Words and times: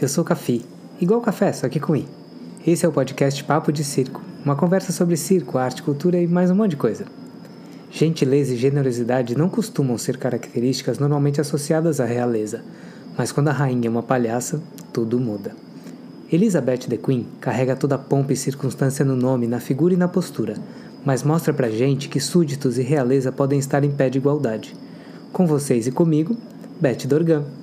eu 0.00 0.08
sou 0.08 0.24
Cafi, 0.24 0.64
igual 0.98 1.20
café, 1.20 1.52
só 1.52 1.68
que 1.68 1.78
com 1.78 1.94
I. 1.94 2.08
Esse 2.66 2.86
é 2.86 2.88
o 2.88 2.92
podcast 2.92 3.44
Papo 3.44 3.70
de 3.70 3.84
Circo, 3.84 4.22
uma 4.42 4.56
conversa 4.56 4.92
sobre 4.92 5.14
circo, 5.14 5.58
arte, 5.58 5.82
cultura 5.82 6.18
e 6.18 6.26
mais 6.26 6.50
um 6.50 6.54
monte 6.54 6.70
de 6.70 6.78
coisa. 6.78 7.04
Gentileza 7.90 8.54
e 8.54 8.56
generosidade 8.56 9.36
não 9.36 9.50
costumam 9.50 9.98
ser 9.98 10.16
características 10.16 10.98
normalmente 10.98 11.38
associadas 11.38 12.00
à 12.00 12.06
realeza, 12.06 12.64
mas 13.18 13.30
quando 13.30 13.48
a 13.48 13.52
rainha 13.52 13.88
é 13.88 13.90
uma 13.90 14.02
palhaça, 14.02 14.62
tudo 14.90 15.20
muda. 15.20 15.54
Elizabeth 16.32 16.88
the 16.88 16.96
Queen 16.96 17.26
carrega 17.38 17.76
toda 17.76 17.96
a 17.96 17.98
pompa 17.98 18.32
e 18.32 18.36
circunstância 18.36 19.04
no 19.04 19.16
nome, 19.16 19.46
na 19.46 19.60
figura 19.60 19.92
e 19.92 19.98
na 19.98 20.08
postura, 20.08 20.56
mas 21.04 21.22
mostra 21.22 21.52
pra 21.52 21.68
gente 21.68 22.08
que 22.08 22.20
súditos 22.20 22.78
e 22.78 22.82
realeza 22.82 23.30
podem 23.30 23.58
estar 23.58 23.84
em 23.84 23.90
pé 23.90 24.08
de 24.08 24.16
igualdade. 24.16 24.74
Com 25.30 25.46
vocês 25.46 25.86
e 25.86 25.92
comigo, 25.92 26.34
Beth 26.80 27.06
Dorgan. 27.06 27.59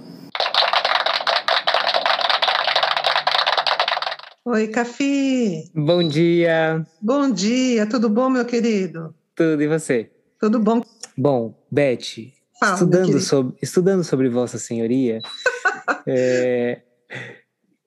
Oi, 4.49 4.69
Cafi. 4.69 5.69
Bom 5.75 6.07
dia. 6.07 6.81
Bom 7.01 7.29
dia, 7.29 7.85
tudo 7.85 8.09
bom, 8.09 8.29
meu 8.29 8.45
querido? 8.45 9.13
Tudo 9.35 9.61
e 9.61 9.67
você? 9.67 10.09
Tudo 10.39 10.57
bom. 10.57 10.81
Bom, 11.17 11.53
Beth, 11.69 12.31
Fala, 12.57 12.75
estudando, 12.75 13.19
sobre, 13.19 13.55
estudando 13.61 14.03
sobre 14.05 14.29
Vossa 14.29 14.57
Senhoria, 14.57 15.19
é, 16.07 16.79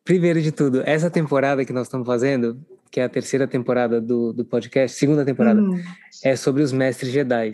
primeiro 0.05 0.42
de 0.42 0.52
tudo, 0.52 0.83
essa 0.84 1.09
temporada 1.09 1.64
que 1.64 1.73
nós 1.73 1.86
estamos 1.86 2.06
fazendo, 2.06 2.61
que 2.91 3.00
é 3.00 3.05
a 3.05 3.08
terceira 3.08 3.48
temporada 3.48 3.98
do, 3.98 4.34
do 4.34 4.45
podcast, 4.45 4.98
segunda 4.98 5.24
temporada, 5.24 5.62
hum. 5.62 5.83
é 6.22 6.36
sobre 6.36 6.62
os 6.62 6.72
mestres 6.72 7.11
Jedi 7.11 7.52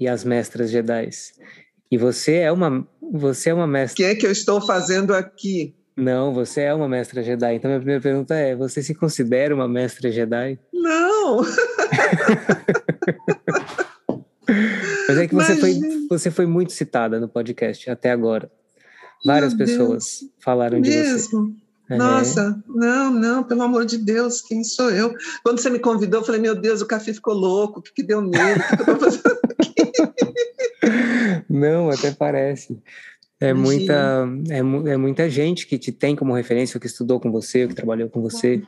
e 0.00 0.08
as 0.08 0.24
mestras 0.24 0.72
Jedi. 0.72 1.08
E 1.88 1.96
você 1.96 2.38
é 2.38 2.50
uma 2.50 2.84
você 3.12 3.50
é 3.50 3.54
uma 3.54 3.68
mestra. 3.68 3.92
O 3.92 3.96
que 3.96 4.04
é 4.12 4.16
que 4.16 4.26
eu 4.26 4.32
estou 4.32 4.60
fazendo 4.60 5.14
aqui? 5.14 5.76
Não, 5.96 6.32
você 6.32 6.62
é 6.62 6.74
uma 6.74 6.88
mestra 6.88 7.22
Jedi. 7.22 7.54
Então, 7.54 7.68
minha 7.68 7.80
primeira 7.80 8.00
pergunta 8.02 8.34
é: 8.34 8.54
você 8.54 8.82
se 8.82 8.94
considera 8.94 9.54
uma 9.54 9.68
mestra 9.68 10.10
Jedi? 10.10 10.58
Não! 10.72 11.40
Mas 15.08 15.18
é 15.18 15.26
que 15.26 15.34
você 15.34 15.56
foi, 15.56 15.80
você 16.08 16.30
foi 16.30 16.46
muito 16.46 16.72
citada 16.72 17.20
no 17.20 17.28
podcast 17.28 17.90
até 17.90 18.10
agora. 18.10 18.50
Várias 19.24 19.54
Meu 19.54 19.66
pessoas 19.66 20.20
Deus. 20.20 20.32
falaram 20.42 20.80
de 20.80 20.90
Mesmo? 20.90 21.54
você. 21.88 21.96
Nossa, 21.96 22.62
não, 22.68 23.10
não, 23.12 23.42
pelo 23.42 23.62
amor 23.62 23.84
de 23.84 23.98
Deus, 23.98 24.40
quem 24.40 24.62
sou 24.62 24.90
eu? 24.90 25.12
Quando 25.42 25.60
você 25.60 25.68
me 25.68 25.80
convidou, 25.80 26.20
eu 26.20 26.24
falei, 26.24 26.40
meu 26.40 26.54
Deus, 26.54 26.80
o 26.80 26.86
café 26.86 27.12
ficou 27.12 27.34
louco, 27.34 27.80
o 27.80 27.82
que, 27.82 27.92
que 27.92 28.02
deu 28.04 28.22
medo? 28.22 28.60
O 28.60 28.68
que, 28.68 28.76
que 28.76 28.90
eu 28.90 28.98
tô 28.98 29.10
fazendo 29.10 29.40
aqui? 29.58 29.92
não, 31.50 31.90
até 31.90 32.12
parece. 32.12 32.80
É 33.40 33.54
muita, 33.54 34.28
é, 34.50 34.58
é, 34.58 34.96
muita 34.96 35.30
gente 35.30 35.66
que 35.66 35.78
te 35.78 35.90
tem 35.90 36.14
como 36.14 36.34
referência, 36.34 36.78
que 36.78 36.86
estudou 36.86 37.18
com 37.18 37.32
você, 37.32 37.66
que 37.66 37.74
trabalhou 37.74 38.10
com 38.10 38.20
você. 38.20 38.62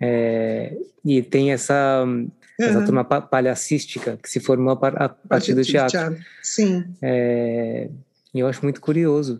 É, 0.00 0.74
e 1.04 1.22
tem 1.22 1.52
essa, 1.52 2.04
uhum. 2.04 2.30
essa 2.58 2.84
turma 2.84 3.04
palhacística 3.04 4.18
que 4.22 4.30
se 4.30 4.40
formou 4.40 4.78
a, 4.80 5.04
a 5.04 5.08
partir 5.10 5.52
do 5.52 5.62
teatro. 5.62 5.90
teatro. 5.90 6.18
Sim. 6.42 6.84
É, 7.02 7.90
e 8.32 8.40
eu 8.40 8.46
acho 8.46 8.62
muito 8.62 8.80
curioso. 8.80 9.38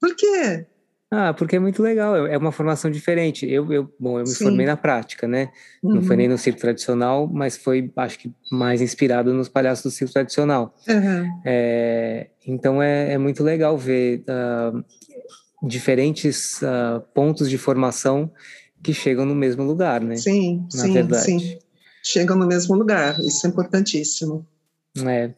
Por 0.00 0.14
quê? 0.14 0.66
Ah, 1.10 1.32
porque 1.32 1.54
é 1.54 1.58
muito 1.58 1.82
legal, 1.82 2.26
é 2.26 2.36
uma 2.36 2.50
formação 2.50 2.90
diferente. 2.90 3.48
Eu, 3.48 3.72
eu 3.72 3.94
bom, 3.98 4.18
eu 4.18 4.24
me 4.24 4.30
Sim. 4.30 4.44
formei 4.44 4.66
na 4.66 4.76
prática, 4.76 5.28
né? 5.28 5.52
Uhum. 5.82 5.96
Não 5.96 6.02
foi 6.02 6.16
nem 6.16 6.26
no 6.26 6.36
circo 6.36 6.60
tradicional, 6.60 7.28
mas 7.32 7.56
foi, 7.56 7.92
acho 7.96 8.18
que, 8.18 8.32
mais 8.50 8.80
inspirado 8.80 9.32
nos 9.32 9.48
palhaços 9.48 9.84
do 9.84 9.90
circo 9.90 10.12
tradicional. 10.12 10.74
Uhum. 10.88 11.40
É, 11.44 12.30
então 12.44 12.82
é, 12.82 13.12
é, 13.12 13.18
muito 13.18 13.44
legal 13.44 13.78
ver 13.78 14.24
uh, 14.28 14.84
diferentes 15.62 16.60
uh, 16.62 17.00
pontos 17.14 17.48
de 17.48 17.56
formação 17.56 18.32
que 18.82 18.92
chegam 18.92 19.24
no 19.24 19.34
mesmo 19.34 19.62
lugar, 19.62 20.00
né? 20.00 20.16
Sim, 20.16 20.66
na 20.74 20.82
sim, 20.82 20.92
verdade. 20.92 21.24
sim. 21.24 21.58
Chegam 22.02 22.36
no 22.36 22.46
mesmo 22.46 22.74
lugar, 22.74 23.16
isso 23.20 23.46
é 23.46 23.50
importantíssimo. 23.50 24.44
É. 25.06 25.32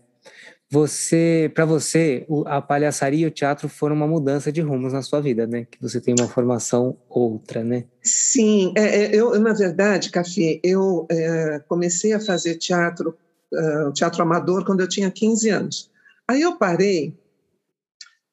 Você, 0.71 1.51
para 1.55 1.65
você, 1.65 2.27
a 2.45 2.61
palhaçaria 2.61 3.25
e 3.25 3.27
o 3.27 3.31
teatro 3.31 3.71
foram 3.71 3.97
uma 3.97 4.07
mudança 4.07 4.53
de 4.53 4.61
rumos 4.61 4.93
na 4.93 5.01
sua 5.01 5.19
vida, 5.19 5.47
né? 5.47 5.67
Que 5.71 5.81
você 5.81 5.99
tem 5.99 6.15
uma 6.19 6.29
formação 6.29 6.99
outra, 7.09 7.65
né? 7.65 7.85
Sim, 8.03 8.75
é, 8.77 9.05
é, 9.05 9.17
eu 9.17 9.39
na 9.41 9.55
verdade, 9.55 10.11
Café, 10.11 10.61
eu 10.63 11.07
é, 11.11 11.59
comecei 11.67 12.13
a 12.13 12.21
fazer 12.21 12.57
teatro, 12.57 13.17
uh, 13.51 13.93
teatro 13.95 14.23
amador 14.23 14.63
quando 14.63 14.81
eu 14.81 14.89
tinha 14.89 15.11
15 15.11 15.49
anos. 15.49 15.91
Aí 16.29 16.43
eu 16.43 16.59
parei 16.59 17.17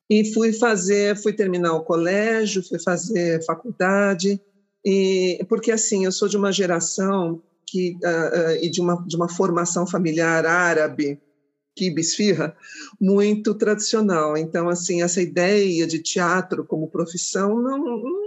e 0.09 0.33
fui 0.33 0.51
fazer, 0.51 1.15
fui 1.15 1.31
terminar 1.31 1.73
o 1.73 1.85
colégio, 1.85 2.61
fui 2.67 2.79
fazer 2.79 3.45
faculdade 3.45 4.41
e 4.83 5.43
porque 5.47 5.71
assim 5.71 6.03
eu 6.03 6.11
sou 6.11 6.27
de 6.27 6.35
uma 6.35 6.51
geração 6.51 7.41
que 7.65 7.97
uh, 8.03 8.51
uh, 8.51 8.55
e 8.61 8.69
de 8.69 8.81
uma 8.81 9.01
de 9.07 9.15
uma 9.15 9.29
formação 9.29 9.87
familiar 9.87 10.45
árabe 10.45 11.17
kibe 11.75 12.01
esfirra, 12.01 12.55
muito 12.99 13.53
tradicional. 13.53 14.37
Então, 14.37 14.69
assim, 14.69 15.01
essa 15.01 15.21
ideia 15.21 15.85
de 15.85 15.99
teatro 15.99 16.63
como 16.63 16.89
profissão 16.89 17.61
não, 17.61 17.77
não 17.77 18.25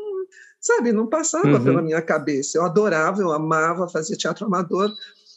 sabe, 0.61 0.93
não 0.93 1.07
passava 1.07 1.49
uhum. 1.49 1.65
pela 1.65 1.83
minha 1.83 2.03
cabeça. 2.03 2.59
Eu 2.59 2.65
adorava, 2.65 3.23
eu 3.23 3.33
amava 3.33 3.89
fazer 3.89 4.17
teatro 4.17 4.47
amador, 4.47 4.93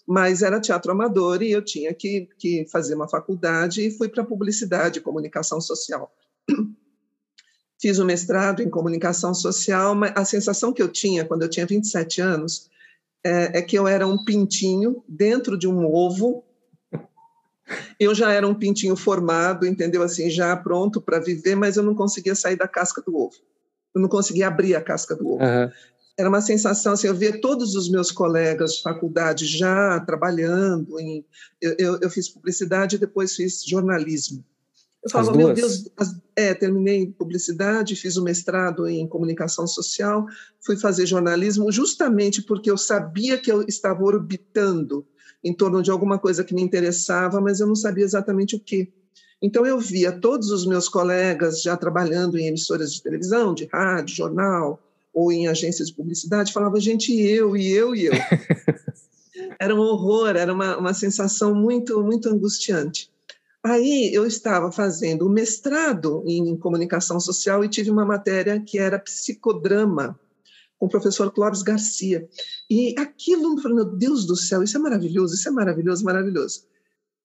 mas 0.06 0.42
era 0.42 0.60
teatro 0.60 0.92
amador 0.92 1.42
e 1.42 1.52
eu 1.52 1.64
tinha 1.64 1.94
que, 1.94 2.28
que 2.38 2.66
fazer 2.70 2.96
uma 2.96 3.08
faculdade 3.08 3.88
e 3.88 3.92
fui 3.92 4.10
para 4.10 4.26
publicidade 4.26 5.00
e 5.00 5.02
comunicação 5.02 5.62
social. 5.62 6.12
Fiz 7.80 7.98
o 7.98 8.04
um 8.04 8.06
mestrado 8.06 8.62
em 8.62 8.70
comunicação 8.70 9.34
social, 9.34 9.96
mas 9.96 10.12
a 10.16 10.26
sensação 10.26 10.74
que 10.74 10.82
eu 10.82 10.90
tinha 10.90 11.26
quando 11.26 11.44
eu 11.44 11.50
tinha 11.50 11.66
27 11.66 12.22
anos 12.22 12.70
é, 13.24 13.60
é 13.60 13.62
que 13.62 13.78
eu 13.78 13.88
era 13.88 14.06
um 14.06 14.24
pintinho 14.24 15.04
dentro 15.08 15.58
de 15.58 15.68
um 15.68 15.86
ovo 15.86 16.44
eu 18.00 18.14
já 18.14 18.32
era 18.32 18.48
um 18.48 18.54
pintinho 18.54 18.96
formado, 18.96 19.66
entendeu? 19.66 20.04
Assim, 20.04 20.30
já 20.30 20.56
pronto 20.56 21.02
para 21.02 21.20
viver, 21.20 21.56
mas 21.56 21.78
eu 21.78 21.84
não 21.84 21.96
conseguia 21.96 22.36
sair 22.36 22.56
da 22.56 22.68
casca 22.68 23.02
do 23.02 23.16
ovo. 23.16 23.36
Eu 23.94 24.02
não 24.02 24.10
conseguia 24.10 24.48
abrir 24.48 24.76
a 24.76 24.82
casca 24.82 25.16
do 25.16 25.28
ovo. 25.28 25.44
Uhum. 25.44 25.72
Era 26.18 26.30
uma 26.30 26.42
sensação, 26.42 26.94
assim, 26.94 27.08
eu 27.08 27.16
via 27.16 27.40
todos 27.40 27.76
os 27.76 27.90
meus 27.90 28.12
colegas 28.12 28.74
de 28.74 28.82
faculdade 28.82 29.46
já 29.46 30.00
trabalhando 30.02 31.00
em... 31.00 31.26
Eu, 31.62 31.76
eu, 31.80 32.00
eu 32.02 32.10
fiz 32.10 32.30
publicidade 32.30 32.96
e 32.96 33.00
depois 33.00 33.36
fiz 33.36 33.64
jornalismo. 33.64 34.44
Eu 35.04 35.10
falava, 35.10 35.36
meu 35.36 35.52
Deus, 35.52 35.90
é, 36.36 36.54
terminei 36.54 37.08
publicidade, 37.08 37.96
fiz 37.96 38.18
o 38.18 38.22
um 38.22 38.24
mestrado 38.24 38.88
em 38.88 39.08
comunicação 39.08 39.66
social, 39.66 40.28
fui 40.64 40.78
fazer 40.78 41.08
jornalismo 41.08 41.72
justamente 41.72 42.44
porque 42.44 42.70
eu 42.70 42.78
sabia 42.78 43.38
que 43.40 43.52
eu 43.52 43.64
estava 43.64 44.04
orbitando 44.04 45.06
em 45.44 45.54
torno 45.54 45.82
de 45.82 45.90
alguma 45.90 46.20
coisa 46.20 46.44
que 46.44 46.54
me 46.54 46.62
interessava, 46.62 47.42
mas 47.42 47.60
eu 47.60 47.68
não 47.68 47.76
sabia 47.76 48.04
exatamente 48.04 48.56
o 48.56 48.60
que. 48.60 48.92
Então 49.42 49.66
eu 49.66 49.80
via 49.80 50.12
todos 50.12 50.52
os 50.52 50.66
meus 50.66 50.88
colegas 50.88 51.62
já 51.62 51.76
trabalhando 51.76 52.38
em 52.38 52.48
emissoras 52.48 52.94
de 52.94 53.02
televisão, 53.02 53.54
de 53.54 53.66
rádio, 53.66 54.16
jornal 54.16 54.80
ou 55.14 55.32
em 55.32 55.48
agências 55.48 55.90
de 55.90 55.96
publicidade, 55.96 56.54
falava 56.54 56.80
gente 56.80 57.12
eu 57.20 57.58
e 57.58 57.72
eu 57.72 57.96
e 57.96 58.06
eu. 58.06 58.14
era 59.60 59.76
um 59.76 59.80
horror, 59.80 60.36
era 60.38 60.54
uma, 60.54 60.78
uma 60.78 60.94
sensação 60.94 61.54
muito 61.56 62.02
muito 62.04 62.30
angustiante. 62.30 63.10
Aí 63.64 64.12
eu 64.14 64.26
estava 64.26 64.72
fazendo 64.72 65.28
o 65.28 65.30
mestrado 65.30 66.24
em 66.26 66.56
comunicação 66.58 67.20
social 67.20 67.64
e 67.64 67.70
tive 67.70 67.92
uma 67.92 68.06
matéria 68.06 68.60
que 68.60 68.80
era 68.80 68.98
psicodrama 68.98 70.20
com 70.82 70.88
o 70.88 70.90
professor 70.90 71.32
Clóvis 71.32 71.62
Garcia. 71.62 72.28
E 72.68 72.96
aquilo, 72.98 73.56
meu 73.72 73.86
Deus 73.86 74.26
do 74.26 74.36
céu, 74.36 74.64
isso 74.64 74.76
é 74.76 74.80
maravilhoso, 74.80 75.36
isso 75.36 75.48
é 75.48 75.52
maravilhoso, 75.52 76.04
maravilhoso. 76.04 76.64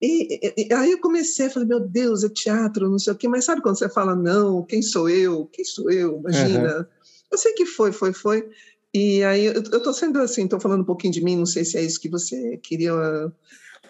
E, 0.00 0.68
e, 0.68 0.74
aí 0.74 0.92
eu 0.92 1.00
comecei, 1.00 1.48
falei, 1.48 1.66
meu 1.66 1.80
Deus, 1.80 2.22
é 2.22 2.28
teatro, 2.28 2.90
não 2.90 2.98
sei 2.98 3.14
o 3.14 3.16
quê, 3.16 3.26
mas 3.26 3.46
sabe 3.46 3.62
quando 3.62 3.78
você 3.78 3.88
fala, 3.88 4.14
não, 4.14 4.62
quem 4.62 4.82
sou 4.82 5.08
eu? 5.08 5.46
Quem 5.50 5.64
sou 5.64 5.90
eu? 5.90 6.18
Imagina. 6.18 6.80
Uhum. 6.80 6.84
Eu 7.32 7.38
sei 7.38 7.54
que 7.54 7.64
foi, 7.64 7.92
foi, 7.92 8.12
foi. 8.12 8.46
E 8.92 9.24
aí 9.24 9.46
eu 9.46 9.62
estou 9.62 9.94
sendo 9.94 10.18
assim, 10.18 10.44
estou 10.44 10.60
falando 10.60 10.82
um 10.82 10.86
pouquinho 10.86 11.14
de 11.14 11.24
mim, 11.24 11.36
não 11.36 11.46
sei 11.46 11.64
se 11.64 11.78
é 11.78 11.82
isso 11.82 11.98
que 11.98 12.10
você 12.10 12.58
queria. 12.58 12.92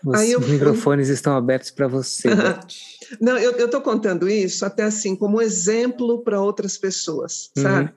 Os 0.04 0.14
aí 0.14 0.38
microfones 0.38 1.08
fui... 1.08 1.14
estão 1.14 1.36
abertos 1.36 1.72
para 1.72 1.88
você. 1.88 2.28
não, 3.20 3.36
eu 3.36 3.64
estou 3.64 3.80
contando 3.80 4.28
isso 4.28 4.64
até 4.64 4.84
assim, 4.84 5.16
como 5.16 5.42
exemplo 5.42 6.22
para 6.22 6.40
outras 6.40 6.78
pessoas, 6.78 7.50
uhum. 7.56 7.62
sabe? 7.64 7.92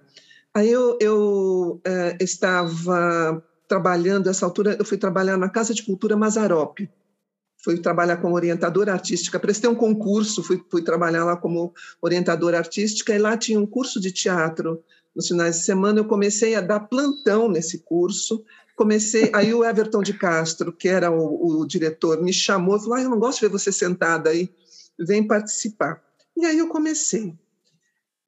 Aí 0.55 0.69
eu, 0.69 0.97
eu 0.99 1.81
é, 1.85 2.17
estava 2.19 3.43
trabalhando, 3.67 4.29
essa 4.29 4.45
altura, 4.45 4.75
eu 4.79 4.85
fui 4.85 4.97
trabalhar 4.97 5.37
na 5.37 5.49
Casa 5.49 5.73
de 5.73 5.83
Cultura 5.83 6.17
Mazarope. 6.17 6.89
Fui 7.63 7.77
trabalhar 7.77 8.17
como 8.17 8.35
orientadora 8.35 8.93
artística. 8.93 9.39
Prestei 9.39 9.69
um 9.69 9.75
concurso, 9.75 10.41
fui, 10.41 10.63
fui 10.69 10.81
trabalhar 10.81 11.23
lá 11.25 11.35
como 11.37 11.73
orientadora 12.01 12.57
artística, 12.57 13.13
e 13.13 13.19
lá 13.19 13.37
tinha 13.37 13.59
um 13.59 13.65
curso 13.65 13.99
de 13.99 14.11
teatro 14.11 14.81
nos 15.15 15.27
finais 15.27 15.57
de 15.57 15.63
semana. 15.65 15.99
Eu 15.99 16.05
comecei 16.05 16.55
a 16.55 16.61
dar 16.61 16.79
plantão 16.79 17.49
nesse 17.49 17.79
curso. 17.79 18.43
Comecei, 18.75 19.29
aí 19.33 19.53
o 19.53 19.63
Everton 19.63 20.01
de 20.01 20.13
Castro, 20.13 20.71
que 20.71 20.87
era 20.87 21.11
o, 21.11 21.59
o 21.59 21.67
diretor, 21.67 22.21
me 22.23 22.31
chamou 22.31 22.77
e 22.77 22.79
falou: 22.79 22.95
ah, 22.95 23.01
Eu 23.01 23.09
não 23.09 23.19
gosto 23.19 23.41
de 23.41 23.47
ver 23.47 23.51
você 23.51 23.71
sentada 23.71 24.29
aí, 24.29 24.49
vem 24.97 25.27
participar. 25.27 26.01
E 26.35 26.45
aí 26.45 26.57
eu 26.57 26.69
comecei. 26.69 27.35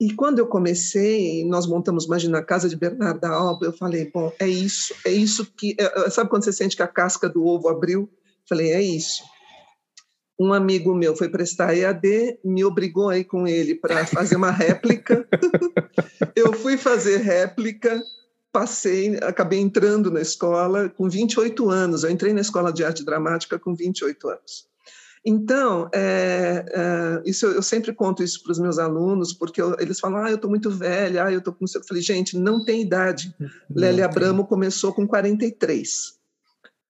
E 0.02 0.12
quando 0.16 0.40
eu 0.40 0.48
comecei, 0.48 1.46
nós 1.46 1.68
montamos, 1.68 2.06
imagina, 2.06 2.40
a 2.40 2.44
casa 2.44 2.68
de 2.68 2.76
Bernarda 2.76 3.30
Alba, 3.30 3.68
eu 3.68 3.72
falei, 3.72 4.10
bom, 4.12 4.34
é 4.40 4.48
isso, 4.48 4.96
é 5.06 5.12
isso 5.12 5.46
que... 5.56 5.76
É, 5.80 6.10
sabe 6.10 6.28
quando 6.28 6.44
você 6.44 6.52
sente 6.52 6.76
que 6.76 6.82
a 6.82 6.88
casca 6.88 7.30
do 7.30 7.46
ovo 7.46 7.70
abriu? 7.70 8.10
Falei, 8.50 8.72
é 8.72 8.82
isso. 8.82 9.22
Um 10.40 10.54
amigo 10.54 10.96
meu 10.96 11.16
foi 11.16 11.30
prestar 11.30 11.78
EAD, 11.78 12.40
me 12.44 12.66
obrigou 12.66 13.10
a 13.10 13.20
ir 13.20 13.26
com 13.26 13.48
ele 13.48 13.76
para 13.76 14.04
fazer 14.08 14.38
uma 14.38 14.50
réplica. 14.50 15.24
eu 16.36 16.52
fui 16.52 16.78
fazer 16.78 17.18
réplica, 17.18 18.02
passei, 18.52 19.18
acabei 19.18 19.60
entrando 19.60 20.10
na 20.10 20.22
escola 20.22 20.90
com 20.90 21.08
28 21.08 21.70
anos. 21.70 22.04
Eu 22.04 22.10
entrei 22.10 22.34
na 22.34 22.42
escola 22.42 22.74
de 22.74 22.84
arte 22.84 23.06
dramática 23.06 23.60
com 23.60 23.76
28 23.76 24.30
anos. 24.30 24.71
Então, 25.24 25.88
é, 25.94 26.66
é, 26.68 27.22
isso 27.30 27.46
eu, 27.46 27.54
eu, 27.54 27.62
sempre 27.62 27.94
conto 27.94 28.24
isso 28.24 28.42
para 28.42 28.52
os 28.52 28.60
meus 28.60 28.80
alunos, 28.80 29.34
porque 29.34 29.62
eu, 29.62 29.76
eles 29.80 30.00
falam, 30.00 30.24
ah, 30.24 30.30
eu 30.30 30.36
estou 30.36 30.50
muito 30.50 30.72
velha, 30.72 31.26
ah, 31.26 31.32
eu 31.32 31.40
estou 31.40 31.54
com... 31.54 31.66
Eu 31.74 31.84
falei, 31.84 32.02
gente, 32.02 32.38
não 32.38 32.66
tem 32.66 32.82
idade. 32.82 33.36
Lélia 33.70 34.06
Abramo 34.06 34.48
começou 34.48 34.92
com 34.92 35.08
43. 35.08 36.20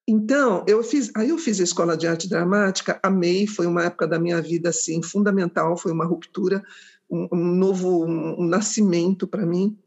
Então, 0.08 0.64
eu 0.68 0.82
fiz, 0.82 1.12
aí 1.16 1.30
eu 1.30 1.38
fiz 1.38 1.60
a 1.60 1.64
escola 1.64 1.96
de 1.96 2.08
arte 2.08 2.28
dramática, 2.28 3.00
amei, 3.04 3.46
foi 3.46 3.68
uma 3.68 3.84
época 3.84 4.08
da 4.08 4.18
minha 4.18 4.42
vida 4.42 4.70
assim 4.70 5.02
fundamental, 5.04 5.78
foi 5.78 5.92
uma 5.92 6.06
ruptura, 6.06 6.64
um, 7.10 7.28
um 7.34 7.56
novo 7.56 8.06
um 8.06 8.46
nascimento 8.46 9.28
para 9.28 9.46
mim. 9.46 9.78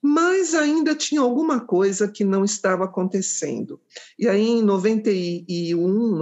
Mas 0.00 0.54
ainda 0.54 0.94
tinha 0.94 1.20
alguma 1.20 1.60
coisa 1.60 2.08
que 2.08 2.24
não 2.24 2.44
estava 2.44 2.84
acontecendo. 2.84 3.80
E 4.18 4.28
aí 4.28 4.44
em 4.44 4.62
91, 4.62 6.16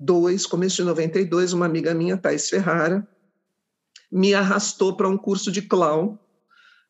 92, 0.00 0.46
começo 0.46 0.76
de 0.76 0.84
92, 0.84 1.52
uma 1.52 1.66
amiga 1.66 1.92
minha, 1.92 2.16
Thais 2.16 2.48
Ferrara, 2.48 3.06
me 4.10 4.32
arrastou 4.32 4.96
para 4.96 5.08
um 5.08 5.16
curso 5.16 5.52
de 5.52 5.60
clown 5.60 6.18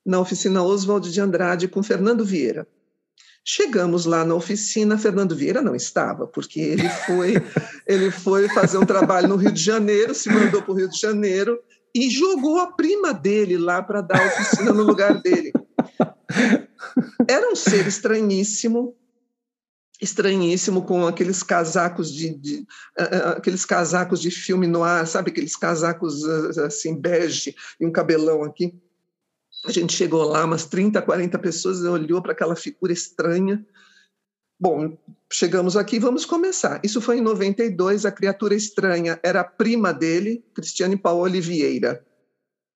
na 0.07 0.21
oficina 0.21 0.63
Oswald 0.63 1.11
de 1.11 1.21
Andrade 1.21 1.67
com 1.67 1.83
Fernando 1.83 2.25
Vieira. 2.25 2.67
Chegamos 3.45 4.07
lá 4.07 4.25
na 4.25 4.35
oficina, 4.35 4.97
Fernando 4.97 5.35
Vieira 5.35 5.61
não 5.61 5.75
estava, 5.75 6.27
porque 6.27 6.61
ele 6.61 6.89
foi, 6.89 7.35
ele 7.87 8.11
foi 8.11 8.49
fazer 8.51 8.79
um 8.79 8.87
trabalho 8.87 9.29
no 9.29 9.37
Rio 9.37 9.53
de 9.53 9.63
Janeiro, 9.63 10.15
se 10.15 10.31
mandou 10.31 10.63
para 10.63 10.73
o 10.73 10.77
Rio 10.77 10.89
de 10.89 10.99
Janeiro 10.99 11.59
e 11.93 12.09
jogou 12.09 12.59
a 12.59 12.73
prima 12.73 13.13
dele 13.13 13.59
lá 13.59 13.83
para 13.83 14.01
dar 14.01 14.23
a 14.23 14.27
oficina 14.27 14.73
no 14.73 14.85
lugar 14.85 15.21
dele. 15.21 15.53
Era 17.27 17.51
um 17.51 17.57
ser 17.57 17.87
estranhíssimo, 17.89 18.95
estranhíssimo 20.01 20.83
com 20.83 21.07
aqueles 21.07 21.43
casacos 21.43 22.13
de, 22.13 22.35
de 22.35 22.67
uh, 22.99 23.37
aqueles 23.37 23.65
casacos 23.65 24.21
de 24.21 24.31
filme 24.31 24.67
no 24.67 24.83
ar, 24.83 25.07
sabe 25.07 25.31
aqueles 25.31 25.55
casacos 25.55 26.23
uh, 26.23 26.65
assim 26.65 26.99
bege 26.99 27.55
e 27.79 27.87
um 27.87 27.93
cabelão 27.93 28.43
aqui. 28.43 28.75
A 29.67 29.71
gente 29.71 29.93
chegou 29.93 30.25
lá, 30.25 30.45
umas 30.45 30.65
30, 30.65 31.03
40 31.03 31.39
pessoas, 31.39 31.83
olhou 31.83 32.23
para 32.23 32.33
aquela 32.33 32.57
figura 32.57 32.93
estranha. 32.93 33.65
Bom, 34.59 34.97
chegamos 35.31 35.77
aqui, 35.77 35.99
vamos 35.99 36.25
começar. 36.25 36.81
Isso 36.83 37.01
foi 37.01 37.19
em 37.19 37.23
92, 37.23 38.07
a 38.07 38.13
criatura 38.13 38.55
estranha 38.55 39.21
era 39.23 39.41
a 39.41 39.45
prima 39.45 39.93
dele, 39.93 40.43
Cristiane 40.55 40.97
Paoli 40.97 41.41
Vieira, 41.41 42.05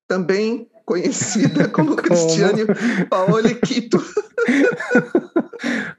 também 0.06 0.71
conhecida 0.85 1.69
como, 1.73 1.91
como? 1.91 2.03
Cristiane 2.03 2.67
Paoli 3.09 3.55
Quito. 3.55 3.99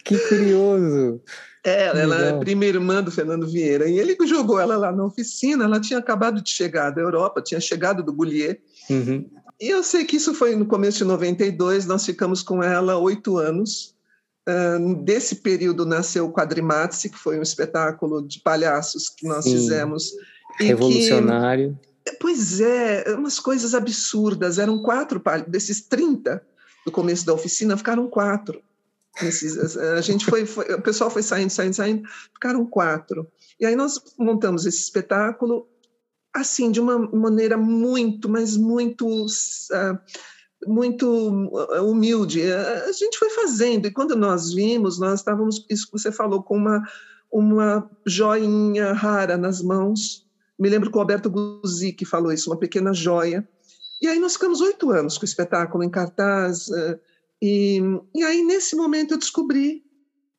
que 0.06 0.18
curioso! 0.30 1.22
É, 1.66 1.88
ela 1.88 2.16
é 2.28 2.40
prima 2.40 2.64
irmã 2.64 3.02
do 3.02 3.12
Fernando 3.12 3.48
Vieira. 3.48 3.90
E 3.90 3.98
ele 3.98 4.16
jogou 4.28 4.60
ela 4.60 4.78
lá 4.78 4.92
na 4.92 5.04
oficina, 5.04 5.64
ela 5.64 5.80
tinha 5.80 5.98
acabado 5.98 6.40
de 6.40 6.52
chegar 6.52 6.92
da 6.92 7.02
Europa, 7.02 7.42
tinha 7.42 7.60
chegado 7.60 8.04
do 8.04 8.14
Goulier. 8.14 8.62
Uhum. 8.88 9.28
E 9.60 9.70
eu 9.70 9.82
sei 9.82 10.06
que 10.06 10.18
isso 10.18 10.36
foi 10.36 10.56
no 10.56 10.68
começo 10.68 11.00
de 11.00 11.06
92, 11.06 11.88
nós 11.88 12.06
ficamos 12.06 12.44
com 12.44 12.62
ela 12.62 12.98
oito 13.00 13.38
anos. 13.38 13.96
Uh, 14.48 15.04
desse 15.04 15.38
período 15.38 15.88
nasceu 15.88 16.28
o 16.28 16.32
Quadrimatse, 16.32 17.10
que 17.10 17.18
foi 17.18 17.40
um 17.40 17.42
espetáculo 17.42 18.22
de 18.22 18.40
palhaços 18.42 19.10
que 19.10 19.28
nós 19.28 19.44
Sim. 19.46 19.54
fizemos. 19.54 20.12
Revolucionário. 20.60 21.80
Que, 22.06 22.12
pois 22.20 22.62
é, 22.62 23.06
umas 23.18 23.40
coisas 23.40 23.74
absurdas. 23.74 24.60
Eram 24.60 24.84
quatro, 24.84 25.20
desses 25.48 25.82
30 25.82 26.44
do 26.86 26.92
começo 26.92 27.26
da 27.26 27.34
oficina, 27.34 27.76
ficaram 27.76 28.08
quatro. 28.08 28.62
A 29.98 30.02
gente 30.02 30.26
foi, 30.26 30.46
foi, 30.46 30.66
o 30.74 30.82
pessoal 30.82 31.10
foi 31.10 31.24
saindo, 31.24 31.50
saindo, 31.50 31.74
saindo, 31.74 32.08
ficaram 32.34 32.66
quatro. 32.66 33.28
E 33.60 33.66
aí 33.66 33.76
nós 33.76 34.00
montamos 34.18 34.66
esse 34.66 34.80
espetáculo 34.80 35.68
assim, 36.36 36.70
de 36.70 36.82
uma 36.82 37.00
maneira 37.00 37.56
muito, 37.56 38.28
mas 38.28 38.58
muito, 38.58 39.08
uh, 39.08 39.98
muito 40.68 41.08
humilde. 41.82 42.42
A 42.52 42.92
gente 42.92 43.18
foi 43.18 43.30
fazendo, 43.30 43.88
e 43.88 43.92
quando 43.92 44.16
nós 44.18 44.54
vimos, 44.54 45.00
nós 45.00 45.22
estávamos, 45.22 45.66
isso 45.70 45.86
que 45.86 45.94
você 45.94 46.12
falou, 46.12 46.44
com 46.44 46.58
uma, 46.58 46.84
uma 47.32 47.90
joinha 48.06 48.92
rara 48.92 49.38
nas 49.38 49.62
mãos. 49.62 50.26
Me 50.60 50.70
lembro 50.70 50.92
que 50.92 50.98
o 50.98 51.00
Alberto 51.00 51.30
Guzzi 51.30 51.94
que 51.94 52.06
falou 52.06 52.34
isso, 52.34 52.50
uma 52.50 52.60
pequena 52.60 52.94
joia. 52.94 53.48
E 54.02 54.08
aí 54.08 54.20
nós 54.20 54.34
ficamos 54.34 54.60
oito 54.60 54.92
anos 54.92 55.18
com 55.18 55.24
o 55.24 55.26
espetáculo 55.26 55.86
em 55.86 55.90
cartaz, 55.90 56.68
uh, 56.68 57.00
e, 57.42 57.80
e 58.14 58.24
aí 58.24 58.44
nesse 58.44 58.76
momento 58.76 59.14
eu 59.14 59.18
descobri 59.18 59.84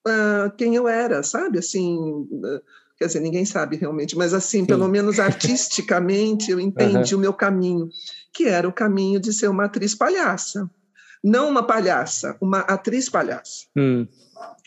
uh, 0.07 0.55
quem 0.57 0.75
eu 0.75 0.89
era, 0.89 1.23
sabe? 1.23 1.59
Assim, 1.59 1.97
uh, 1.97 2.61
quer 2.99 3.07
dizer, 3.07 3.21
ninguém 3.21 3.45
sabe 3.45 3.77
realmente, 3.77 4.17
mas 4.17 4.33
assim, 4.33 4.61
Sim. 4.61 4.67
pelo 4.67 4.89
menos 4.89 5.19
artisticamente, 5.21 6.51
eu 6.51 6.61
entendi 6.61 7.15
uhum. 7.15 7.19
o 7.19 7.23
meu 7.23 7.35
caminho, 7.35 7.89
que 8.33 8.45
era 8.45 8.69
o 8.69 8.73
caminho 8.73 9.21
de 9.21 9.33
ser 9.33 9.49
uma 9.49 9.65
atriz 9.65 9.95
palhaça. 9.95 10.71
Não 11.23 11.49
uma 11.49 11.67
palhaça, 11.67 12.37
uma 12.41 12.61
atriz 12.61 13.09
palhaça. 13.09 13.67
Hum. 13.77 14.07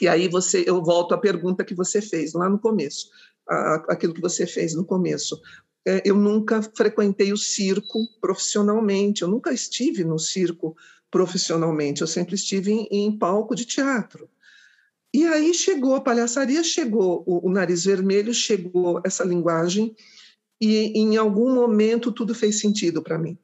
E 0.01 0.07
aí 0.07 0.27
você, 0.27 0.63
eu 0.67 0.83
volto 0.83 1.13
à 1.13 1.17
pergunta 1.17 1.63
que 1.63 1.75
você 1.75 2.01
fez 2.01 2.33
lá 2.33 2.49
no 2.49 2.59
começo, 2.59 3.07
a, 3.47 3.75
aquilo 3.89 4.13
que 4.13 4.21
você 4.21 4.45
fez 4.45 4.73
no 4.73 4.83
começo. 4.83 5.39
É, 5.87 6.01
eu 6.03 6.15
nunca 6.15 6.61
frequentei 6.61 7.31
o 7.31 7.37
circo 7.37 7.99
profissionalmente, 8.19 9.21
eu 9.21 9.27
nunca 9.27 9.53
estive 9.53 10.03
no 10.03 10.19
circo 10.19 10.75
profissionalmente, 11.11 12.01
eu 12.01 12.07
sempre 12.07 12.35
estive 12.35 12.71
em, 12.71 12.87
em 12.91 13.17
palco 13.17 13.55
de 13.55 13.65
teatro. 13.65 14.29
E 15.13 15.25
aí 15.25 15.53
chegou 15.53 15.95
a 15.95 16.01
palhaçaria, 16.01 16.63
chegou 16.63 17.23
o, 17.25 17.47
o 17.47 17.51
nariz 17.51 17.85
vermelho, 17.85 18.33
chegou 18.33 19.01
essa 19.03 19.23
linguagem, 19.23 19.95
e 20.61 20.91
em 20.99 21.17
algum 21.17 21.53
momento 21.53 22.11
tudo 22.11 22.35
fez 22.35 22.59
sentido 22.59 23.01
para 23.01 23.17
mim. 23.17 23.37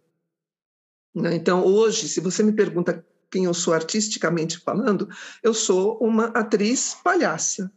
Né? 1.13 1.35
Então, 1.35 1.65
hoje, 1.65 2.09
se 2.09 2.19
você 2.19 2.43
me 2.43 2.51
pergunta 2.51 3.03
quem 3.31 3.45
eu 3.45 3.53
sou 3.53 3.73
artisticamente 3.73 4.59
falando, 4.59 5.09
eu 5.41 5.53
sou 5.53 5.97
uma 5.99 6.25
atriz 6.27 6.95
palhaça, 7.03 7.71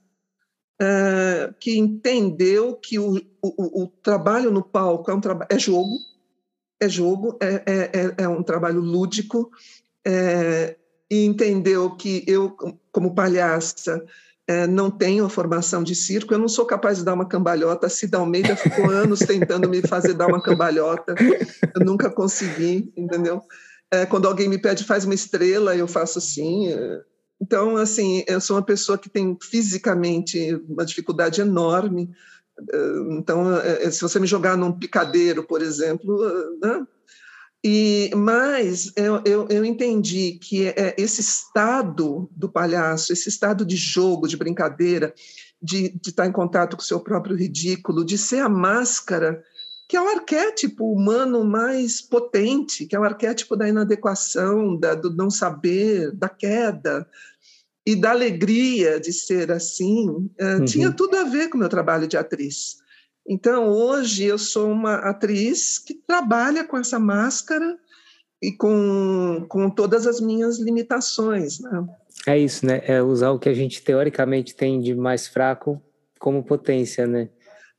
é, 0.80 1.52
que 1.58 1.76
entendeu 1.76 2.76
que 2.76 2.98
o, 2.98 3.16
o, 3.42 3.82
o, 3.82 3.86
trabalho 3.88 4.50
no 4.50 4.62
palco 4.62 5.10
é, 5.10 5.14
um 5.14 5.20
é 5.50 5.58
jogo, 5.58 5.96
é 6.80 6.88
jogo, 6.88 7.36
é, 7.40 7.62
é, 7.66 7.90
é, 7.92 8.14
é 8.24 8.28
um 8.28 8.42
trabalho 8.42 8.80
lúdico, 8.80 9.50
é, 10.06 10.76
e 11.10 11.24
entendeu 11.24 11.90
que 11.90 12.24
eu, 12.26 12.54
como 12.92 13.14
palhaça, 13.14 14.04
é, 14.46 14.66
não 14.66 14.90
tenho 14.90 15.26
a 15.26 15.30
formação 15.30 15.82
de 15.82 15.94
circo, 15.94 16.32
eu 16.32 16.38
não 16.38 16.48
sou 16.48 16.64
capaz 16.64 16.98
de 16.98 17.04
dar 17.04 17.12
uma 17.12 17.28
cambalhota. 17.28 17.86
A 17.86 17.90
Cida 17.90 18.16
Almeida 18.18 18.56
ficou 18.56 18.88
anos 18.90 19.20
tentando 19.20 19.68
me 19.68 19.82
fazer 19.82 20.14
dar 20.14 20.26
uma 20.26 20.42
cambalhota, 20.42 21.14
eu 21.74 21.84
nunca 21.84 22.10
consegui, 22.10 22.90
entendeu? 22.96 23.42
É, 23.90 24.06
quando 24.06 24.26
alguém 24.26 24.48
me 24.48 24.58
pede, 24.58 24.84
faz 24.84 25.04
uma 25.04 25.14
estrela, 25.14 25.76
eu 25.76 25.86
faço 25.86 26.18
assim. 26.18 26.72
É. 26.72 27.00
Então, 27.40 27.76
assim, 27.76 28.24
eu 28.26 28.40
sou 28.40 28.56
uma 28.56 28.62
pessoa 28.62 28.98
que 28.98 29.08
tem 29.08 29.36
fisicamente 29.40 30.54
uma 30.68 30.84
dificuldade 30.84 31.40
enorme. 31.40 32.10
É, 32.72 32.76
então, 33.10 33.54
é, 33.58 33.90
se 33.90 34.00
você 34.00 34.18
me 34.18 34.26
jogar 34.26 34.56
num 34.56 34.72
picadeiro, 34.72 35.44
por 35.44 35.62
exemplo, 35.62 36.18
né? 36.62 36.86
E, 37.64 38.10
mas 38.14 38.92
eu, 38.96 39.20
eu, 39.24 39.48
eu 39.48 39.64
entendi 39.64 40.38
que 40.40 40.68
é 40.68 40.94
esse 40.96 41.20
estado 41.20 42.30
do 42.34 42.48
palhaço, 42.48 43.12
esse 43.12 43.28
estado 43.28 43.64
de 43.64 43.76
jogo, 43.76 44.28
de 44.28 44.36
brincadeira, 44.36 45.12
de, 45.60 45.88
de 45.88 46.10
estar 46.10 46.26
em 46.26 46.32
contato 46.32 46.76
com 46.76 46.82
o 46.82 46.86
seu 46.86 47.00
próprio 47.00 47.36
ridículo, 47.36 48.04
de 48.04 48.16
ser 48.16 48.40
a 48.40 48.48
máscara, 48.48 49.42
que 49.88 49.96
é 49.96 50.00
o 50.00 50.08
arquétipo 50.08 50.92
humano 50.92 51.44
mais 51.44 52.00
potente, 52.00 52.86
que 52.86 52.94
é 52.94 53.00
o 53.00 53.04
arquétipo 53.04 53.56
da 53.56 53.68
inadequação, 53.68 54.76
da, 54.76 54.94
do 54.94 55.14
não 55.14 55.30
saber, 55.30 56.12
da 56.12 56.28
queda 56.28 57.08
e 57.84 57.96
da 57.96 58.10
alegria 58.10 59.00
de 59.00 59.12
ser 59.12 59.50
assim, 59.50 60.30
eh, 60.38 60.56
uhum. 60.56 60.64
tinha 60.66 60.92
tudo 60.92 61.16
a 61.16 61.24
ver 61.24 61.48
com 61.48 61.56
o 61.56 61.60
meu 61.60 61.70
trabalho 61.70 62.06
de 62.06 62.18
atriz. 62.18 62.76
Então, 63.28 63.68
hoje 63.68 64.24
eu 64.24 64.38
sou 64.38 64.72
uma 64.72 64.94
atriz 64.94 65.78
que 65.78 65.92
trabalha 65.92 66.64
com 66.64 66.78
essa 66.78 66.98
máscara 66.98 67.78
e 68.40 68.50
com, 68.52 69.44
com 69.50 69.68
todas 69.68 70.06
as 70.06 70.18
minhas 70.18 70.58
limitações. 70.58 71.60
Né? 71.60 71.86
É 72.26 72.38
isso, 72.38 72.64
né? 72.64 72.80
É 72.86 73.02
usar 73.02 73.30
o 73.30 73.38
que 73.38 73.50
a 73.50 73.54
gente 73.54 73.82
teoricamente 73.82 74.54
tem 74.54 74.80
de 74.80 74.94
mais 74.94 75.28
fraco 75.28 75.82
como 76.18 76.42
potência, 76.42 77.06
né? 77.06 77.28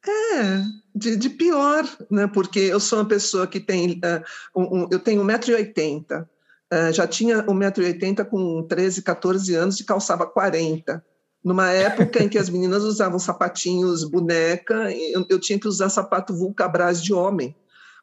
É, 0.05 0.61
de, 0.95 1.15
de, 1.15 1.29
pior, 1.31 1.83
né? 2.11 2.27
porque 2.27 2.59
eu 2.59 2.79
sou 2.79 2.99
uma 2.99 3.07
pessoa 3.07 3.47
que 3.47 3.59
tem, 3.59 3.93
uh, 3.93 4.23
um, 4.55 4.83
um, 4.83 4.87
eu 4.91 4.99
tenho 4.99 5.23
1,80m, 5.23 6.21
uh, 6.21 6.93
já 6.93 7.07
tinha 7.07 7.43
1,80m 7.43 8.23
com 8.25 8.63
13, 8.67 9.01
14 9.01 9.55
anos 9.55 9.79
e 9.79 9.83
calçava 9.83 10.27
40 10.27 11.03
numa 11.43 11.71
época 11.71 12.23
em 12.23 12.29
que 12.29 12.37
as 12.37 12.49
meninas 12.49 12.83
usavam 12.83 13.19
sapatinhos 13.19 14.03
boneca, 14.03 14.91
eu, 14.91 15.25
eu 15.29 15.39
tinha 15.39 15.59
que 15.59 15.67
usar 15.67 15.89
sapato 15.89 16.33
Vulcabras 16.33 17.01
de 17.01 17.13
homem, 17.13 17.55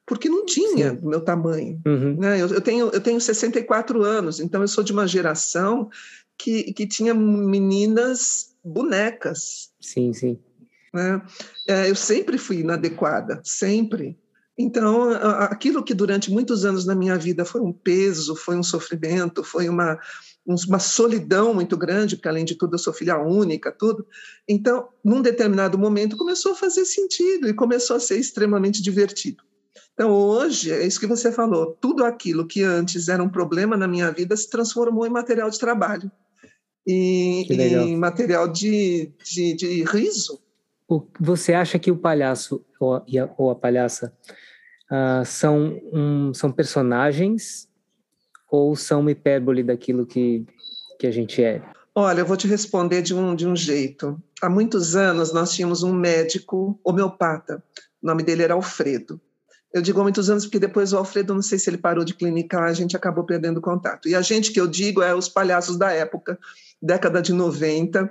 porque 0.07 0.29
não 0.29 0.47
tinha 0.47 0.91
Sim. 0.91 1.01
meu 1.03 1.21
tamanho. 1.21 1.81
Uhum. 1.87 2.17
Né? 2.17 2.41
Eu, 2.41 2.49
eu, 2.49 2.61
tenho, 2.61 2.89
eu 2.91 3.01
tenho 3.01 3.21
64 3.21 4.03
anos, 4.03 4.41
então 4.41 4.63
eu 4.63 4.69
sou 4.69 4.83
de 4.83 4.93
uma 4.93 5.07
geração 5.07 5.91
que, 6.39 6.73
que 6.73 6.87
tinha 6.87 7.15
meninas 7.15 8.55
bonecas. 8.65 9.71
Sim, 9.81 10.13
sim. 10.13 10.39
Né? 10.93 11.21
É, 11.69 11.91
eu 11.91 11.95
sempre 11.95 12.39
fui 12.39 12.61
inadequada, 12.61 13.41
sempre. 13.45 14.19
Então, 14.59 15.11
aquilo 15.11 15.85
que 15.85 15.93
durante 15.93 16.31
muitos 16.31 16.65
anos 16.65 16.87
na 16.87 16.95
minha 16.95 17.19
vida 17.19 17.45
foi 17.45 17.61
um 17.61 17.73
peso, 17.73 18.35
foi 18.35 18.57
um 18.57 18.63
sofrimento, 18.63 19.45
foi 19.45 19.69
uma, 19.69 19.99
uma 20.47 20.79
solidão 20.79 21.53
muito 21.53 21.77
grande, 21.77 22.17
porque 22.17 22.29
além 22.29 22.45
de 22.45 22.55
tudo 22.55 22.75
eu 22.75 22.79
sou 22.79 22.93
filha 22.93 23.19
única, 23.19 23.73
tudo. 23.73 24.07
Então, 24.49 24.89
num 25.05 25.21
determinado 25.21 25.77
momento 25.77 26.17
começou 26.17 26.53
a 26.53 26.57
fazer 26.57 26.85
sentido 26.85 27.49
e 27.49 27.55
começou 27.55 27.97
a 27.97 28.01
ser 28.01 28.19
extremamente 28.19 28.81
divertido. 28.83 29.43
Então, 29.93 30.11
hoje, 30.11 30.71
é 30.71 30.87
isso 30.87 31.01
que 31.01 31.07
você 31.07 31.33
falou, 31.33 31.77
tudo 31.81 32.05
aquilo 32.05 32.47
que 32.47 32.63
antes 32.63 33.09
era 33.09 33.23
um 33.23 33.29
problema 33.29 33.77
na 33.77 33.89
minha 33.89 34.11
vida 34.13 34.37
se 34.37 34.49
transformou 34.49 35.07
em 35.07 35.11
material 35.11 35.51
de 35.51 35.59
trabalho, 35.59 36.11
e 36.87 37.47
em 37.51 37.97
material 37.97 38.47
de, 38.47 39.13
de, 39.25 39.55
de 39.55 39.85
riso. 39.85 40.41
Você 41.19 41.53
acha 41.53 41.79
que 41.79 41.91
o 41.91 41.97
palhaço 41.97 42.65
ou 42.79 42.95
a, 42.95 43.05
ou 43.37 43.51
a 43.51 43.57
palhaça 43.57 44.17
uh, 44.91 45.25
são, 45.25 45.81
um, 45.93 46.33
são 46.33 46.53
personagens 46.53 47.66
ou 48.57 48.77
são 48.77 49.01
uma 49.01 49.11
hipérbole 49.11 49.63
daquilo 49.63 50.07
que, 50.07 50.45
que 50.99 51.07
a 51.07 51.11
gente 51.11 51.43
é? 51.43 51.63
Olha, 51.95 52.21
eu 52.21 52.27
vou 52.27 52.37
te 52.37 52.47
responder 52.47 53.03
de 53.03 53.15
um, 53.15 53.35
de 53.35 53.47
um 53.47 53.57
jeito. 53.57 54.21
Há 54.43 54.51
muitos 54.51 54.97
anos 54.97 55.33
nós 55.33 55.53
tínhamos 55.53 55.83
um 55.83 55.93
médico 55.93 56.79
homeopata, 56.85 57.63
o 58.03 58.07
nome 58.07 58.23
dele 58.23 58.43
era 58.43 58.55
Alfredo. 58.55 59.21
Eu 59.73 59.83
digo 59.83 60.01
há 60.01 60.03
muitos 60.03 60.31
anos 60.31 60.45
porque 60.45 60.59
depois 60.59 60.93
o 60.93 60.99
Alfredo, 60.99 61.35
não 61.35 61.43
sei 61.43 61.59
se 61.59 61.69
ele 61.69 61.79
parou 61.79 62.05
de 62.05 62.15
clinicar, 62.15 62.65
a 62.65 62.73
gente 62.73 62.97
acabou 62.97 63.25
perdendo 63.25 63.61
contato. 63.61 64.09
E 64.09 64.15
a 64.15 64.23
gente 64.23 64.53
que 64.53 64.61
eu 64.61 64.67
digo 64.67 65.03
é 65.03 65.15
os 65.15 65.29
palhaços 65.29 65.77
da 65.77 65.93
época, 65.93 66.39
década 66.81 67.21
de 67.21 67.33
90, 67.33 68.11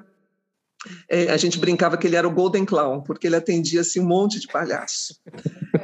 é, 1.10 1.32
a 1.32 1.38
gente 1.38 1.60
brincava 1.60 1.98
que 1.98 2.08
ele 2.08 2.16
era 2.16 2.28
o 2.28 2.34
Golden 2.34 2.66
Clown, 2.66 3.02
porque 3.02 3.28
ele 3.28 3.36
atendia 3.36 3.82
assim, 3.82 4.00
um 4.00 4.06
monte 4.06 4.40
de 4.40 4.48
palhaço. 4.48 5.20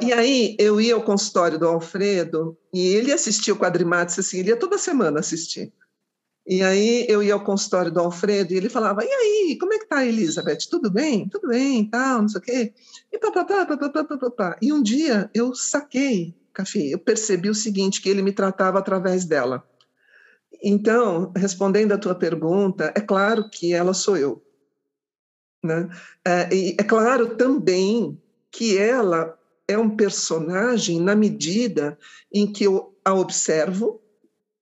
E 0.00 0.12
aí 0.12 0.56
eu 0.58 0.80
ia 0.80 0.94
ao 0.94 1.02
consultório 1.02 1.58
do 1.58 1.66
Alfredo 1.66 2.56
e 2.72 2.86
ele 2.86 3.12
assistia 3.12 3.54
o 3.54 3.58
Quadrimates, 3.58 4.18
assim, 4.18 4.38
ele 4.38 4.50
ia 4.50 4.56
toda 4.56 4.78
semana 4.78 5.20
assistir. 5.20 5.72
E 6.46 6.62
aí 6.62 7.06
eu 7.08 7.22
ia 7.22 7.34
ao 7.34 7.44
consultório 7.44 7.92
do 7.92 8.00
Alfredo 8.00 8.52
e 8.52 8.56
ele 8.56 8.68
falava: 8.68 9.04
E 9.04 9.08
aí, 9.08 9.56
como 9.58 9.72
é 9.72 9.78
que 9.78 9.86
tá, 9.86 10.04
Elizabeth? 10.04 10.68
Tudo 10.68 10.90
bem? 10.90 11.28
Tudo 11.28 11.48
bem, 11.48 11.88
tal, 11.88 12.22
não 12.22 12.28
sei 12.28 12.40
o 12.40 12.42
quê. 12.42 12.72
E 13.12 13.18
pá, 13.18 13.30
pá, 13.30 13.44
pá, 13.44 13.64
pá, 13.64 13.76
pá, 13.76 14.04
pá, 14.04 14.16
pá, 14.16 14.30
pá. 14.30 14.58
E 14.60 14.72
um 14.72 14.82
dia 14.82 15.30
eu 15.32 15.54
saquei, 15.54 16.34
Café, 16.52 16.80
eu 16.80 16.98
percebi 16.98 17.48
o 17.48 17.54
seguinte: 17.54 18.02
que 18.02 18.08
ele 18.08 18.22
me 18.22 18.32
tratava 18.32 18.78
através 18.80 19.24
dela. 19.24 19.64
Então, 20.62 21.32
respondendo 21.36 21.92
à 21.92 21.98
tua 21.98 22.14
pergunta, 22.14 22.92
é 22.94 23.00
claro 23.00 23.48
que 23.48 23.72
ela 23.72 23.94
sou 23.94 24.16
eu. 24.16 24.42
Né? 25.62 25.88
É, 26.24 26.54
e 26.54 26.76
é 26.78 26.82
claro 26.82 27.36
também 27.36 28.18
que 28.50 28.76
ela 28.76 29.38
é 29.68 29.78
um 29.78 29.90
personagem 29.90 31.00
na 31.00 31.14
medida 31.14 31.98
em 32.32 32.50
que 32.50 32.64
eu 32.64 32.94
a 33.04 33.14
observo, 33.14 34.00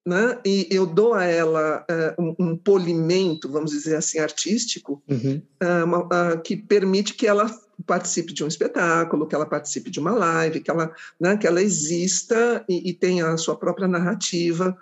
né? 0.07 0.39
e 0.45 0.67
eu 0.71 0.87
dou 0.87 1.15
a 1.15 1.25
ela 1.25 1.85
uh, 1.91 2.23
um, 2.23 2.35
um, 2.39 2.57
polimento, 2.57 3.51
vamos 3.51 3.71
dizer 3.71 3.97
assim, 3.97 4.19
artístico, 4.19 5.03
uhum. 5.09 5.43
uh, 5.63 5.99
uh, 5.99 6.43
que 6.43 6.57
permite 6.57 7.15
que 7.15 7.27
ela 7.27 7.51
participe 7.87 8.33
de 8.33 8.45
um 8.45 8.49
espetáculo, 8.49 9.27
que 9.27 9.35
ela 9.35 9.47
participe 9.47 9.91
de 9.91 10.01
uma 10.01 10.13
live, 10.13 10.61
que 10.61 10.71
ela, 10.71 10.95
né, 11.19 11.37
que 11.37 11.47
ela 11.47 11.63
exista 11.63 12.65
e, 12.69 12.91
e 12.91 12.95
tenha 12.95 13.29
a 13.29 13.37
sua 13.37 13.57
própria 13.57 13.89
narrativa, 13.89 14.77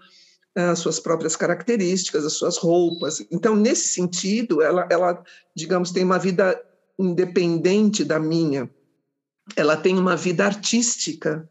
as 0.54 0.78
suas 0.78 0.98
próprias 0.98 1.36
características, 1.36 2.24
as 2.24 2.32
suas 2.34 2.56
roupas. 2.56 3.24
Então, 3.30 3.54
nesse 3.54 3.88
sentido, 3.88 4.60
ela, 4.62 4.86
ela, 4.90 5.22
digamos, 5.54 5.92
tem 5.92 6.04
uma 6.04 6.18
vida 6.18 6.60
independente 6.98 8.04
da 8.04 8.18
minha. 8.18 8.68
Ela 9.56 9.76
tem 9.76 9.96
uma 9.96 10.16
vida 10.16 10.44
artística, 10.44 11.48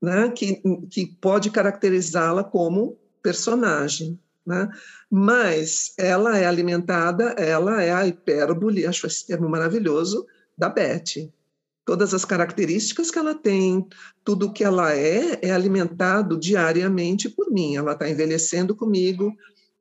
né, 0.00 0.30
que, 0.30 0.60
que 0.90 1.06
pode 1.06 1.50
caracterizá-la 1.50 2.44
como 2.44 2.98
personagem. 3.22 4.18
Né? 4.44 4.68
Mas 5.10 5.94
ela 5.96 6.36
é 6.36 6.44
alimentada, 6.46 7.30
ela 7.38 7.82
é 7.82 7.92
a 7.92 8.06
hipérbole, 8.06 8.86
acho 8.86 9.06
esse 9.06 9.26
termo 9.26 9.48
maravilhoso, 9.48 10.26
da 10.58 10.68
Beth 10.68 11.30
todas 11.84 12.14
as 12.14 12.24
características 12.24 13.10
que 13.10 13.18
ela 13.18 13.34
tem, 13.34 13.86
tudo 14.24 14.46
o 14.46 14.52
que 14.52 14.64
ela 14.64 14.94
é, 14.94 15.38
é 15.42 15.50
alimentado 15.50 16.38
diariamente 16.38 17.28
por 17.28 17.50
mim. 17.50 17.76
Ela 17.76 17.92
está 17.92 18.08
envelhecendo 18.08 18.74
comigo, 18.74 19.32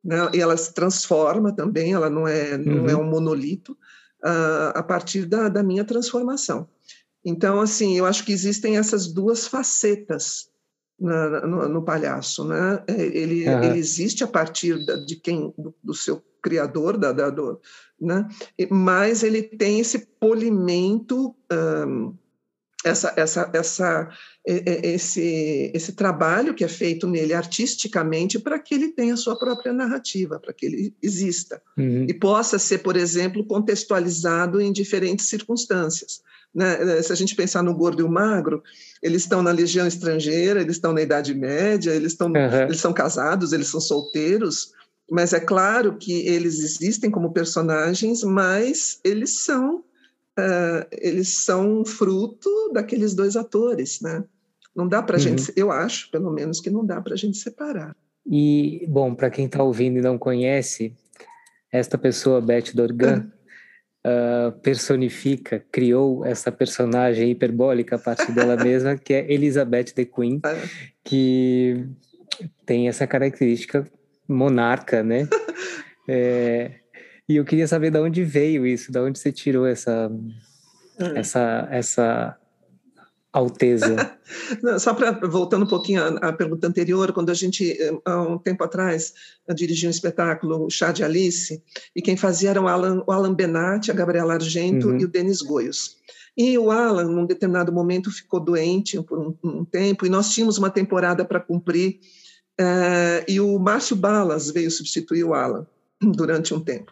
né? 0.03 0.29
e 0.33 0.41
ela 0.41 0.57
se 0.57 0.73
transforma 0.73 1.55
também, 1.55 1.93
ela 1.93 2.09
não 2.09 2.27
é, 2.27 2.57
não 2.57 2.87
é 2.87 2.95
uhum. 2.95 3.01
um 3.01 3.09
monolito, 3.09 3.73
uh, 4.23 4.73
a 4.73 4.83
partir 4.83 5.25
da, 5.25 5.49
da 5.49 5.63
minha 5.63 5.83
transformação. 5.83 6.67
Então, 7.23 7.61
assim, 7.61 7.97
eu 7.97 8.05
acho 8.05 8.25
que 8.25 8.31
existem 8.31 8.77
essas 8.77 9.07
duas 9.07 9.47
facetas 9.47 10.49
na, 10.99 11.45
no, 11.45 11.69
no, 11.69 11.83
palhaço, 11.83 12.43
né? 12.45 12.83
É, 12.87 13.01
ele, 13.01 13.47
uhum. 13.47 13.63
ele 13.63 13.79
existe 13.79 14.23
a 14.23 14.27
partir 14.27 14.77
de 15.05 15.15
quem, 15.15 15.53
do, 15.57 15.73
do 15.83 15.93
seu 15.93 16.23
criador, 16.41 16.97
da, 16.97 17.11
da 17.11 17.29
do, 17.29 17.59
né? 18.01 18.27
Mas 18.69 19.21
ele 19.21 19.43
tem 19.43 19.79
esse 19.79 19.99
polimento, 20.19 21.35
um, 21.51 22.13
essa, 22.83 23.13
essa, 23.15 23.49
essa, 23.53 24.09
esse, 24.43 25.71
esse 25.73 25.93
trabalho 25.93 26.55
que 26.55 26.63
é 26.63 26.67
feito 26.67 27.07
nele 27.07 27.33
artisticamente 27.33 28.39
para 28.39 28.57
que 28.57 28.73
ele 28.73 28.89
tenha 28.89 29.13
a 29.13 29.17
sua 29.17 29.37
própria 29.37 29.71
narrativa, 29.71 30.39
para 30.39 30.51
que 30.51 30.65
ele 30.65 30.95
exista 31.01 31.61
uhum. 31.77 32.07
e 32.09 32.13
possa 32.13 32.57
ser, 32.57 32.79
por 32.79 32.97
exemplo, 32.97 33.45
contextualizado 33.45 34.59
em 34.59 34.71
diferentes 34.71 35.27
circunstâncias. 35.27 36.21
Né? 36.53 37.01
Se 37.01 37.13
a 37.13 37.15
gente 37.15 37.35
pensar 37.35 37.63
no 37.63 37.73
gordo 37.73 38.01
e 38.01 38.03
o 38.03 38.11
magro, 38.11 38.63
eles 39.01 39.21
estão 39.21 39.41
na 39.41 39.51
legião 39.51 39.87
estrangeira, 39.87 40.59
eles 40.59 40.75
estão 40.75 40.91
na 40.91 41.01
Idade 41.01 41.33
Média, 41.33 41.91
eles, 41.91 42.13
estão, 42.13 42.27
uhum. 42.27 42.63
eles 42.63 42.79
são 42.79 42.91
casados, 42.91 43.53
eles 43.53 43.67
são 43.67 43.79
solteiros, 43.79 44.73
mas 45.11 45.33
é 45.33 45.41
claro 45.41 45.97
que 45.97 46.25
eles 46.25 46.59
existem 46.59 47.11
como 47.11 47.33
personagens, 47.33 48.23
mas 48.23 49.01
eles 49.03 49.43
são 49.43 49.79
uh, 49.79 50.87
eles 50.89 51.43
são 51.43 51.83
fruto 51.83 52.49
daqueles 52.73 53.13
dois 53.13 53.35
atores, 53.35 53.99
né? 53.99 54.23
Não 54.73 54.87
dá 54.87 55.03
para 55.03 55.17
a 55.17 55.19
uhum. 55.19 55.37
gente, 55.37 55.51
eu 55.57 55.69
acho, 55.69 56.09
pelo 56.11 56.31
menos, 56.31 56.61
que 56.61 56.69
não 56.69 56.85
dá 56.85 57.01
para 57.01 57.13
a 57.13 57.17
gente 57.17 57.37
separar. 57.37 57.93
E, 58.25 58.85
bom, 58.87 59.13
para 59.13 59.29
quem 59.29 59.47
está 59.47 59.61
ouvindo 59.61 59.99
e 59.99 60.01
não 60.01 60.17
conhece, 60.17 60.95
esta 61.69 61.97
pessoa, 61.97 62.39
Beth 62.39 62.71
Dorgan, 62.73 63.29
uh, 64.07 64.57
personifica, 64.61 65.61
criou 65.69 66.25
essa 66.25 66.53
personagem 66.53 67.31
hiperbólica 67.31 67.97
a 67.97 67.99
partir 67.99 68.31
dela 68.31 68.55
mesma, 68.63 68.95
que 68.95 69.13
é 69.13 69.29
Elizabeth 69.29 69.91
the 69.93 70.05
Queen, 70.05 70.39
ah. 70.43 70.55
que 71.03 71.85
tem 72.65 72.87
essa 72.87 73.05
característica 73.05 73.85
monarca, 74.31 75.03
né? 75.03 75.27
é, 76.07 76.71
e 77.27 77.35
eu 77.35 77.45
queria 77.45 77.67
saber 77.67 77.91
de 77.91 77.99
onde 77.99 78.23
veio 78.23 78.65
isso, 78.65 78.91
de 78.91 78.99
onde 78.99 79.19
você 79.19 79.31
tirou 79.31 79.65
essa, 79.65 80.09
hum. 80.09 80.31
essa, 81.15 81.67
essa 81.71 82.37
alteza. 83.31 84.17
Só 84.79 84.93
para 84.93 85.11
voltando 85.27 85.63
um 85.63 85.67
pouquinho 85.67 86.03
à, 86.03 86.29
à, 86.29 86.33
pergunta 86.33 86.67
anterior, 86.67 87.11
quando 87.13 87.29
a 87.29 87.33
gente 87.33 87.77
há 88.05 88.21
um 88.21 88.37
tempo 88.37 88.63
atrás 88.63 89.13
dirigia 89.55 89.87
um 89.87 89.91
espetáculo, 89.91 90.65
o 90.65 90.69
Chá 90.69 90.91
de 90.91 91.03
Alice, 91.03 91.61
e 91.95 92.01
quem 92.01 92.17
fazia 92.17 92.49
era 92.51 92.61
o 92.61 92.67
Alan, 92.67 93.03
o 93.07 93.11
Alan 93.11 93.33
Benatti, 93.33 93.91
a 93.91 93.93
Gabriela 93.93 94.33
Argento 94.33 94.89
uhum. 94.89 94.99
e 94.99 95.05
o 95.05 95.07
Denis 95.07 95.41
Goios. 95.41 95.97
E 96.35 96.57
o 96.57 96.71
Alan, 96.71 97.05
num 97.05 97.25
determinado 97.25 97.73
momento, 97.73 98.09
ficou 98.09 98.39
doente 98.39 99.01
por 99.03 99.19
um, 99.19 99.35
um 99.43 99.65
tempo, 99.65 100.05
e 100.05 100.09
nós 100.09 100.29
tínhamos 100.29 100.57
uma 100.57 100.69
temporada 100.69 101.25
para 101.25 101.39
cumprir, 101.39 101.99
uh, 102.61 103.25
e 103.27 103.39
o 103.39 103.57
Márcio 103.59 103.95
Balas 103.95 104.49
veio 104.51 104.69
substituir 104.69 105.23
o 105.23 105.33
Alan 105.33 105.65
durante 106.01 106.53
um 106.53 106.59
tempo. 106.59 106.91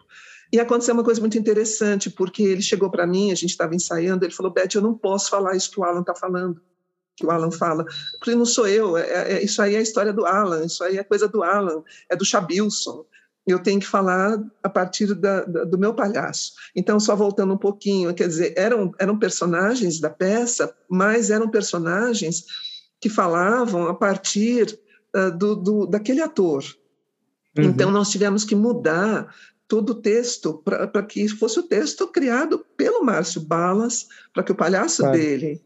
E 0.52 0.58
aconteceu 0.58 0.94
uma 0.94 1.04
coisa 1.04 1.20
muito 1.20 1.38
interessante, 1.38 2.10
porque 2.10 2.42
ele 2.42 2.62
chegou 2.62 2.90
para 2.90 3.06
mim, 3.06 3.30
a 3.30 3.36
gente 3.36 3.50
estava 3.50 3.74
ensaiando, 3.74 4.24
ele 4.24 4.34
falou, 4.34 4.52
Beth, 4.52 4.70
eu 4.74 4.82
não 4.82 4.94
posso 4.94 5.30
falar 5.30 5.54
isso 5.54 5.70
que 5.70 5.78
o 5.78 5.84
Alan 5.84 6.00
está 6.00 6.14
falando, 6.14 6.60
que 7.16 7.24
o 7.24 7.30
Alan 7.30 7.52
fala. 7.52 7.84
Porque 8.18 8.34
não 8.34 8.44
sou 8.44 8.66
eu, 8.66 8.96
é, 8.96 9.34
é, 9.34 9.44
isso 9.44 9.62
aí 9.62 9.76
é 9.76 9.78
a 9.78 9.82
história 9.82 10.12
do 10.12 10.26
Alan, 10.26 10.64
isso 10.64 10.82
aí 10.82 10.98
é 10.98 11.04
coisa 11.04 11.28
do 11.28 11.44
Alan, 11.44 11.84
é 12.08 12.16
do 12.16 12.24
Chabilson. 12.24 13.04
eu 13.46 13.62
tenho 13.62 13.78
que 13.78 13.86
falar 13.86 14.42
a 14.60 14.68
partir 14.68 15.14
da, 15.14 15.44
da, 15.44 15.64
do 15.64 15.78
meu 15.78 15.94
palhaço. 15.94 16.54
Então, 16.74 16.98
só 16.98 17.14
voltando 17.14 17.54
um 17.54 17.58
pouquinho, 17.58 18.12
quer 18.12 18.26
dizer, 18.26 18.52
eram, 18.56 18.92
eram 18.98 19.16
personagens 19.16 20.00
da 20.00 20.10
peça, 20.10 20.74
mas 20.88 21.30
eram 21.30 21.48
personagens 21.48 22.44
que 23.00 23.08
falavam 23.08 23.86
a 23.86 23.94
partir 23.94 24.78
uh, 25.16 25.36
do, 25.36 25.56
do, 25.56 25.86
daquele 25.86 26.20
ator. 26.20 26.64
Uhum. 27.56 27.64
Então, 27.64 27.90
nós 27.90 28.10
tivemos 28.10 28.44
que 28.44 28.54
mudar 28.54 29.34
todo 29.66 29.90
o 29.90 29.94
texto 29.94 30.54
para 30.64 31.02
que 31.02 31.28
fosse 31.28 31.60
o 31.60 31.62
texto 31.62 32.08
criado 32.08 32.64
pelo 32.76 33.04
Márcio 33.04 33.40
Balas, 33.40 34.08
para 34.32 34.42
que 34.42 34.52
o 34.52 34.56
palhaço 34.56 35.02
claro. 35.02 35.16
dele 35.16 35.62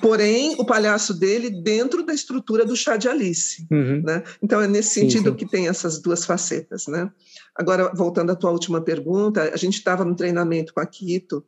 porém 0.00 0.54
o 0.58 0.64
palhaço 0.64 1.14
dele 1.14 1.50
dentro 1.50 2.04
da 2.04 2.14
estrutura 2.14 2.64
do 2.64 2.76
chá 2.76 2.96
de 2.96 3.08
Alice, 3.08 3.66
uhum. 3.70 4.02
né? 4.02 4.22
Então 4.42 4.60
é 4.60 4.66
nesse 4.66 4.90
sentido 4.90 5.24
sim, 5.24 5.30
sim. 5.30 5.36
que 5.36 5.46
tem 5.46 5.68
essas 5.68 6.00
duas 6.00 6.24
facetas, 6.24 6.86
né? 6.86 7.10
Agora 7.54 7.92
voltando 7.94 8.32
à 8.32 8.36
tua 8.36 8.50
última 8.50 8.80
pergunta, 8.80 9.50
a 9.52 9.56
gente 9.56 9.74
estava 9.74 10.04
no 10.04 10.16
treinamento 10.16 10.72
com 10.72 10.80
a 10.80 10.86
Quito 10.86 11.44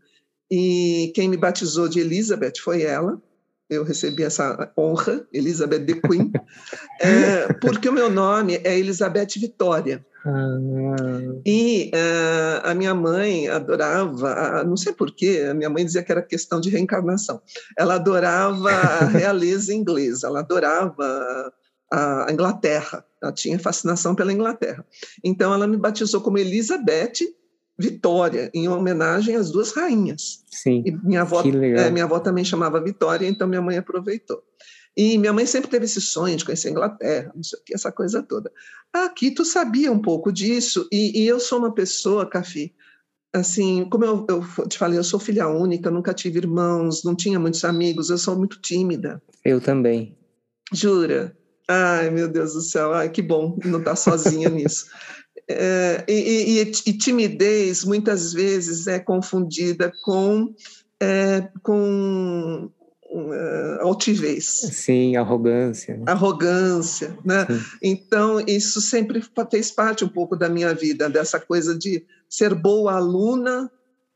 e 0.51 1.13
quem 1.15 1.29
me 1.29 1.37
batizou 1.37 1.89
de 1.89 2.01
Elizabeth 2.01 2.55
foi 2.63 2.83
ela. 2.83 3.21
Eu 3.69 3.83
recebi 3.83 4.23
essa 4.23 4.73
honra, 4.79 5.27
Elizabeth 5.33 5.81
de 5.81 6.01
Queen, 6.01 6.31
é, 7.01 7.53
porque 7.55 7.89
o 7.89 7.93
meu 7.93 8.09
nome 8.09 8.61
é 8.63 8.79
Elizabeth 8.79 9.39
Vitória. 9.39 10.05
Ah. 10.25 10.59
E 11.45 11.91
uh, 11.95 12.69
a 12.69 12.75
minha 12.75 12.95
mãe 12.95 13.49
adorava, 13.49 14.65
não 14.65 14.77
sei 14.77 14.93
porquê, 14.93 15.47
a 15.49 15.55
minha 15.55 15.71
mãe 15.71 15.85
dizia 15.85 16.03
que 16.03 16.11
era 16.11 16.23
questão 16.23 16.61
de 16.61 16.69
reencarnação. 16.69 17.41
Ela 17.79 17.95
adorava 17.95 18.71
a 18.71 19.05
realeza 19.07 19.73
inglesa, 19.73 20.27
ela 20.27 20.41
adorava 20.41 21.53
a 21.93 22.27
Inglaterra, 22.31 23.05
ela 23.23 23.33
tinha 23.33 23.59
fascinação 23.59 24.15
pela 24.15 24.33
Inglaterra. 24.33 24.85
Então 25.23 25.55
ela 25.55 25.67
me 25.67 25.77
batizou 25.77 26.21
como 26.21 26.39
Elizabeth 26.39 27.35
Vitória, 27.79 28.51
em 28.55 28.69
homenagem 28.69 29.37
às 29.37 29.51
duas 29.51 29.73
rainhas. 29.73 30.43
Sim. 30.51 30.83
E 30.87 30.91
minha 30.91 31.23
avó, 31.23 31.43
é, 31.43 31.91
minha 31.91 32.05
avó 32.05 32.19
também 32.19 32.45
chamava 32.45 32.83
Vitória, 32.83 33.29
então 33.29 33.47
minha 33.47 33.61
mãe 33.61 33.77
aproveitou. 33.77 34.43
E 34.97 35.19
minha 35.19 35.33
mãe 35.33 35.45
sempre 35.45 35.69
teve 35.69 35.85
esse 35.85 36.01
sonho 36.01 36.37
de 36.37 36.45
conhecer 36.45 36.69
a 36.69 36.71
Inglaterra, 36.71 37.33
não 37.35 37.43
sei 37.43 37.59
o 37.59 37.63
que, 37.63 37.75
essa 37.75 37.93
coisa 37.93 38.23
toda. 38.23 38.51
Aqui 38.91 39.31
tu 39.31 39.45
sabia 39.45 39.93
um 39.93 40.01
pouco 40.01 40.33
disso, 40.33 40.89
e, 40.91 41.23
e 41.23 41.27
eu 41.27 41.39
sou 41.39 41.59
uma 41.59 41.75
pessoa, 41.75 42.29
Cafi, 42.29 42.75
assim, 43.31 43.87
como 43.91 44.07
eu, 44.07 44.27
eu, 44.27 44.67
te 44.67 44.79
falei, 44.79 44.99
eu 44.99 45.05
sou 45.05 45.21
filha 45.21 45.47
única, 45.49 45.91
nunca 45.91 46.15
tive 46.15 46.39
irmãos, 46.39 47.05
não 47.05 47.15
tinha 47.15 47.39
muitos 47.39 47.63
amigos, 47.63 48.09
eu 48.09 48.17
sou 48.17 48.37
muito 48.37 48.59
tímida. 48.61 49.23
Eu 49.45 49.61
também. 49.61 50.17
Jura? 50.73 51.37
Ai, 51.69 52.11
meu 52.11 52.29
Deus 52.29 52.55
do 52.55 52.63
céu, 52.63 52.95
ai, 52.95 53.11
que 53.11 53.21
bom 53.21 53.59
não 53.65 53.81
estar 53.81 53.91
tá 53.91 53.97
sozinha 53.97 54.49
nisso. 54.51 54.87
É, 55.49 56.05
e, 56.09 56.61
e, 56.61 56.61
e, 56.61 56.93
timidez 56.99 57.85
muitas 57.85 58.33
vezes 58.33 58.89
é 58.89 58.99
confundida 58.99 59.93
com, 60.03 60.53
é, 61.01 61.49
com 61.63 62.69
uh, 63.11 63.81
altivez. 63.81 64.45
Sim, 64.45 65.17
arrogância. 65.17 66.01
Arrogância, 66.07 67.17
né? 67.25 67.47
Sim. 67.47 67.61
Então, 67.83 68.41
isso 68.41 68.81
sempre 68.81 69.23
fez 69.51 69.71
parte 69.71 70.05
um 70.05 70.09
pouco 70.09 70.37
da 70.37 70.49
minha 70.49 70.75
vida, 70.75 71.09
dessa 71.09 71.39
coisa 71.39 71.77
de 71.77 72.05
ser 72.29 72.55
boa 72.55 72.95
aluna. 72.95 73.71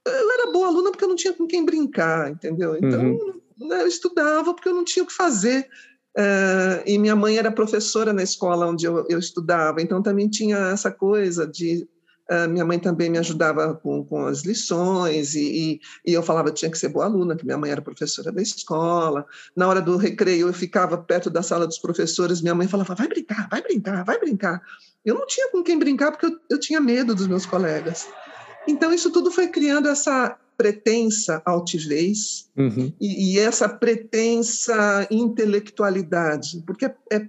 Eu 0.04 0.32
era 0.32 0.52
boa 0.52 0.66
aluna 0.66 0.90
porque 0.90 1.04
eu 1.04 1.08
não 1.08 1.16
tinha 1.16 1.32
com 1.32 1.46
quem 1.46 1.64
brincar, 1.64 2.30
entendeu? 2.30 2.76
Então, 2.76 3.04
uhum. 3.04 3.40
Né, 3.60 3.82
eu 3.82 3.86
estudava 3.86 4.54
porque 4.54 4.68
eu 4.68 4.74
não 4.74 4.84
tinha 4.84 5.02
o 5.02 5.06
que 5.06 5.12
fazer. 5.12 5.68
Uh, 6.16 6.82
e 6.84 6.98
minha 6.98 7.14
mãe 7.14 7.36
era 7.36 7.52
professora 7.52 8.12
na 8.12 8.22
escola 8.22 8.66
onde 8.66 8.84
eu, 8.84 9.06
eu 9.08 9.18
estudava, 9.18 9.80
então 9.80 10.02
também 10.02 10.28
tinha 10.28 10.56
essa 10.72 10.90
coisa 10.90 11.46
de 11.46 11.88
Uh, 12.30 12.48
minha 12.48 12.64
mãe 12.64 12.78
também 12.78 13.10
me 13.10 13.18
ajudava 13.18 13.74
com, 13.74 14.04
com 14.04 14.24
as 14.24 14.44
lições 14.44 15.34
e, 15.34 15.40
e, 15.40 15.80
e, 16.06 16.14
eu 16.14 16.22
falava 16.22 16.50
que 16.50 16.60
tinha 16.60 16.70
que 16.70 16.78
ser 16.78 16.88
boa 16.88 17.04
aluna, 17.06 17.34
que 17.34 17.44
minha 17.44 17.58
mãe 17.58 17.72
era 17.72 17.82
professora 17.82 18.30
da 18.30 18.40
escola. 18.40 19.26
Na 19.56 19.66
hora 19.66 19.82
do 19.82 19.96
recreio, 19.96 20.46
eu 20.46 20.52
ficava 20.52 20.96
perto 20.96 21.28
da 21.28 21.42
sala 21.42 21.66
dos 21.66 21.80
professores, 21.80 22.40
minha 22.40 22.54
mãe 22.54 22.68
falava, 22.68 22.94
vai 22.94 23.08
brincar, 23.08 23.48
vai 23.50 23.60
brincar, 23.60 24.04
vai 24.04 24.16
brincar. 24.20 24.62
Eu 25.04 25.16
não 25.16 25.26
tinha 25.26 25.50
com 25.50 25.60
quem 25.64 25.76
brincar 25.76 26.12
porque 26.12 26.26
eu, 26.26 26.38
eu 26.50 26.60
tinha 26.60 26.80
medo 26.80 27.16
dos 27.16 27.26
meus 27.26 27.44
colegas. 27.44 28.06
Então, 28.68 28.92
isso 28.92 29.10
tudo 29.10 29.32
foi 29.32 29.48
criando 29.48 29.88
essa 29.88 30.38
pretensa 30.60 31.40
altivez 31.46 32.50
uhum. 32.54 32.92
e, 33.00 33.32
e, 33.32 33.38
essa 33.38 33.66
pretensa 33.66 35.08
intelectualidade, 35.10 36.62
porque 36.66 36.84
é, 36.84 36.94
é 37.10 37.26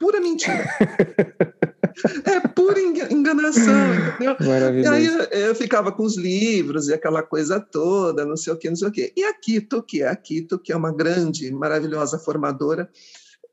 pura 0.00 0.18
mentira. 0.22 0.64
é 2.24 2.40
pura 2.48 2.80
enganação, 2.80 3.94
entendeu? 3.94 4.36
E 4.80 4.86
aí 4.86 5.04
eu, 5.04 5.20
eu, 5.24 5.54
ficava 5.54 5.92
com 5.92 6.02
os 6.02 6.16
livros 6.16 6.88
e 6.88 6.94
aquela 6.94 7.22
coisa 7.22 7.60
toda, 7.60 8.24
não 8.24 8.38
sei 8.38 8.54
o 8.54 8.56
que, 8.56 8.70
não 8.70 8.76
sei 8.76 8.88
o 8.88 8.92
que. 8.92 9.12
E 9.14 9.22
a 9.22 9.34
Quito, 9.34 9.82
que 9.82 10.00
é 10.00 10.08
a 10.08 10.16
Quito, 10.16 10.58
que 10.58 10.72
é 10.72 10.76
uma 10.76 10.94
grande, 10.96 11.52
maravilhosa 11.52 12.18
formadora, 12.18 12.88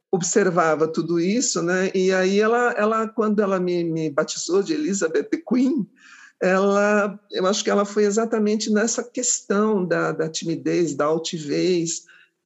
observava 0.09 0.87
tudo 0.87 1.19
isso, 1.19 1.61
né? 1.61 1.91
E 1.93 2.13
aí 2.13 2.39
ela, 2.39 2.71
ela 2.77 3.05
quando 3.09 3.41
ela 3.41 3.59
me, 3.59 3.83
me 3.83 4.09
batizou 4.09 4.63
de 4.63 4.73
Elizabeth 4.73 5.29
Queen, 5.45 5.85
ela, 6.41 7.19
eu 7.31 7.45
acho 7.45 7.63
que 7.63 7.69
ela 7.69 7.85
foi 7.85 8.05
exatamente 8.05 8.71
nessa 8.71 9.03
questão 9.03 9.85
da, 9.85 10.11
da 10.11 10.29
timidez, 10.29 10.95
da 10.95 11.05
altivez, 11.05 12.03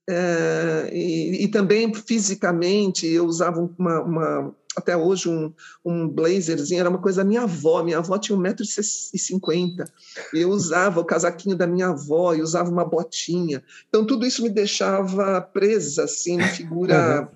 é, 0.09 0.89
e, 0.91 1.45
e, 1.45 1.47
também 1.47 1.93
fisicamente 1.93 3.07
eu 3.07 3.25
usava 3.25 3.61
uma, 3.79 4.01
uma 4.01 4.55
até 4.75 4.97
hoje 4.97 5.29
um, 5.29 5.53
um 5.85 6.07
blazerzinho, 6.09 6.79
era 6.79 6.89
uma 6.89 7.01
coisa 7.01 7.23
da 7.23 7.27
minha 7.27 7.43
avó. 7.43 7.83
Minha 7.83 7.99
avó 7.99 8.17
tinha 8.17 8.37
1,50m. 8.37 9.87
Eu 10.33 10.49
usava 10.49 10.99
o 10.99 11.05
casaquinho 11.05 11.55
da 11.55 11.67
minha 11.67 11.89
avó 11.89 12.33
e 12.33 12.41
usava 12.41 12.69
uma 12.69 12.83
botinha. 12.83 13.63
Então, 13.87 14.05
tudo 14.05 14.25
isso 14.25 14.43
me 14.43 14.49
deixava 14.49 15.39
presa, 15.41 16.03
assim, 16.03 16.41
figura 16.41 17.29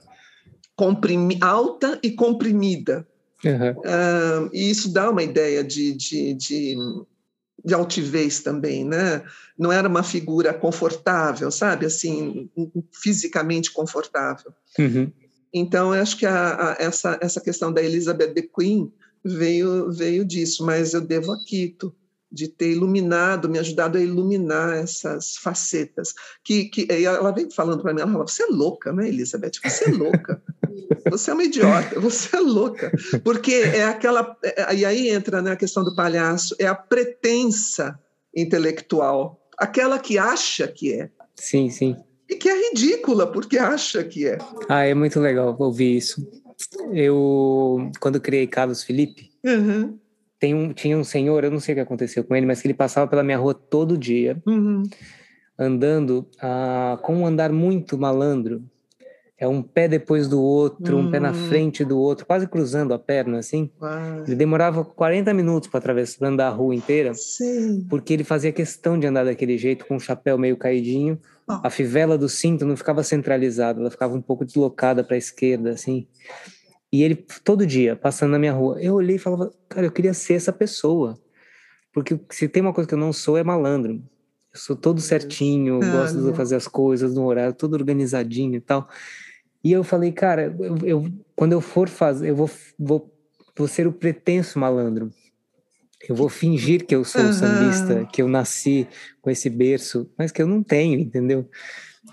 comprimi, 0.76 1.38
alta 1.42 2.00
e 2.04 2.12
comprimida. 2.12 3.08
Uhum. 3.44 3.72
Uh, 3.72 4.50
e 4.52 4.70
isso 4.70 4.92
dá 4.92 5.10
uma 5.10 5.22
ideia 5.22 5.64
de, 5.64 5.94
de, 5.94 6.34
de, 6.34 6.76
de, 7.64 7.74
altivez 7.74 8.40
também, 8.40 8.84
né? 8.84 9.24
Não 9.58 9.72
era 9.72 9.88
uma 9.88 10.04
figura 10.04 10.54
confortável, 10.54 11.52
sabe? 11.52 11.86
Assim, 11.86 12.50
fisicamente 12.92 13.72
confortável. 13.72 14.52
Uhum. 14.80 15.12
Então, 15.54 15.94
eu 15.94 16.02
acho 16.02 16.18
que 16.18 16.26
a, 16.26 16.72
a, 16.72 16.78
essa, 16.80 17.18
essa 17.22 17.40
questão 17.40 17.72
da 17.72 17.82
Elizabeth 17.82 18.34
de 18.34 18.44
Queen 18.44 18.92
veio, 19.24 19.92
veio 19.92 20.26
disso, 20.26 20.66
mas 20.66 20.94
eu 20.94 21.02
devo 21.02 21.32
a 21.32 21.38
Quito, 21.46 21.94
de 22.32 22.48
ter 22.48 22.72
iluminado, 22.72 23.50
me 23.50 23.60
ajudado 23.60 23.98
a 23.98 24.02
iluminar 24.02 24.78
essas 24.78 25.38
facetas. 25.38 26.14
Que, 26.44 26.66
que 26.66 26.88
ela 26.90 27.32
vem 27.32 27.50
falando 27.50 27.82
para 27.82 27.94
mim, 27.94 28.02
ela 28.02 28.12
fala, 28.12 28.28
você 28.28 28.44
é 28.44 28.48
louca, 28.48 28.92
né, 28.92 29.08
Elizabeth? 29.08 29.54
Você 29.64 29.90
é 29.90 29.94
louca. 29.94 30.42
Você 31.10 31.32
é 31.32 31.34
uma 31.34 31.44
idiota, 31.44 32.00
você 32.00 32.36
é 32.36 32.40
louca. 32.40 32.92
Porque 33.24 33.54
é 33.54 33.86
aquela. 33.86 34.38
É, 34.44 34.76
e 34.76 34.86
aí 34.86 35.10
entra 35.10 35.42
né, 35.42 35.52
a 35.52 35.56
questão 35.56 35.84
do 35.84 35.96
palhaço, 35.96 36.56
é 36.60 36.68
a 36.68 36.76
pretensa 36.76 37.98
intelectual, 38.36 39.42
aquela 39.58 40.00
que 40.00 40.18
acha 40.18 40.68
que 40.68 40.94
é. 40.94 41.10
Sim, 41.36 41.70
sim 41.70 41.96
e 42.30 42.36
que 42.36 42.50
é 42.50 42.70
ridícula 42.70 43.32
porque 43.32 43.58
acha 43.58 44.04
que 44.04 44.28
é. 44.28 44.38
Ah, 44.68 44.84
é 44.84 44.94
muito 44.94 45.20
legal 45.20 45.56
ouvir 45.58 45.98
isso. 45.98 46.28
Eu, 46.92 47.92
quando 48.00 48.20
criei 48.20 48.48
Carlos 48.48 48.84
Felipe, 48.84 49.32
uhum. 49.46 49.98
Tem 50.40 50.54
um, 50.54 50.72
tinha 50.74 50.98
um 50.98 51.04
senhor, 51.04 51.44
eu 51.44 51.52
não 51.52 51.60
sei 51.60 51.74
o 51.74 51.76
que 51.76 51.82
aconteceu 51.82 52.24
com 52.24 52.36
ele, 52.36 52.46
mas 52.46 52.62
que 52.62 52.68
ele 52.68 52.74
passava 52.74 53.08
pela 53.08 53.24
minha 53.24 53.38
rua 53.38 53.54
todo 53.54 53.98
dia, 53.98 54.42
uhum. 54.46 54.84
andando 55.58 56.28
ah, 56.42 57.00
com 57.02 57.18
um 57.18 57.26
andar 57.26 57.52
muito 57.52 57.98
malandro. 57.98 58.64
É 59.40 59.48
um 59.48 59.62
pé 59.62 59.88
depois 59.88 60.28
do 60.28 60.42
outro, 60.42 60.98
uhum. 60.98 61.08
um 61.08 61.12
pé 61.12 61.20
na 61.20 61.30
hum. 61.30 61.48
frente 61.48 61.86
do 61.86 62.00
outro, 62.00 62.26
quase 62.26 62.48
cruzando 62.48 62.92
a 62.92 62.98
perna, 62.98 63.38
assim. 63.38 63.70
Ele 64.26 64.36
demorava 64.36 64.84
40 64.84 65.32
minutos 65.32 65.70
para 65.70 65.78
atravessar, 65.78 66.26
andar 66.26 66.48
a 66.48 66.50
rua 66.50 66.74
inteira, 66.74 67.14
Sim. 67.14 67.86
porque 67.88 68.14
ele 68.14 68.24
fazia 68.24 68.52
questão 68.52 69.00
de 69.00 69.06
andar 69.06 69.26
daquele 69.26 69.56
jeito, 69.56 69.86
com 69.86 69.98
o 69.98 70.00
chapéu 70.00 70.40
meio 70.40 70.58
caidinho, 70.58 71.20
a 71.48 71.70
fivela 71.70 72.18
do 72.18 72.28
cinto 72.28 72.66
não 72.66 72.76
ficava 72.76 73.04
centralizada, 73.04 73.80
ela 73.80 73.92
ficava 73.92 74.16
um 74.16 74.22
pouco 74.22 74.44
deslocada 74.44 75.04
para 75.04 75.16
a 75.16 75.20
esquerda, 75.20 75.70
assim. 75.70 76.08
E 76.92 77.04
ele, 77.04 77.16
todo 77.44 77.66
dia, 77.66 77.96
passando 77.96 78.32
na 78.32 78.40
minha 78.40 78.54
rua, 78.54 78.82
eu 78.82 78.96
olhei 78.96 79.18
e 79.18 79.20
falava, 79.20 79.52
cara, 79.68 79.86
eu 79.86 79.92
queria 79.92 80.14
ser 80.14 80.36
essa 80.36 80.54
pessoa. 80.54 81.20
Porque 81.94 82.20
se 82.30 82.48
tem 82.48 82.62
uma 82.62 82.74
coisa 82.74 82.88
que 82.88 82.94
eu 82.94 83.00
não 83.00 83.12
sou, 83.12 83.38
é 83.38 83.44
malandro. 83.44 84.02
Eu 84.54 84.60
sou 84.60 84.76
todo 84.76 85.02
certinho, 85.02 85.80
ah, 85.84 85.92
gosto 85.92 86.24
de 86.24 86.36
fazer 86.36 86.56
as 86.56 86.68
coisas 86.68 87.14
no 87.14 87.26
horário, 87.26 87.54
todo 87.54 87.74
organizadinho 87.74 88.56
e 88.56 88.62
tal. 88.62 88.88
E 89.64 89.72
eu 89.72 89.84
falei, 89.84 90.12
cara, 90.12 90.56
eu, 90.60 90.78
eu 90.84 91.06
quando 91.36 91.52
eu 91.52 91.62
for 91.62 91.90
fazer, 91.90 92.30
eu 92.30 92.36
vou, 92.36 92.50
vou, 92.80 93.14
vou 93.58 93.68
ser 93.68 93.86
o 93.86 93.92
pretenso 93.92 94.58
malandro. 94.58 95.12
Eu 96.08 96.16
vou 96.16 96.30
fingir 96.30 96.86
que 96.86 96.96
eu 96.96 97.04
sou 97.04 97.22
uhum. 97.22 97.34
sambista, 97.34 98.06
que 98.06 98.22
eu 98.22 98.28
nasci 98.28 98.88
com 99.22 99.30
esse 99.30 99.50
berço, 99.50 100.10
mas 100.18 100.32
que 100.32 100.42
eu 100.42 100.48
não 100.48 100.64
tenho, 100.64 101.00
entendeu? 101.00 101.50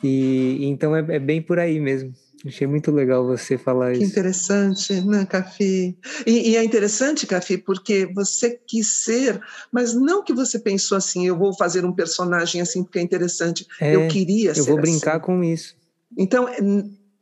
E 0.02 0.58
então 0.62 0.96
é, 0.96 1.00
é 1.14 1.18
bem 1.18 1.40
por 1.40 1.58
aí 1.58 1.78
mesmo. 1.78 2.12
Achei 2.46 2.66
muito 2.66 2.90
legal 2.90 3.26
você 3.26 3.56
falar 3.56 3.92
que 3.92 3.98
isso. 3.98 4.00
Que 4.00 4.06
interessante, 4.10 5.00
né, 5.00 5.24
Cafi? 5.24 5.96
E, 6.26 6.50
e, 6.50 6.56
é 6.56 6.62
interessante, 6.62 7.26
Cafi, 7.26 7.56
porque 7.56 8.06
você 8.14 8.60
quis 8.66 8.86
ser, 9.04 9.40
mas 9.72 9.94
não 9.94 10.22
que 10.22 10.32
você 10.34 10.58
pensou 10.58 10.98
assim, 10.98 11.26
eu 11.26 11.38
vou 11.38 11.56
fazer 11.56 11.86
um 11.86 11.92
personagem 11.92 12.60
assim 12.60 12.84
porque 12.84 12.98
é 12.98 13.02
interessante. 13.02 13.66
É, 13.80 13.96
eu 13.96 14.08
queria 14.08 14.50
eu 14.50 14.54
ser. 14.54 14.60
Eu 14.60 14.66
vou 14.66 14.76
brincar 14.76 15.16
assim. 15.16 15.24
com 15.24 15.42
isso. 15.42 15.74
Então, 16.18 16.46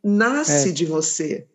nasce 0.02 0.70
é. 0.70 0.72
de 0.72 0.84
você. 0.84 1.46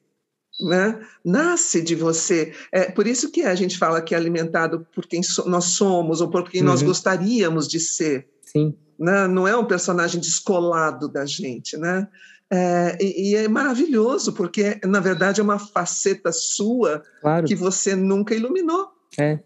Né? 0.61 0.99
Nasce 1.23 1.81
de 1.81 1.93
você. 1.93 2.53
É 2.71 2.89
por 2.89 3.05
isso 3.05 3.31
que 3.31 3.41
a 3.41 3.53
gente 3.53 3.77
fala 3.77 4.01
que 4.01 4.15
é 4.15 4.17
alimentado 4.17 4.87
por 4.95 5.05
quem 5.05 5.21
so 5.21 5.47
nós 5.47 5.65
somos 5.65 6.21
ou 6.21 6.29
por 6.29 6.49
quem 6.49 6.61
uhum. 6.61 6.67
nós 6.67 6.81
gostaríamos 6.81 7.67
de 7.67 7.79
ser. 7.81 8.27
Sim. 8.41 8.73
Né? 8.97 9.27
Não 9.27 9.47
é 9.47 9.55
um 9.55 9.65
personagem 9.65 10.19
descolado 10.19 11.07
da 11.07 11.25
gente, 11.25 11.77
né? 11.77 12.07
É, 12.51 12.97
e, 13.01 13.31
e, 13.31 13.35
é 13.35 13.47
maravilhoso, 13.47 14.31
porque, 14.31 14.79
na 14.85 14.99
verdade, 14.99 15.41
é 15.41 15.43
uma 15.43 15.59
faceta 15.59 16.31
sua 16.31 17.03
claro. 17.21 17.45
que 17.45 17.55
você 17.55 17.95
nunca 17.95 18.33
iluminou. 18.33 18.87
É. 19.19 19.39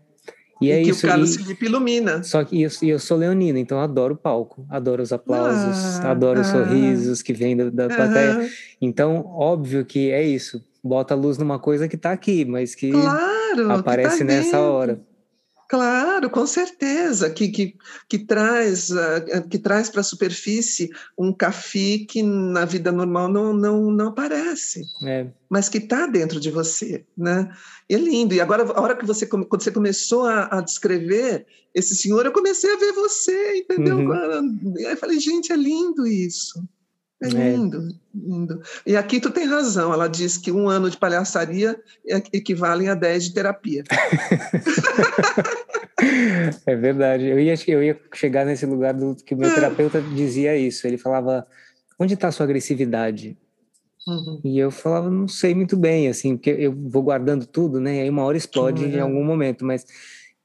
E, 0.61 0.67
e 0.67 0.71
é 0.71 0.83
que 0.83 0.91
isso. 0.91 1.05
o 1.05 1.09
Carlos 1.09 1.35
e, 1.35 1.39
Felipe 1.39 1.65
ilumina. 1.65 2.21
Só 2.23 2.43
que 2.43 2.61
eu, 2.61 2.69
eu 2.83 2.99
sou 2.99 3.17
leonino, 3.17 3.57
então 3.57 3.79
eu 3.79 3.83
adoro 3.83 4.13
o 4.13 4.17
palco, 4.17 4.65
adoro 4.69 5.01
os 5.01 5.11
aplausos, 5.11 5.99
ah, 5.99 6.11
adoro 6.11 6.39
ah, 6.39 6.41
os 6.41 6.47
sorrisos 6.47 7.21
que 7.23 7.33
vêm 7.33 7.57
da, 7.57 7.69
da 7.71 7.87
plateia. 7.87 8.47
Então, 8.79 9.25
óbvio 9.25 9.83
que 9.83 10.11
é 10.11 10.21
isso. 10.23 10.63
Bota 10.83 11.15
a 11.15 11.17
luz 11.17 11.39
numa 11.39 11.57
coisa 11.57 11.87
que 11.87 11.95
está 11.95 12.11
aqui, 12.11 12.45
mas 12.45 12.75
que 12.75 12.91
claro, 12.91 13.71
aparece 13.71 14.19
que 14.19 14.25
tá 14.25 14.33
nessa 14.33 14.59
hora. 14.59 15.01
Claro, 15.71 16.29
com 16.29 16.45
certeza, 16.45 17.29
que, 17.29 17.47
que, 17.47 17.77
que 18.09 18.19
traz, 18.19 18.89
uh, 18.89 19.47
que 19.49 19.57
traz 19.57 19.89
para 19.89 20.01
a 20.01 20.03
superfície 20.03 20.89
um 21.17 21.31
café 21.31 21.99
que 22.09 22.21
na 22.21 22.65
vida 22.65 22.91
normal 22.91 23.29
não, 23.29 23.53
não, 23.53 23.89
não 23.89 24.07
aparece, 24.09 24.81
é. 25.05 25.27
mas 25.49 25.69
que 25.69 25.77
está 25.77 26.07
dentro 26.07 26.41
de 26.41 26.51
você, 26.51 27.05
né? 27.17 27.49
E 27.89 27.95
é 27.95 27.97
lindo. 27.97 28.33
E 28.33 28.41
agora, 28.41 28.63
a 28.63 28.81
hora 28.81 28.97
que 28.97 29.05
você, 29.05 29.25
quando 29.25 29.47
você 29.49 29.71
começou 29.71 30.25
a, 30.25 30.57
a 30.57 30.59
descrever 30.59 31.45
esse 31.73 31.95
senhor, 31.95 32.25
eu 32.25 32.33
comecei 32.33 32.73
a 32.73 32.77
ver 32.77 32.91
você, 32.91 33.59
entendeu? 33.59 33.99
Uhum. 33.99 34.73
Aí 34.77 34.91
eu 34.91 34.97
falei, 34.97 35.21
gente, 35.21 35.53
é 35.53 35.55
lindo 35.55 36.05
isso. 36.05 36.61
É 37.21 37.27
lindo, 37.27 37.77
é. 37.77 37.91
lindo. 38.15 38.61
E 38.85 38.97
aqui 38.97 39.19
tu 39.19 39.29
tem 39.29 39.45
razão, 39.45 39.93
ela 39.93 40.07
diz 40.07 40.37
que 40.37 40.51
um 40.51 40.67
ano 40.67 40.89
de 40.89 40.97
palhaçaria 40.97 41.79
equivale 42.33 42.87
a 42.87 42.95
10 42.95 43.25
de 43.25 43.33
terapia. 43.33 43.83
é 46.65 46.75
verdade. 46.75 47.27
Eu 47.27 47.39
ia, 47.39 47.53
eu 47.67 47.83
ia 47.83 47.99
chegar 48.15 48.43
nesse 48.43 48.65
lugar 48.65 48.95
do 48.95 49.15
que 49.15 49.35
o 49.35 49.37
meu 49.37 49.53
terapeuta 49.53 50.01
dizia 50.01 50.57
isso. 50.57 50.87
Ele 50.87 50.97
falava: 50.97 51.45
onde 51.99 52.15
está 52.15 52.29
a 52.29 52.31
sua 52.31 52.45
agressividade? 52.45 53.37
Uhum. 54.07 54.41
E 54.43 54.57
eu 54.57 54.71
falava: 54.71 55.07
não 55.09 55.27
sei 55.27 55.53
muito 55.53 55.77
bem, 55.77 56.07
assim, 56.07 56.35
porque 56.35 56.49
eu 56.49 56.75
vou 56.75 57.03
guardando 57.03 57.45
tudo, 57.45 57.79
né? 57.79 57.97
E 57.97 58.01
aí 58.01 58.09
uma 58.09 58.23
hora 58.23 58.35
explode 58.35 58.83
em 58.83 58.99
algum 58.99 59.23
momento, 59.23 59.63
mas. 59.63 59.85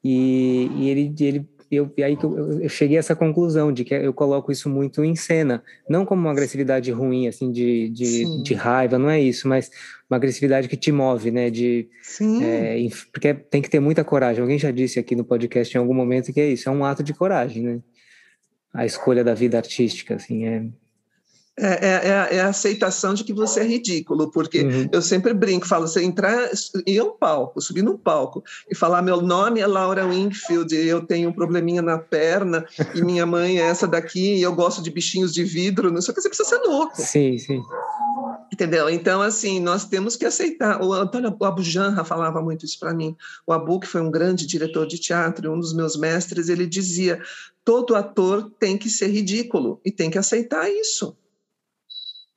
E, 0.04 0.70
e 0.76 0.90
ele, 0.90 1.14
ele 1.18 1.48
eu, 1.70 1.92
e 1.96 2.02
aí 2.02 2.16
que 2.16 2.24
eu, 2.24 2.62
eu, 2.62 2.68
cheguei 2.68 2.96
a 2.96 3.00
essa 3.00 3.16
conclusão 3.16 3.72
de 3.72 3.84
que 3.84 3.94
eu 3.94 4.12
coloco 4.12 4.52
isso 4.52 4.68
muito 4.68 5.04
em 5.04 5.16
cena, 5.16 5.62
não 5.88 6.04
como 6.04 6.22
uma 6.22 6.30
agressividade 6.30 6.90
ruim, 6.90 7.26
assim, 7.26 7.50
de, 7.50 7.88
de, 7.90 8.42
de 8.42 8.54
raiva, 8.54 8.98
não 8.98 9.10
é 9.10 9.20
isso, 9.20 9.48
mas 9.48 9.70
uma 10.08 10.16
agressividade 10.16 10.68
que 10.68 10.76
te 10.76 10.92
move, 10.92 11.30
né, 11.30 11.50
de... 11.50 11.88
Sim. 12.02 12.44
É, 12.44 12.76
porque 13.12 13.34
tem 13.34 13.60
que 13.60 13.70
ter 13.70 13.80
muita 13.80 14.04
coragem, 14.04 14.42
alguém 14.42 14.58
já 14.58 14.70
disse 14.70 14.98
aqui 14.98 15.16
no 15.16 15.24
podcast 15.24 15.74
em 15.74 15.80
algum 15.80 15.94
momento 15.94 16.32
que 16.32 16.40
é 16.40 16.48
isso, 16.48 16.68
é 16.68 16.72
um 16.72 16.84
ato 16.84 17.02
de 17.02 17.12
coragem, 17.12 17.62
né, 17.62 17.80
a 18.72 18.86
escolha 18.86 19.24
da 19.24 19.34
vida 19.34 19.56
artística, 19.56 20.14
assim, 20.14 20.46
é... 20.46 20.64
É, 21.58 21.68
é, 21.68 22.36
é, 22.36 22.40
a 22.42 22.48
aceitação 22.48 23.14
de 23.14 23.24
que 23.24 23.32
você 23.32 23.60
é 23.60 23.66
ridículo, 23.66 24.30
porque 24.30 24.60
uhum. 24.60 24.88
eu 24.92 25.00
sempre 25.00 25.32
brinco, 25.32 25.66
falo, 25.66 25.88
você 25.88 26.04
entrar 26.04 26.50
em 26.86 27.00
um 27.00 27.12
palco, 27.16 27.62
subir 27.62 27.82
num 27.82 27.96
palco 27.96 28.44
e 28.70 28.74
falar 28.74 29.00
meu 29.00 29.22
nome 29.22 29.60
é 29.60 29.66
Laura 29.66 30.06
Wingfield, 30.06 30.74
eu 30.76 31.00
tenho 31.06 31.30
um 31.30 31.32
probleminha 31.32 31.80
na 31.80 31.96
perna 31.96 32.66
e 32.94 33.00
minha 33.00 33.24
mãe 33.24 33.58
é 33.58 33.62
essa 33.62 33.88
daqui 33.88 34.34
e 34.34 34.42
eu 34.42 34.54
gosto 34.54 34.82
de 34.82 34.90
bichinhos 34.90 35.32
de 35.32 35.44
vidro, 35.44 35.90
não 35.90 36.02
sei 36.02 36.12
o 36.12 36.14
que, 36.14 36.20
você 36.20 36.28
precisa 36.28 36.48
ser 36.50 36.58
louco. 36.58 37.00
Sim, 37.00 37.38
sim. 37.38 37.62
Entendeu? 38.52 38.90
Então, 38.90 39.22
assim, 39.22 39.58
nós 39.58 39.86
temos 39.86 40.14
que 40.14 40.26
aceitar. 40.26 40.82
O 40.82 40.92
Antônio 40.92 41.34
o 41.38 41.44
Abu 41.44 41.62
Janra 41.62 42.04
falava 42.04 42.42
muito 42.42 42.66
isso 42.66 42.78
para 42.78 42.94
mim. 42.94 43.16
O 43.46 43.52
Abu, 43.52 43.80
que 43.80 43.88
foi 43.88 44.02
um 44.02 44.10
grande 44.10 44.46
diretor 44.46 44.86
de 44.86 44.98
teatro, 44.98 45.52
um 45.52 45.58
dos 45.58 45.74
meus 45.74 45.96
mestres, 45.96 46.48
ele 46.48 46.66
dizia: 46.66 47.20
todo 47.64 47.96
ator 47.96 48.50
tem 48.58 48.78
que 48.78 48.88
ser 48.88 49.08
ridículo 49.08 49.80
e 49.84 49.90
tem 49.90 50.10
que 50.10 50.18
aceitar 50.18 50.70
isso 50.70 51.16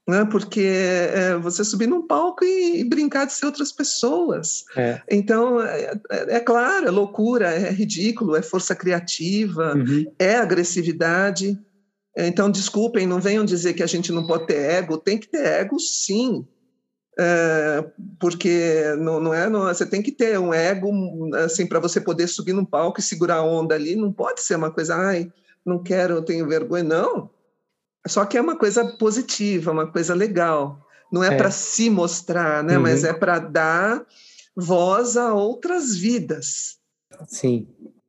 né? 0.10 0.26
porque 0.26 0.62
é, 0.62 1.38
você 1.38 1.64
subir 1.64 1.88
num 1.88 2.06
palco 2.06 2.44
e, 2.44 2.82
e, 2.82 2.84
brincar 2.84 3.26
de 3.26 3.34
ser 3.34 3.46
outras 3.46 3.72
pessoas. 3.72 4.66
É. 4.76 5.02
Então, 5.10 5.62
é, 5.62 5.94
é, 6.10 6.36
é, 6.36 6.40
claro, 6.40 6.88
é 6.88 6.92
loucura, 6.92 7.52
é 7.52 7.70
ridículo, 7.70 8.36
é 8.36 8.42
força 8.42 8.76
criativa, 8.76 9.76
uhum. 9.76 10.12
é 10.18 10.36
agressividade. 10.36 11.58
Então, 12.18 12.50
desculpem, 12.50 13.08
não 13.08 13.22
venham 13.22 13.46
dizer 13.46 13.74
que 13.74 13.84
a 13.84 13.88
gente 13.88 14.12
não 14.12 14.26
pode 14.26 14.48
ter 14.48 14.58
ego, 14.58 14.98
tem 14.98 15.18
que 15.18 15.28
ter 15.28 15.46
ego 15.46 15.80
sim. 15.80 16.46
É, 17.22 17.86
porque 18.20 18.96
não, 18.98 19.20
não 19.20 19.34
é 19.34 19.50
não, 19.50 19.64
você 19.64 19.86
tem 19.86 20.02
que 20.02 20.12
ter 20.12 20.40
um 20.40 20.54
ego 20.54 20.90
assim 21.36 21.68
para 21.68 21.80
você 21.80 22.00
poder 22.00 22.28
subir 22.28 22.54
num 22.54 22.64
palco 22.64 23.02
e 23.02 23.04
segurar 23.04 23.38
a 23.38 23.44
onda 23.44 23.76
ali 23.76 23.94
não 23.94 24.10
pode 24.10 24.42
ser 24.42 24.56
uma 24.56 24.72
coisa 24.72 24.96
ai 24.96 25.30
não 25.66 25.84
quero 25.84 26.14
eu 26.14 26.22
tenho 26.22 26.48
vergonha 26.48 26.86
não 26.86 27.30
só 28.08 28.26
que 28.26 28.38
é 28.38 28.42
uma 28.42 28.58
coisa 28.58 28.86
positiva, 28.98 29.72
uma 29.72 29.92
coisa 29.92 30.14
legal. 30.14 30.80
Não 31.12 31.24
é, 31.24 31.34
é. 31.34 31.38
para 31.38 31.52
se 31.52 31.90
mostrar, 31.90 32.64
né? 32.64 32.78
Uhum. 32.78 32.84
Mas 32.84 33.04
é 33.04 33.14
para 33.14 33.40
dar 33.40 34.06
voz 34.56 35.18
a 35.18 35.34
outras 35.34 35.96
vidas. 35.96 36.78
Sim. 37.28 37.68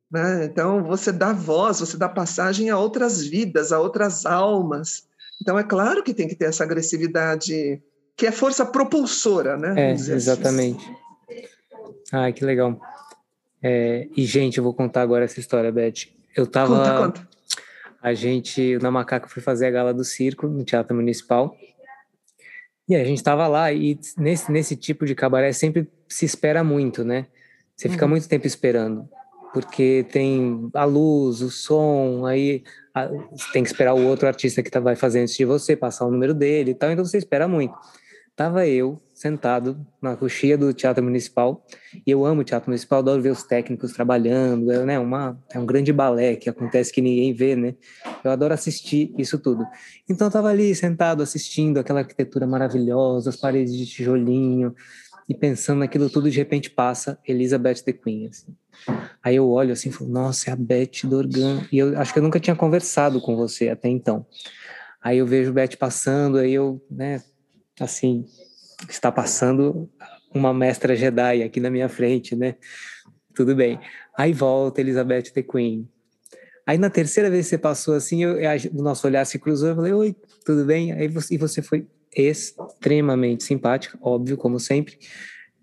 Né? 0.09 0.45
Então, 0.45 0.83
você 0.83 1.11
dá 1.11 1.33
voz, 1.33 1.79
você 1.79 1.97
dá 1.97 2.07
passagem 2.07 2.69
a 2.69 2.77
outras 2.77 3.25
vidas, 3.25 3.71
a 3.71 3.79
outras 3.79 4.25
almas. 4.25 5.07
Então, 5.41 5.57
é 5.57 5.63
claro 5.63 6.03
que 6.03 6.13
tem 6.13 6.27
que 6.27 6.35
ter 6.35 6.45
essa 6.45 6.63
agressividade, 6.63 7.81
que 8.15 8.27
é 8.27 8.31
força 8.31 8.65
propulsora, 8.65 9.57
né? 9.57 9.89
É, 9.89 9.91
exatamente. 9.93 10.83
Assim. 10.83 11.45
Ai, 12.11 12.33
que 12.33 12.45
legal. 12.45 12.79
É, 13.63 14.07
e, 14.15 14.25
gente, 14.25 14.57
eu 14.57 14.63
vou 14.63 14.73
contar 14.73 15.01
agora 15.01 15.25
essa 15.25 15.39
história, 15.39 15.71
Beth. 15.71 16.07
Eu 16.35 16.45
tava. 16.45 16.77
Conta, 16.77 16.97
conta 16.97 17.30
a 18.01 18.13
gente, 18.13 18.77
na 18.79 18.89
Macaca, 18.89 19.27
foi 19.27 19.43
fazer 19.43 19.67
a 19.67 19.71
gala 19.71 19.93
do 19.93 20.03
circo 20.03 20.47
no 20.47 20.63
Teatro 20.63 20.95
Municipal. 20.95 21.55
E 22.89 22.95
a 22.95 23.03
gente 23.05 23.17
estava 23.17 23.47
lá 23.47 23.71
e 23.71 23.97
nesse, 24.17 24.51
nesse 24.51 24.75
tipo 24.75 25.05
de 25.05 25.15
cabaré 25.15 25.53
sempre 25.53 25.87
se 26.09 26.25
espera 26.25 26.63
muito, 26.63 27.03
né? 27.03 27.27
Você 27.75 27.87
fica 27.87 28.05
uhum. 28.05 28.11
muito 28.11 28.27
tempo 28.27 28.45
esperando, 28.45 29.07
porque 29.53 30.05
tem 30.11 30.69
a 30.73 30.83
luz, 30.83 31.41
o 31.41 31.49
som, 31.49 32.25
aí 32.25 32.63
a, 32.93 33.07
tem 33.53 33.63
que 33.63 33.69
esperar 33.69 33.93
o 33.93 34.05
outro 34.05 34.27
artista 34.27 34.61
que 34.61 34.69
tá, 34.69 34.79
vai 34.79 34.95
fazer 34.95 35.21
antes 35.21 35.35
de 35.35 35.45
você, 35.45 35.75
passar 35.75 36.05
o 36.05 36.11
número 36.11 36.33
dele 36.33 36.71
e 36.71 36.75
tal, 36.75 36.91
então 36.91 37.05
você 37.05 37.17
espera 37.17 37.47
muito. 37.47 37.73
Tava 38.35 38.65
eu 38.65 39.01
sentado 39.13 39.85
na 40.01 40.15
coxia 40.15 40.57
do 40.57 40.73
Teatro 40.73 41.03
Municipal, 41.03 41.63
e 42.07 42.09
eu 42.09 42.25
amo 42.25 42.41
o 42.41 42.43
Teatro 42.43 42.69
Municipal, 42.69 42.99
adoro 42.99 43.21
ver 43.21 43.29
os 43.29 43.43
técnicos 43.43 43.91
trabalhando, 43.91 44.71
é, 44.71 44.83
né, 44.83 44.97
uma, 44.97 45.39
é 45.51 45.59
um 45.59 45.65
grande 45.65 45.93
balé 45.93 46.35
que 46.35 46.49
acontece 46.49 46.91
que 46.91 47.01
ninguém 47.01 47.33
vê, 47.33 47.55
né? 47.55 47.75
Eu 48.23 48.31
adoro 48.31 48.53
assistir 48.53 49.13
isso 49.17 49.37
tudo. 49.37 49.63
Então 50.09 50.27
eu 50.27 50.31
tava 50.31 50.49
ali 50.49 50.73
sentado 50.73 51.21
assistindo 51.21 51.79
aquela 51.79 51.99
arquitetura 51.99 52.47
maravilhosa, 52.47 53.29
as 53.29 53.35
paredes 53.35 53.75
de 53.75 53.85
tijolinho, 53.85 54.73
e 55.29 55.35
pensando 55.35 55.79
naquilo 55.79 56.09
tudo, 56.09 56.29
de 56.29 56.37
repente 56.37 56.69
passa 56.69 57.19
Elizabeth 57.27 57.83
the 57.85 57.93
Queen, 57.93 58.27
assim. 58.27 58.55
Aí 59.23 59.35
eu 59.35 59.47
olho 59.49 59.73
assim, 59.73 59.91
falo, 59.91 60.09
nossa, 60.09 60.49
é 60.49 60.53
a 60.53 60.55
Beth 60.55 61.05
Dorgan, 61.05 61.65
e 61.71 61.77
eu 61.77 61.97
acho 61.99 62.11
que 62.11 62.19
eu 62.19 62.23
nunca 62.23 62.39
tinha 62.39 62.55
conversado 62.55 63.21
com 63.21 63.35
você 63.35 63.69
até 63.69 63.87
então. 63.87 64.25
Aí 65.01 65.19
eu 65.19 65.27
vejo 65.27 65.53
Beth 65.53 65.77
passando, 65.77 66.37
aí 66.37 66.53
eu, 66.53 66.83
né, 66.89 67.21
assim, 67.81 68.25
está 68.89 69.11
passando 69.11 69.89
uma 70.33 70.53
mestra 70.53 70.95
Jedi 70.95 71.43
aqui 71.43 71.59
na 71.59 71.69
minha 71.69 71.89
frente, 71.89 72.35
né? 72.35 72.55
Tudo 73.33 73.55
bem. 73.55 73.79
Aí 74.17 74.33
volta 74.33 74.81
Elizabeth 74.81 75.31
the 75.33 75.41
Queen. 75.41 75.87
Aí 76.65 76.77
na 76.77 76.89
terceira 76.89 77.29
vez 77.29 77.45
que 77.45 77.49
você 77.51 77.57
passou 77.57 77.95
assim, 77.95 78.23
eu, 78.23 78.37
o 78.73 78.81
nosso 78.81 79.05
olhar 79.07 79.25
se 79.25 79.39
cruzou, 79.39 79.69
eu 79.69 79.75
falei, 79.75 79.93
oi, 79.93 80.15
tudo 80.45 80.63
bem? 80.63 80.91
Aí 80.93 81.07
você, 81.07 81.35
e 81.35 81.37
você 81.37 81.61
foi 81.61 81.87
extremamente 82.15 83.43
simpática, 83.43 83.97
óbvio, 84.01 84.37
como 84.37 84.59
sempre. 84.59 84.97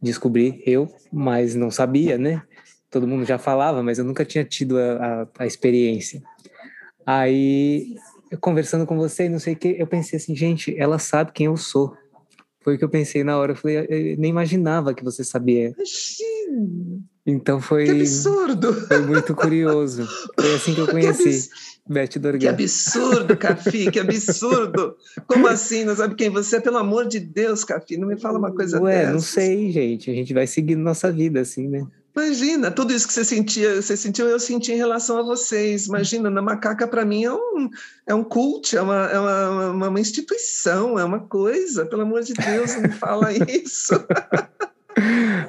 Descobri 0.00 0.62
eu, 0.66 0.88
mas 1.12 1.54
não 1.54 1.70
sabia, 1.70 2.16
né? 2.18 2.42
Todo 2.90 3.06
mundo 3.06 3.24
já 3.24 3.38
falava, 3.38 3.82
mas 3.82 3.98
eu 3.98 4.04
nunca 4.04 4.24
tinha 4.24 4.44
tido 4.44 4.78
a, 4.78 4.92
a, 4.92 5.28
a 5.40 5.46
experiência. 5.46 6.22
Aí, 7.04 7.96
conversando 8.40 8.86
com 8.86 8.96
você, 8.96 9.28
não 9.28 9.38
sei 9.38 9.54
o 9.54 9.56
que, 9.56 9.76
eu 9.78 9.86
pensei 9.86 10.18
assim, 10.18 10.34
gente, 10.34 10.78
ela 10.78 10.98
sabe 10.98 11.32
quem 11.32 11.46
eu 11.46 11.56
sou. 11.56 11.96
Foi 12.68 12.74
o 12.74 12.78
que 12.78 12.84
eu 12.84 12.90
pensei 12.90 13.24
na 13.24 13.38
hora. 13.38 13.52
Eu 13.52 13.56
falei, 13.56 13.78
eu 13.78 14.18
nem 14.18 14.28
imaginava 14.28 14.92
que 14.92 15.02
você 15.02 15.24
sabia. 15.24 15.74
Imagina. 15.74 17.00
Então 17.24 17.62
foi. 17.62 17.86
Que 17.86 17.92
absurdo! 17.92 18.74
Foi 18.74 18.98
muito 19.06 19.34
curioso. 19.34 20.06
Foi 20.38 20.54
assim 20.54 20.74
que 20.74 20.80
eu 20.82 20.86
conheci. 20.92 21.48
Beth 21.88 22.18
Dorgan. 22.18 22.38
Que 22.40 22.46
absurdo, 22.46 23.34
Cafi, 23.38 23.90
que 23.90 23.98
absurdo. 23.98 24.94
Como 25.26 25.46
assim? 25.46 25.82
Não 25.84 25.96
sabe 25.96 26.14
quem 26.14 26.28
você 26.28 26.56
é? 26.56 26.60
Pelo 26.60 26.76
amor 26.76 27.08
de 27.08 27.20
Deus, 27.20 27.64
Cafi, 27.64 27.96
não 27.96 28.06
me 28.06 28.20
fala 28.20 28.38
uma 28.38 28.54
coisa 28.54 28.78
Ué, 28.82 28.98
dessas. 28.98 29.12
não 29.14 29.20
sei, 29.20 29.72
gente. 29.72 30.10
A 30.10 30.14
gente 30.14 30.34
vai 30.34 30.46
seguindo 30.46 30.80
nossa 30.80 31.10
vida, 31.10 31.40
assim, 31.40 31.68
né? 31.68 31.86
Imagina, 32.18 32.68
tudo 32.72 32.92
isso 32.92 33.06
que 33.06 33.12
você 33.12 33.24
sentia, 33.24 33.80
você 33.80 33.96
sentiu, 33.96 34.26
eu 34.26 34.40
senti 34.40 34.72
em 34.72 34.76
relação 34.76 35.18
a 35.18 35.22
vocês. 35.22 35.86
Imagina, 35.86 36.28
na 36.28 36.42
macaca 36.42 36.88
para 36.88 37.04
mim 37.04 37.22
é 37.22 37.32
um, 37.32 37.70
é 38.08 38.12
um 38.12 38.24
cult, 38.24 38.76
é 38.76 38.82
uma, 38.82 39.06
é 39.06 39.18
uma, 39.20 39.88
uma, 39.88 40.00
instituição, 40.00 40.98
é 40.98 41.04
uma 41.04 41.20
coisa. 41.20 41.86
Pelo 41.86 42.02
amor 42.02 42.22
de 42.22 42.34
Deus, 42.34 42.74
não 42.74 42.90
fala 42.90 43.28
isso. 43.48 43.94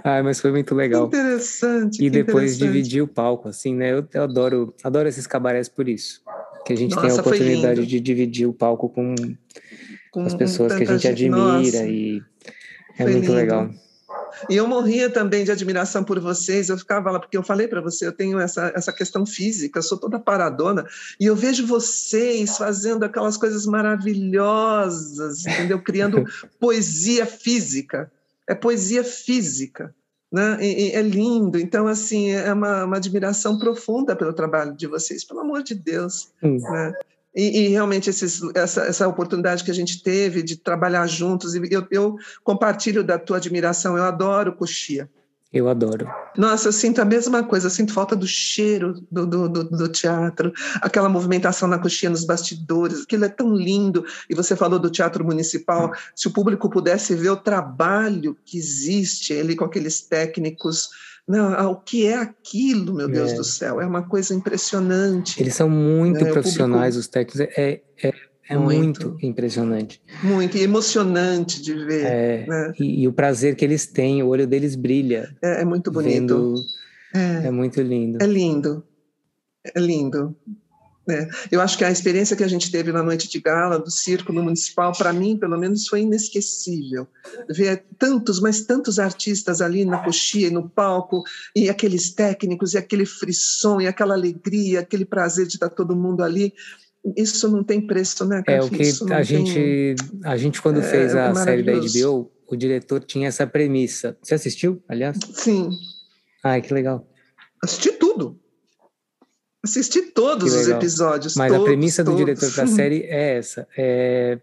ah, 0.04 0.22
mas 0.22 0.40
foi 0.40 0.52
muito 0.52 0.76
legal. 0.76 1.08
Interessante. 1.08 2.06
E 2.06 2.08
depois 2.08 2.54
interessante. 2.54 2.72
dividir 2.72 3.02
o 3.02 3.08
palco, 3.08 3.50
assim, 3.50 3.74
né? 3.74 3.92
Eu, 3.92 4.08
eu, 4.14 4.24
adoro, 4.24 4.72
adoro 4.84 5.10
esses 5.10 5.26
cabarés 5.26 5.68
por 5.68 5.90
isso. 5.90 6.22
Que 6.68 6.74
a 6.74 6.78
gente 6.78 6.94
Nossa, 6.94 7.08
tem 7.08 7.18
a 7.18 7.20
oportunidade 7.20 7.84
de 7.88 8.00
dividir 8.00 8.48
o 8.48 8.54
palco 8.54 8.90
com, 8.90 9.16
com 10.12 10.22
as 10.22 10.36
pessoas 10.36 10.76
que 10.76 10.84
a 10.84 10.86
gente 10.86 11.08
admira 11.08 11.36
Nossa, 11.36 11.86
e 11.88 12.22
é 13.00 13.06
muito 13.06 13.22
lindo. 13.22 13.34
legal. 13.34 13.72
E 14.50 14.56
eu 14.56 14.68
morria 14.68 15.10
também 15.10 15.44
de 15.44 15.52
admiração 15.52 16.04
por 16.04 16.20
vocês. 16.20 16.70
Eu 16.70 16.78
ficava 16.78 17.12
lá, 17.12 17.20
porque 17.20 17.38
eu 17.38 17.44
falei 17.44 17.68
para 17.68 17.82
você, 17.82 18.06
eu 18.06 18.12
tenho 18.12 18.40
essa, 18.40 18.72
essa 18.76 18.94
questão 18.94 19.26
física, 19.26 19.80
eu 19.80 19.84
sou 19.84 19.98
toda 19.98 20.20
paradona, 20.20 20.86
e 21.20 21.26
eu 21.26 21.36
vejo 21.36 21.66
vocês 21.66 22.58
fazendo 22.58 23.04
aquelas 23.04 23.38
coisas 23.38 23.66
maravilhosas, 23.66 25.46
entendeu? 25.46 25.82
Criando 25.82 26.24
poesia 26.60 27.26
física. 27.26 28.12
É 28.48 28.56
poesia 28.56 29.04
física. 29.04 29.94
Né? 30.32 30.58
E, 30.62 30.90
e 30.90 30.92
é 30.92 31.02
lindo. 31.02 31.58
Então, 31.58 31.88
assim, 31.88 32.32
é 32.32 32.54
uma, 32.54 32.86
uma, 32.86 32.98
admiração 32.98 33.58
profunda 33.58 34.16
pelo 34.16 34.34
trabalho 34.34 34.76
de 34.76 34.86
vocês, 34.86 35.24
pelo 35.24 35.40
amor 35.40 35.64
de 35.64 35.74
Deus. 35.74 36.30
Hum. 36.44 36.58
Né? 36.60 36.94
E, 37.36 37.66
e, 37.66 37.68
realmente 37.70 38.10
esses, 38.10 38.42
essa, 38.56 38.82
essa 38.82 39.08
oportunidade 39.08 39.64
que 39.64 39.72
a 39.72 39.74
gente 39.74 40.02
teve 40.02 40.42
de 40.42 40.58
trabalhar 40.58 41.06
juntos, 41.06 41.54
eu, 41.54 41.88
eu 41.92 42.16
compartilho 42.44 43.04
da 43.04 43.20
tua 43.20 43.38
admiração, 43.38 43.98
eu 43.98 44.04
adoro 44.04 44.56
coxia. 44.56 45.10
Eu 45.52 45.68
adoro. 45.68 46.08
Nossa, 46.38 46.68
eu 46.68 46.72
sinto 46.72 47.02
a 47.02 47.06
mesma 47.06 47.44
coisa, 47.44 47.66
eu 47.66 47.72
sinto 47.72 47.92
falta 47.92 48.16
do 48.16 48.28
cheiro 48.28 49.04
do, 49.12 49.26
do, 49.26 49.50
do, 49.50 49.64
do, 49.64 49.90
teatro, 49.90 50.54
aquela 50.76 51.10
movimentação 51.10 51.68
na 51.68 51.80
coxinha, 51.80 52.12
nos 52.12 52.24
bastidores, 52.24 53.02
aquilo 53.02 53.26
é 53.26 53.30
tão 53.30 53.56
lindo. 53.56 54.06
E 54.30 54.36
você 54.36 54.56
falou 54.56 54.78
do 54.78 54.92
teatro 54.92 55.26
municipal, 55.26 55.92
se 56.16 56.28
o 56.28 56.32
público 56.32 56.70
pudesse 56.70 57.16
ver 57.16 57.32
o 57.32 57.38
trabalho 57.38 58.38
que 58.46 58.60
existe 58.60 59.34
ali 59.34 59.56
com 59.56 59.66
aqueles 59.66 60.02
técnicos. 60.02 60.90
Não, 61.30 61.72
o 61.72 61.76
que 61.76 62.08
é 62.08 62.16
aquilo, 62.16 62.92
meu 62.96 63.08
Deus 63.08 63.34
é. 63.34 63.36
do 63.36 63.44
céu? 63.44 63.80
É 63.80 63.86
uma 63.86 64.02
coisa 64.02 64.34
impressionante. 64.34 65.40
Eles 65.40 65.54
são 65.54 65.70
muito 65.70 66.26
né? 66.26 66.32
profissionais, 66.32 66.96
público... 66.96 67.00
os 67.00 67.08
técnicos. 67.08 67.40
É, 67.56 67.82
é 68.02 68.14
é 68.50 68.58
muito, 68.58 69.10
muito 69.10 69.26
impressionante. 69.26 70.02
Muito 70.24 70.58
e 70.58 70.64
emocionante 70.64 71.62
de 71.62 71.76
ver. 71.86 72.04
É, 72.04 72.46
né? 72.48 72.74
e, 72.80 73.04
e, 73.04 73.08
o 73.08 73.14
prazer 73.14 73.56
que 73.56 73.64
eles 73.64 73.86
têm, 73.86 74.24
o 74.24 74.28
olho 74.28 74.48
deles 74.48 74.76
brilha. 74.76 75.30
É, 75.40 75.62
é 75.62 75.66
muito 75.66 75.92
bonito. 75.92 76.12
Vendo, 76.12 76.56
é. 77.14 77.46
é. 77.46 77.52
muito 77.52 77.80
lindo. 77.80 78.18
É 78.20 78.26
lindo. 78.26 78.84
É 79.64 79.80
lindo. 79.80 80.36
É. 81.10 81.28
Eu 81.52 81.62
acho 81.62 81.78
que 81.78 81.84
a 81.84 81.92
experiência 81.92 82.36
que 82.36 82.44
a 82.44 82.48
gente 82.48 82.72
teve 82.72 82.92
na 82.92 83.02
noite 83.02 83.30
de 83.30 83.40
gala 83.40 83.80
do 83.80 83.90
Círculo 83.90 84.44
Municipal, 84.44 84.92
para 84.98 85.12
mim, 85.12 85.38
pelo 85.38 85.58
menos, 85.58 85.88
foi 85.88 86.02
inesquecível. 86.02 87.08
Ver 87.50 87.84
tantos, 87.98 88.40
mas 88.40 88.62
tantos 88.62 89.00
artistas 89.00 89.62
ali 89.62 89.86
na 89.86 90.00
coxia 90.00 90.48
e 90.48 90.52
no 90.52 90.70
palco, 90.70 91.24
e 91.56 91.70
aqueles 91.70 92.12
técnicos, 92.12 92.74
e 92.74 92.78
aquele 92.78 93.06
frisson, 93.06 93.82
e 93.82 93.88
aquela 93.88 94.14
alegria, 94.14 94.82
aquele 94.82 95.06
prazer 95.06 95.48
de 95.48 95.56
estar 95.56 95.70
todo 95.70 95.96
mundo 95.96 96.24
ali 96.24 96.54
isso 97.16 97.50
não 97.50 97.64
tem 97.64 97.86
preço, 97.86 98.26
né? 98.26 98.44
É 98.48 98.62
o 98.62 98.70
que 98.70 98.82
a 99.12 99.24
gente, 99.24 99.54
tem... 99.54 99.96
a 100.24 100.36
gente 100.36 100.62
quando 100.62 100.80
é, 100.80 100.84
fez 100.84 101.16
a 101.16 101.34
série 101.34 101.64
da 101.64 101.74
HBO, 101.74 102.30
o 102.48 102.56
diretor 102.56 103.04
tinha 103.04 103.28
essa 103.28 103.48
premissa. 103.48 104.18
Você 104.22 104.36
assistiu, 104.36 104.84
aliás? 104.88 105.18
Sim. 105.34 105.70
Ai, 106.44 106.62
que 106.62 106.74
legal. 106.74 107.08
Assisti 107.64 107.92
tudo. 107.94 108.40
Assisti 109.64 110.02
todos 110.02 110.54
os 110.54 110.68
episódios. 110.68 111.36
Mas 111.36 111.52
todos, 111.52 111.66
a 111.66 111.70
premissa 111.70 112.04
todos. 112.04 112.20
do 112.20 112.26
diretor 112.26 112.52
da 112.56 112.68
série 112.68 113.04
é 113.04 113.38
essa: 113.38 113.68
é 113.78 114.40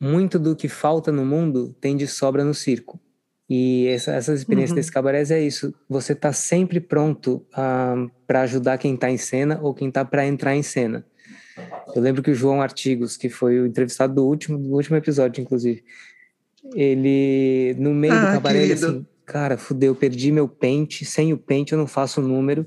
muito 0.00 0.38
do 0.38 0.54
que 0.54 0.68
falta 0.68 1.10
no 1.10 1.24
mundo 1.24 1.74
tem 1.80 1.96
de 1.96 2.06
sobra 2.06 2.44
no 2.44 2.54
circo. 2.54 3.00
E 3.48 3.86
essa, 3.86 4.12
essas 4.12 4.40
experiências 4.40 4.70
uhum. 4.70 4.76
desse 4.76 4.90
cabarés 4.90 5.30
é 5.30 5.40
isso. 5.40 5.72
Você 5.88 6.12
está 6.12 6.32
sempre 6.32 6.80
pronto 6.80 7.46
ah, 7.54 7.94
para 8.26 8.42
ajudar 8.42 8.76
quem 8.76 8.94
está 8.94 9.08
em 9.08 9.16
cena 9.16 9.60
ou 9.62 9.72
quem 9.72 9.88
está 9.88 10.04
para 10.04 10.26
entrar 10.26 10.56
em 10.56 10.62
cena. 10.62 11.06
Eu 11.94 12.02
lembro 12.02 12.22
que 12.22 12.30
o 12.30 12.34
João 12.34 12.60
Artigos, 12.60 13.16
que 13.16 13.28
foi 13.28 13.60
o 13.60 13.66
entrevistado 13.66 14.14
do 14.14 14.24
último, 14.24 14.58
do 14.58 14.74
último 14.74 14.96
episódio, 14.96 15.40
inclusive, 15.40 15.82
ele, 16.74 17.74
no 17.78 17.94
meio 17.94 18.12
ah, 18.12 18.20
do 18.20 18.32
cabaré, 18.32 18.64
ele 18.64 18.72
assim, 18.72 19.06
cara, 19.24 19.56
fudeu, 19.56 19.94
perdi 19.94 20.32
meu 20.32 20.48
pente, 20.48 21.04
sem 21.04 21.32
o 21.32 21.38
pente 21.38 21.72
eu 21.72 21.78
não 21.78 21.86
faço 21.86 22.20
número. 22.20 22.66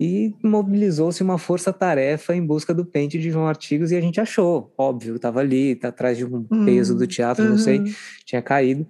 E 0.00 0.34
mobilizou-se 0.42 1.22
uma 1.22 1.36
força-tarefa 1.36 2.34
em 2.34 2.44
busca 2.44 2.72
do 2.72 2.86
pente 2.86 3.18
de 3.18 3.30
João 3.30 3.46
Artigos 3.46 3.92
e 3.92 3.96
a 3.96 4.00
gente 4.00 4.18
achou, 4.18 4.72
óbvio, 4.78 5.16
estava 5.16 5.40
ali, 5.40 5.76
tá 5.76 5.88
atrás 5.88 6.16
de 6.16 6.24
um 6.24 6.46
hum, 6.50 6.64
peso 6.64 6.96
do 6.96 7.06
teatro, 7.06 7.44
uhum. 7.44 7.50
não 7.50 7.58
sei, 7.58 7.82
tinha 8.24 8.40
caído. 8.40 8.86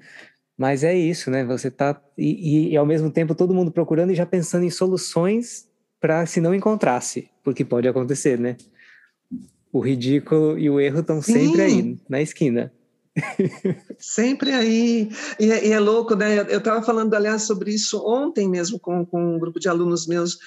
Mas 0.57 0.85
é 0.85 0.96
isso, 0.96 1.31
né? 1.31 1.44
Você 1.44 1.70
tá. 1.70 2.01
E, 2.16 2.68
e, 2.68 2.73
e, 2.73 2.77
ao 2.77 2.87
mesmo 2.87 3.11
tempo 3.11 3.35
todo 3.35 3.53
mundo 3.53 3.73
procurando 3.73 4.12
e 4.12 4.14
já 4.14 4.25
pensando 4.25 4.64
em 4.64 4.70
soluções 4.70 5.68
para 5.99 6.25
se 6.27 6.40
não 6.40 6.55
encontrasse, 6.55 7.29
porque 7.42 7.64
pode 7.64 7.88
acontecer, 7.88 8.38
né? 8.38 8.57
o 9.73 9.81
ridículo 9.81 10.59
e 10.59 10.68
o 10.68 10.81
erro 10.81 11.01
estão 11.01 11.23
sempre 11.23 11.62
aí, 11.62 11.99
na 12.09 12.20
esquina. 12.20 12.73
Sempre 13.99 14.53
aí. 14.53 15.11
E 15.38 15.51
é, 15.51 15.66
e 15.66 15.73
é 15.73 15.81
louco, 15.81 16.14
né? 16.14 16.40
Eu 16.49 16.59
estava 16.59 16.83
falando, 16.83 17.14
aliás, 17.14 17.42
sobre 17.42 17.73
isso 17.73 18.03
ontem 18.07 18.49
mesmo 18.49 18.79
com, 18.79 19.05
com 19.05 19.37
um 19.37 19.38
grupo 19.38 19.59
de 19.61 19.68
alunos 19.68 20.07
meus. 20.07 20.38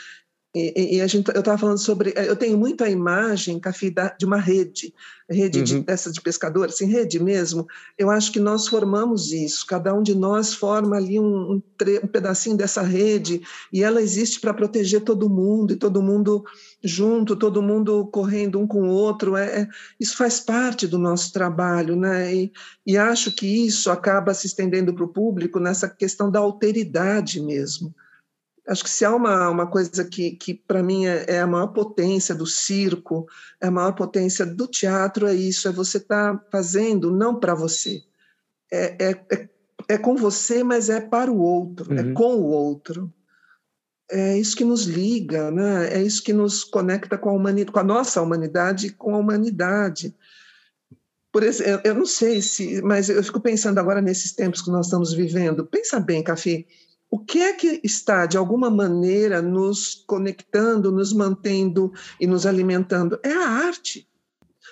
E, 0.55 0.97
e 0.97 1.01
a 1.01 1.07
gente, 1.07 1.27
eu 1.33 1.39
estava 1.39 1.57
falando 1.57 1.79
sobre. 1.79 2.13
Eu 2.15 2.35
tenho 2.35 2.55
muito 2.55 2.83
a 2.83 2.89
imagem, 2.89 3.59
Café, 3.59 3.91
de 4.19 4.23
uma 4.23 4.37
rede, 4.37 4.93
rede 5.27 5.57
uhum. 5.57 5.63
de, 5.63 5.79
dessa 5.81 6.11
de 6.11 6.21
pescadores, 6.21 6.75
assim, 6.75 6.85
rede 6.85 7.19
mesmo. 7.19 7.65
Eu 7.97 8.11
acho 8.11 8.31
que 8.31 8.39
nós 8.39 8.67
formamos 8.67 9.31
isso, 9.31 9.65
cada 9.65 9.91
um 9.95 10.03
de 10.03 10.13
nós 10.13 10.53
forma 10.53 10.95
ali 10.95 11.19
um, 11.19 11.53
um, 11.53 11.63
um 12.03 12.07
pedacinho 12.07 12.55
dessa 12.55 12.83
rede, 12.83 13.41
e 13.71 13.81
ela 13.81 13.99
existe 13.99 14.39
para 14.39 14.53
proteger 14.53 15.01
todo 15.01 15.27
mundo, 15.27 15.73
e 15.73 15.75
todo 15.75 16.03
mundo 16.03 16.43
junto, 16.83 17.35
todo 17.35 17.59
mundo 17.59 18.05
correndo 18.11 18.59
um 18.59 18.67
com 18.67 18.83
o 18.83 18.91
outro. 18.91 19.35
É, 19.35 19.61
é, 19.61 19.67
isso 19.99 20.15
faz 20.15 20.39
parte 20.39 20.85
do 20.85 20.99
nosso 20.99 21.33
trabalho, 21.33 21.95
né? 21.95 22.31
E, 22.31 22.51
e 22.85 22.95
acho 22.95 23.31
que 23.31 23.47
isso 23.47 23.89
acaba 23.89 24.35
se 24.35 24.45
estendendo 24.45 24.93
para 24.93 25.03
o 25.03 25.11
público 25.11 25.59
nessa 25.59 25.89
questão 25.89 26.29
da 26.29 26.39
alteridade 26.39 27.41
mesmo 27.41 27.91
acho 28.67 28.83
que 28.83 28.89
se 28.89 29.03
há 29.03 29.13
uma, 29.13 29.49
uma 29.49 29.67
coisa 29.67 30.05
que, 30.05 30.31
que 30.31 30.53
para 30.53 30.81
mim 30.81 31.05
é, 31.05 31.25
é, 31.27 31.39
a 31.41 31.47
maior 31.47 31.67
potência 31.67 32.33
do 32.33 32.45
circo, 32.45 33.27
é 33.61 33.67
a 33.67 33.71
maior 33.71 33.93
potência 33.93 34.45
do 34.45 34.67
teatro, 34.67 35.27
é 35.27 35.33
isso, 35.33 35.67
é 35.67 35.71
você 35.71 35.97
estar 35.97 36.37
tá 36.37 36.45
fazendo 36.51 37.11
não 37.11 37.39
para 37.39 37.53
você. 37.53 38.01
É, 38.71 39.11
é, 39.11 39.25
é, 39.31 39.49
é, 39.89 39.97
com 39.97 40.15
você, 40.15 40.63
mas 40.63 40.89
é 40.89 41.01
para 41.01 41.31
o 41.31 41.39
outro, 41.39 41.93
é 41.93 42.01
uhum. 42.01 42.11
é 42.11 42.13
com 42.13 42.35
o 42.35 42.45
outro. 42.45 43.13
É 44.09 44.37
isso 44.37 44.55
que 44.55 44.65
nos 44.65 44.83
liga, 44.83 45.49
né? 45.49 45.93
é 45.93 46.01
isso 46.01 46.23
que 46.23 46.33
nos 46.33 46.63
conecta 46.63 47.17
com 47.17 47.29
a, 47.29 47.33
humanidade, 47.33 47.71
com 47.71 47.79
a 47.79 47.83
nossa 47.83 48.21
humanidade 48.21 48.87
e 48.87 48.91
com 48.91 49.15
a 49.15 49.17
humanidade. 49.17 50.15
Por 51.31 51.41
exemplo, 51.41 51.81
eu 51.83 51.95
não 51.95 52.05
sei 52.05 52.41
se, 52.41 52.81
mas 52.83 53.09
eu 53.09 53.23
fico 53.23 53.39
pensando 53.39 53.79
agora 53.79 54.01
nesses 54.01 54.33
tempos 54.33 54.61
que 54.61 54.69
nós 54.69 54.85
estamos 54.85 55.13
vivendo. 55.13 55.65
Pensa 55.65 55.99
bem, 55.99 56.23
Café, 56.23 56.65
o 57.13 57.19
que 57.19 57.43
é 57.43 57.53
que 57.53 57.79
está, 57.83 58.25
de 58.25 58.37
alguma 58.37 58.71
maneira, 58.71 59.39
nos 59.39 60.03
conectando, 60.07 60.91
nos 60.91 61.13
mantendo 61.13 61.93
e 62.19 62.25
nos 62.25 62.43
alimentando? 62.43 63.19
É 63.21 63.31
a 63.31 63.49
arte. 63.49 64.09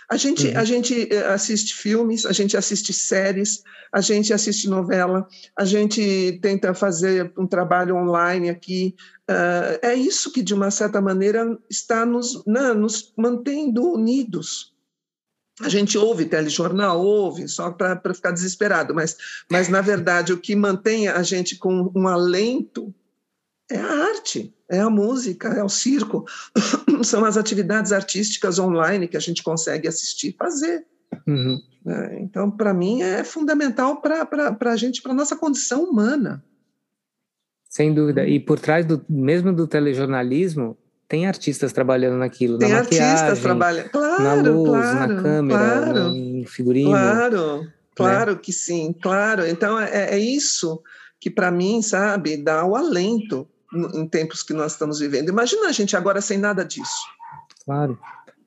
A 0.10 0.18
gente, 0.18 0.48
uhum. 0.48 0.58
a 0.58 0.64
gente 0.64 1.08
eh, 1.14 1.28
assiste 1.28 1.76
filmes, 1.76 2.26
a 2.26 2.32
gente 2.32 2.58
assiste 2.58 2.94
séries, 2.94 3.62
a 3.94 4.02
gente 4.02 4.34
assiste 4.34 4.68
novela, 4.68 5.28
a 5.56 5.66
gente 5.66 6.40
tenta 6.42 6.74
fazer 6.74 7.32
um 7.38 7.46
trabalho 7.46 7.96
online 7.96 8.50
aqui. 8.50 8.96
Uh, 9.30 9.78
é 9.84 9.94
isso 9.94 10.32
que, 10.32 10.42
de 10.42 10.56
uma 10.56 10.72
certa 10.72 11.00
maneira, 11.00 11.46
está 11.70 12.08
nos, 12.08 12.44
né, 12.48 12.74
nos 12.74 13.14
mantendo 13.16 13.84
unidos 13.94 14.71
a 15.64 15.70
gente 15.70 15.98
ouve 15.98 16.26
telejornal, 16.26 17.00
ouve, 17.02 17.48
só 17.48 17.72
para 17.72 18.14
ficar 18.14 18.32
desesperado, 18.32 18.94
mas, 18.94 19.18
mas, 19.50 19.70
na 19.70 19.82
verdade, 19.82 20.34
o 20.34 20.38
que 20.38 20.56
mantém 20.56 21.08
a 21.08 21.24
gente 21.24 21.58
com 21.58 21.92
um 21.96 22.08
alento 22.08 22.94
é 23.70 23.78
a 23.78 23.92
arte, 24.10 24.54
é 24.70 24.80
a 24.80 24.90
música, 24.90 25.50
é 25.50 25.64
o 25.64 25.70
circo, 25.70 26.26
são 27.04 27.24
as 27.24 27.38
atividades 27.38 27.92
artísticas 27.92 28.60
online 28.60 29.08
que 29.08 29.18
a 29.18 29.22
gente 29.22 29.44
consegue 29.44 29.88
assistir 29.88 30.30
e 30.30 30.38
fazer. 30.38 30.86
Uhum. 31.28 31.62
É, 31.88 32.20
então, 32.20 32.52
para 32.52 32.74
mim, 32.74 33.02
é 33.02 33.24
fundamental 33.24 34.02
para 34.02 34.58
a 34.60 34.76
gente, 34.76 35.02
para 35.02 35.12
a 35.12 35.16
nossa 35.16 35.36
condição 35.36 35.84
humana. 35.84 36.44
Sem 37.70 37.94
dúvida. 37.94 38.28
E 38.28 38.40
por 38.40 38.60
trás 38.60 38.86
do 38.86 39.04
mesmo 39.10 39.54
do 39.54 39.66
telejornalismo, 39.66 40.78
tem 41.12 41.28
artistas 41.28 41.74
trabalhando 41.74 42.18
naquilo, 42.18 42.58
tem 42.58 42.70
na 42.70 42.78
artistas 42.78 43.40
trabalhando, 43.40 43.90
claro, 43.90 44.24
na 44.24 44.34
luz, 44.36 44.70
claro, 44.70 45.14
na 45.14 45.22
câmera, 45.22 45.60
claro, 45.60 46.10
no 46.10 46.48
figurino. 46.48 46.92
Claro, 46.92 47.68
claro 47.94 48.32
né? 48.32 48.40
que 48.42 48.54
sim, 48.54 48.96
claro. 49.04 49.46
Então 49.46 49.78
é, 49.78 50.12
é 50.12 50.18
isso 50.18 50.82
que 51.20 51.30
para 51.30 51.52
mim, 51.52 51.82
sabe, 51.82 52.38
dá 52.38 52.64
o 52.64 52.78
alento 52.78 53.46
em 53.94 54.08
tempos 54.08 54.42
que 54.42 54.54
nós 54.54 54.72
estamos 54.72 55.00
vivendo. 55.00 55.28
Imagina 55.28 55.68
a 55.68 55.74
gente 55.74 55.98
agora 55.98 56.22
sem 56.22 56.38
nada 56.38 56.64
disso. 56.64 57.06
Claro. 57.66 58.00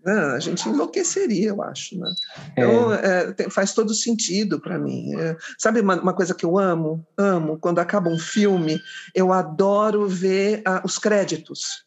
a 0.07 0.41
gente 0.41 0.67
enlouqueceria, 0.67 1.51
eu 1.51 1.63
acho. 1.63 1.99
Né? 1.99 2.15
Então, 2.53 2.95
é. 2.95 3.01
É, 3.05 3.33
tem, 3.33 3.51
faz 3.51 3.75
todo 3.75 3.93
sentido 3.93 4.59
para 4.59 4.79
mim. 4.79 5.15
É, 5.17 5.37
sabe 5.59 5.83
uma, 5.83 6.01
uma, 6.01 6.15
coisa 6.15 6.35
que 6.35 6.47
eu 6.47 6.59
amo? 6.59 7.07
Amo, 7.15 7.59
quando 7.59 7.79
acaba 7.79 8.09
um 8.09 8.19
filme, 8.19 8.81
eu 9.15 9.35
adoro 9.35 10.09
ver 10.09 10.63
ah, 10.65 10.81
os 10.83 10.99
créditos. 10.99 11.85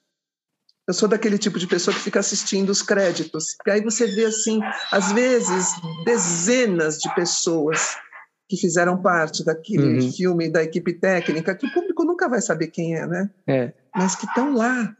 Eu 0.87 0.93
sou 0.93 1.09
daquele 1.09 1.37
tipo 1.37 1.59
de 1.59 1.67
pessoa 1.67 1.93
que 1.93 2.01
fica 2.01 2.21
assistindo 2.21 2.69
os 2.69 2.81
créditos. 2.81 3.57
E 3.65 3.71
aí 3.71 3.81
você 3.81 4.07
vê, 4.07 4.25
assim, 4.25 4.61
às 4.89 5.11
vezes, 5.11 5.67
dezenas 6.05 6.97
de 6.97 7.13
pessoas 7.13 7.97
que 8.47 8.55
fizeram 8.55 9.01
parte 9.01 9.43
daquele 9.43 10.05
uhum. 10.05 10.11
filme 10.13 10.49
da 10.49 10.63
equipe 10.63 10.93
técnica, 10.93 11.53
que 11.53 11.67
o 11.67 11.73
público 11.73 12.05
nunca 12.05 12.29
vai 12.29 12.39
saber 12.39 12.67
quem 12.67 12.95
é, 12.95 13.05
né? 13.05 13.29
É. 13.45 13.73
Mas 13.93 14.15
que 14.15 14.25
estão 14.25 14.55
lá, 14.55 14.95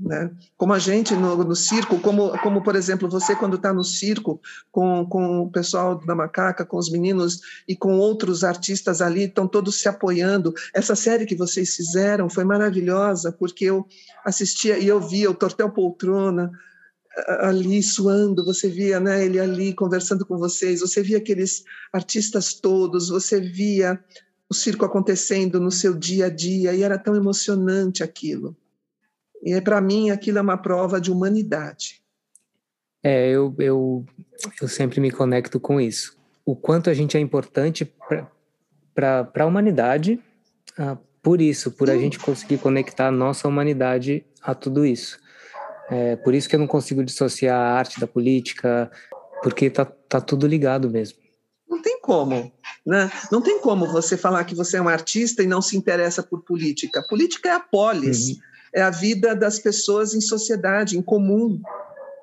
né? 0.00 0.30
Como 0.56 0.72
a 0.72 0.78
gente 0.78 1.14
no, 1.14 1.36
no 1.44 1.54
circo, 1.54 2.00
como, 2.00 2.30
como 2.40 2.62
por 2.62 2.74
exemplo 2.74 3.08
você 3.08 3.36
quando 3.36 3.56
está 3.56 3.72
no 3.72 3.84
circo 3.84 4.40
com, 4.72 5.04
com 5.06 5.42
o 5.42 5.50
pessoal 5.50 5.94
da 6.06 6.14
macaca, 6.14 6.64
com 6.64 6.78
os 6.78 6.90
meninos 6.90 7.40
e 7.68 7.76
com 7.76 7.98
outros 7.98 8.42
artistas 8.42 9.02
ali, 9.02 9.24
estão 9.24 9.46
todos 9.46 9.80
se 9.80 9.88
apoiando. 9.88 10.54
Essa 10.74 10.96
série 10.96 11.26
que 11.26 11.36
vocês 11.36 11.76
fizeram 11.76 12.30
foi 12.30 12.44
maravilhosa 12.44 13.30
porque 13.30 13.66
eu 13.66 13.86
assistia 14.24 14.78
e 14.78 14.88
eu 14.88 15.00
via 15.00 15.30
o 15.30 15.34
Tortel 15.34 15.70
Poltrona, 15.70 16.50
ali 17.40 17.82
suando, 17.82 18.44
você 18.44 18.68
via 18.68 19.00
né, 19.00 19.24
ele 19.24 19.38
ali 19.38 19.74
conversando 19.74 20.24
com 20.24 20.38
vocês, 20.38 20.80
você 20.80 21.02
via 21.02 21.18
aqueles 21.18 21.64
artistas 21.92 22.54
todos, 22.54 23.08
você 23.08 23.40
via 23.40 24.02
o 24.48 24.54
circo 24.54 24.84
acontecendo 24.84 25.60
no 25.60 25.70
seu 25.70 25.94
dia 25.94 26.26
a 26.26 26.28
dia 26.30 26.72
e 26.72 26.82
era 26.82 26.98
tão 26.98 27.14
emocionante 27.14 28.02
aquilo. 28.02 28.56
E 29.42 29.60
para 29.60 29.80
mim 29.80 30.10
aquilo 30.10 30.38
é 30.38 30.42
uma 30.42 30.56
prova 30.56 31.00
de 31.00 31.10
humanidade. 31.10 32.02
É, 33.02 33.30
eu, 33.30 33.54
eu, 33.58 34.04
eu 34.60 34.68
sempre 34.68 35.00
me 35.00 35.10
conecto 35.10 35.58
com 35.58 35.80
isso. 35.80 36.18
O 36.44 36.54
quanto 36.54 36.90
a 36.90 36.94
gente 36.94 37.16
é 37.16 37.20
importante 37.20 37.90
para 38.94 39.30
a 39.34 39.46
humanidade, 39.46 40.20
ah, 40.78 40.98
por 41.22 41.40
isso, 41.40 41.70
por 41.70 41.90
a 41.90 41.96
gente 41.96 42.18
conseguir 42.18 42.58
conectar 42.58 43.08
a 43.08 43.12
nossa 43.12 43.48
humanidade 43.48 44.24
a 44.42 44.54
tudo 44.54 44.84
isso. 44.84 45.18
É, 45.90 46.16
por 46.16 46.34
isso 46.34 46.48
que 46.48 46.54
eu 46.54 46.60
não 46.60 46.66
consigo 46.66 47.04
dissociar 47.04 47.58
a 47.58 47.72
arte 47.72 47.98
da 47.98 48.06
política, 48.06 48.90
porque 49.42 49.68
tá, 49.68 49.84
tá 49.84 50.20
tudo 50.20 50.46
ligado 50.46 50.88
mesmo. 50.88 51.18
Não 51.68 51.82
tem 51.82 52.00
como, 52.00 52.52
né? 52.86 53.10
Não 53.30 53.40
tem 53.40 53.60
como 53.60 53.86
você 53.86 54.16
falar 54.16 54.44
que 54.44 54.54
você 54.54 54.76
é 54.76 54.82
um 54.82 54.88
artista 54.88 55.42
e 55.42 55.46
não 55.46 55.60
se 55.62 55.76
interessa 55.76 56.22
por 56.22 56.42
política. 56.42 57.02
Política 57.08 57.48
é 57.48 57.52
a 57.52 57.60
polis, 57.60 58.28
uhum. 58.28 58.36
É 58.72 58.82
a 58.82 58.90
vida 58.90 59.34
das 59.34 59.58
pessoas 59.58 60.14
em 60.14 60.20
sociedade, 60.20 60.96
em 60.96 61.02
comum. 61.02 61.60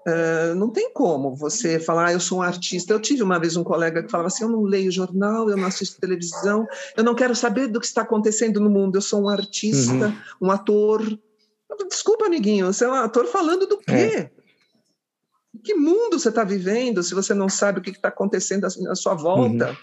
Uh, 0.07 0.55
não 0.55 0.69
tem 0.69 0.93
como 0.93 1.36
você 1.36 1.79
falar, 1.79 2.07
ah, 2.07 2.13
eu 2.13 2.19
sou 2.19 2.39
um 2.39 2.41
artista. 2.41 2.93
Eu 2.93 2.99
tive 3.01 3.23
uma 3.23 3.39
vez 3.39 3.57
um 3.57 3.63
colega 3.63 4.01
que 4.01 4.10
falava 4.10 4.27
assim: 4.27 4.43
eu 4.43 4.49
não 4.49 4.62
leio 4.62 4.91
jornal, 4.91 5.49
eu 5.49 5.57
não 5.57 5.65
assisto 5.65 5.99
televisão, 5.99 6.65
eu 6.95 7.03
não 7.03 7.13
quero 7.13 7.36
saber 7.36 7.67
do 7.67 7.79
que 7.79 7.86
está 7.86 8.03
acontecendo 8.03 8.60
no 8.60 8.69
mundo. 8.69 8.95
Eu 8.95 9.01
sou 9.01 9.23
um 9.23 9.29
artista, 9.29 9.91
uhum. 9.91 10.47
um 10.47 10.51
ator, 10.51 11.01
Desculpa, 11.89 12.25
amiguinho, 12.25 12.67
você 12.67 12.86
é 12.86 12.88
um 12.88 12.93
ator 12.93 13.25
falando 13.27 13.67
do 13.67 13.77
quê? 13.77 13.91
É. 13.91 14.31
Que 15.63 15.73
mundo 15.73 16.19
você 16.19 16.29
está 16.29 16.43
vivendo 16.43 17.03
se 17.03 17.13
você 17.13 17.33
não 17.33 17.49
sabe 17.49 17.79
o 17.79 17.81
que 17.81 17.89
está 17.89 18.07
acontecendo 18.07 18.65
à 18.65 18.95
sua 18.95 19.13
volta? 19.13 19.69
Uhum. 19.69 19.75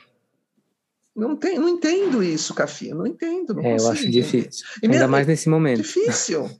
Não, 1.14 1.36
tem, 1.36 1.58
não 1.58 1.68
entendo 1.68 2.22
isso, 2.22 2.52
Cafi, 2.54 2.92
não 2.92 3.06
entendo. 3.06 3.54
Não 3.54 3.62
é, 3.62 3.76
eu 3.78 3.88
acho 3.88 4.10
difícil. 4.10 4.66
Ainda 4.82 4.96
mesmo, 4.96 5.08
mais 5.08 5.26
nesse 5.26 5.48
momento. 5.48 5.82
Difícil. 5.82 6.50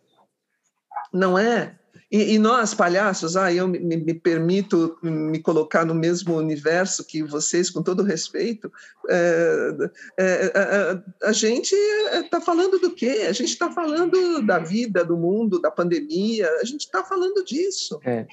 Não 1.12 1.36
é? 1.36 1.76
E, 2.10 2.34
e, 2.34 2.38
nós, 2.38 2.72
palhaços, 2.72 3.36
ah, 3.36 3.52
eu 3.52 3.66
me, 3.66 3.80
me, 3.80 4.14
permito 4.14 4.96
me 5.02 5.40
colocar 5.40 5.84
no 5.84 5.94
mesmo 5.94 6.36
universo 6.36 7.04
que 7.04 7.24
vocês, 7.24 7.68
com 7.70 7.82
todo 7.82 8.04
respeito, 8.04 8.70
é, 9.08 9.90
é, 10.16 10.24
é, 10.24 10.50
é 10.54 11.02
a 11.24 11.32
gente 11.32 11.74
está 11.74 12.40
falando 12.40 12.78
do 12.78 12.92
quê? 12.92 13.26
A 13.28 13.32
gente 13.32 13.50
está 13.50 13.72
falando 13.72 14.46
da 14.46 14.60
vida, 14.60 15.04
do 15.04 15.16
mundo, 15.16 15.60
da 15.60 15.72
pandemia, 15.72 16.48
a 16.60 16.64
gente 16.64 16.82
está 16.82 17.02
falando 17.02 17.44
disso. 17.44 17.98
É. 18.04 18.26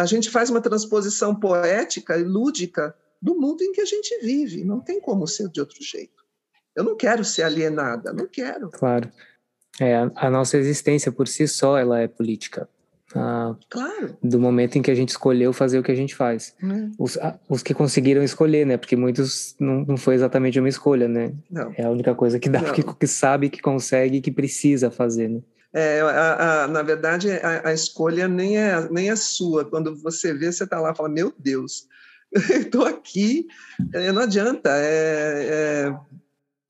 a 0.00 0.06
gente 0.06 0.28
faz 0.28 0.50
uma 0.50 0.60
transposição 0.60 1.32
poética 1.32 2.18
e 2.18 2.24
lúdica 2.24 2.92
do 3.20 3.34
mundo 3.38 3.62
em 3.62 3.72
que 3.72 3.80
a 3.80 3.84
gente 3.84 4.18
vive, 4.22 4.64
não 4.64 4.80
tem 4.80 5.00
como 5.00 5.26
ser 5.26 5.48
de 5.48 5.60
outro 5.60 5.82
jeito. 5.82 6.24
Eu 6.74 6.84
não 6.84 6.96
quero 6.96 7.24
ser 7.24 7.42
alienada, 7.42 8.12
não 8.12 8.26
quero. 8.26 8.70
Claro. 8.70 9.10
É, 9.80 9.94
a 10.14 10.30
nossa 10.30 10.56
existência 10.56 11.10
por 11.10 11.26
si 11.26 11.46
só 11.48 11.78
ela 11.78 12.00
é 12.00 12.08
política. 12.08 12.68
Ah, 13.14 13.56
claro. 13.68 14.16
Do 14.22 14.38
momento 14.38 14.76
em 14.76 14.82
que 14.82 14.90
a 14.90 14.94
gente 14.94 15.08
escolheu 15.08 15.52
fazer 15.52 15.78
o 15.78 15.82
que 15.82 15.90
a 15.90 15.96
gente 15.96 16.14
faz. 16.14 16.54
Hum. 16.62 16.92
Os, 16.98 17.18
os 17.48 17.62
que 17.62 17.74
conseguiram 17.74 18.22
escolher, 18.22 18.64
né? 18.64 18.76
Porque 18.76 18.94
muitos 18.94 19.56
não, 19.58 19.84
não 19.84 19.96
foi 19.96 20.14
exatamente 20.14 20.58
uma 20.58 20.68
escolha, 20.68 21.08
né? 21.08 21.32
Não. 21.50 21.72
É 21.76 21.84
a 21.84 21.90
única 21.90 22.14
coisa 22.14 22.38
que 22.38 22.48
dá, 22.48 22.72
que, 22.72 22.82
que, 22.82 23.06
sabe, 23.06 23.50
que 23.50 23.60
consegue, 23.60 24.20
que 24.20 24.30
precisa 24.30 24.90
fazer, 24.90 25.28
né? 25.28 25.40
É, 25.72 26.00
a, 26.00 26.64
a, 26.64 26.68
na 26.68 26.82
verdade, 26.82 27.30
a, 27.30 27.68
a, 27.68 27.72
escolha 27.72 28.26
nem 28.26 28.58
é, 28.58 28.88
nem 28.90 29.10
é 29.10 29.16
sua. 29.16 29.64
Quando 29.64 29.96
você 29.96 30.34
vê, 30.34 30.50
você 30.50 30.64
está 30.64 30.80
lá 30.80 30.92
e 30.92 30.96
fala: 30.96 31.08
Meu 31.08 31.32
Deus, 31.38 31.86
estou 32.50 32.86
aqui, 32.86 33.46
é, 33.92 34.12
não 34.12 34.22
adianta. 34.22 34.70
É, 34.70 35.88
é 35.88 36.10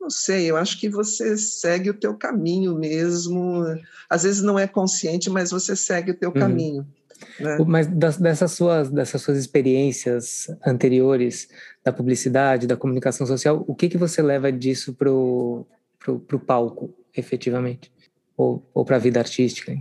não 0.00 0.08
sei, 0.08 0.50
eu 0.50 0.56
acho 0.56 0.80
que 0.80 0.88
você 0.88 1.36
segue 1.36 1.90
o 1.90 1.94
teu 1.94 2.16
caminho 2.16 2.74
mesmo. 2.74 3.62
Às 4.08 4.22
vezes 4.22 4.40
não 4.40 4.58
é 4.58 4.66
consciente, 4.66 5.28
mas 5.28 5.50
você 5.50 5.76
segue 5.76 6.12
o 6.12 6.16
teu 6.16 6.30
uhum. 6.30 6.40
caminho. 6.40 6.86
Né? 7.38 7.58
Mas 7.66 7.86
das, 7.86 8.16
dessas, 8.16 8.52
suas, 8.52 8.88
dessas 8.88 9.20
suas 9.20 9.36
experiências 9.36 10.48
anteriores 10.66 11.48
da 11.84 11.92
publicidade, 11.92 12.66
da 12.66 12.78
comunicação 12.78 13.26
social, 13.26 13.62
o 13.68 13.74
que, 13.74 13.90
que 13.90 13.98
você 13.98 14.22
leva 14.22 14.50
disso 14.50 14.94
para 14.94 15.12
o 15.12 15.66
palco, 16.46 16.94
efetivamente? 17.14 17.92
Ou, 18.38 18.66
ou 18.72 18.86
para 18.86 18.96
a 18.96 19.00
vida 19.00 19.20
artística? 19.20 19.76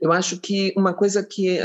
Eu 0.00 0.10
acho 0.10 0.40
que 0.40 0.74
uma 0.76 0.92
coisa 0.92 1.22
que... 1.22 1.58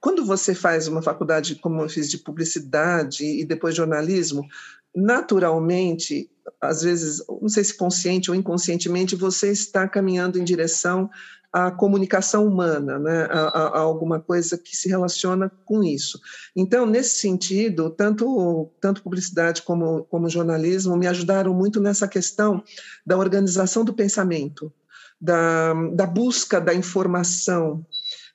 quando 0.00 0.24
você 0.24 0.54
faz 0.54 0.88
uma 0.88 1.02
faculdade 1.02 1.56
como 1.56 1.82
eu 1.82 1.88
fiz 1.88 2.10
de 2.10 2.18
publicidade 2.18 3.24
e 3.24 3.44
depois 3.44 3.74
jornalismo, 3.74 4.46
naturalmente, 4.94 6.30
às 6.60 6.82
vezes, 6.82 7.22
não 7.28 7.48
sei 7.48 7.64
se 7.64 7.76
consciente 7.76 8.30
ou 8.30 8.36
inconscientemente, 8.36 9.16
você 9.16 9.50
está 9.50 9.88
caminhando 9.88 10.38
em 10.38 10.44
direção 10.44 11.10
à 11.52 11.70
comunicação 11.70 12.46
humana, 12.46 12.98
né? 12.98 13.28
a, 13.30 13.40
a, 13.40 13.66
a 13.68 13.78
alguma 13.80 14.20
coisa 14.20 14.56
que 14.56 14.76
se 14.76 14.88
relaciona 14.88 15.50
com 15.64 15.84
isso. 15.84 16.18
Então, 16.56 16.86
nesse 16.86 17.20
sentido, 17.20 17.90
tanto, 17.90 18.70
tanto 18.80 19.02
publicidade 19.02 19.62
como, 19.62 20.04
como 20.04 20.28
jornalismo 20.28 20.96
me 20.96 21.06
ajudaram 21.06 21.52
muito 21.54 21.80
nessa 21.80 22.08
questão 22.08 22.62
da 23.06 23.16
organização 23.16 23.84
do 23.84 23.94
pensamento, 23.94 24.72
da, 25.20 25.72
da 25.92 26.06
busca 26.06 26.60
da 26.60 26.74
informação, 26.74 27.84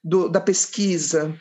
do, 0.03 0.29
da 0.29 0.39
pesquisa, 0.39 1.35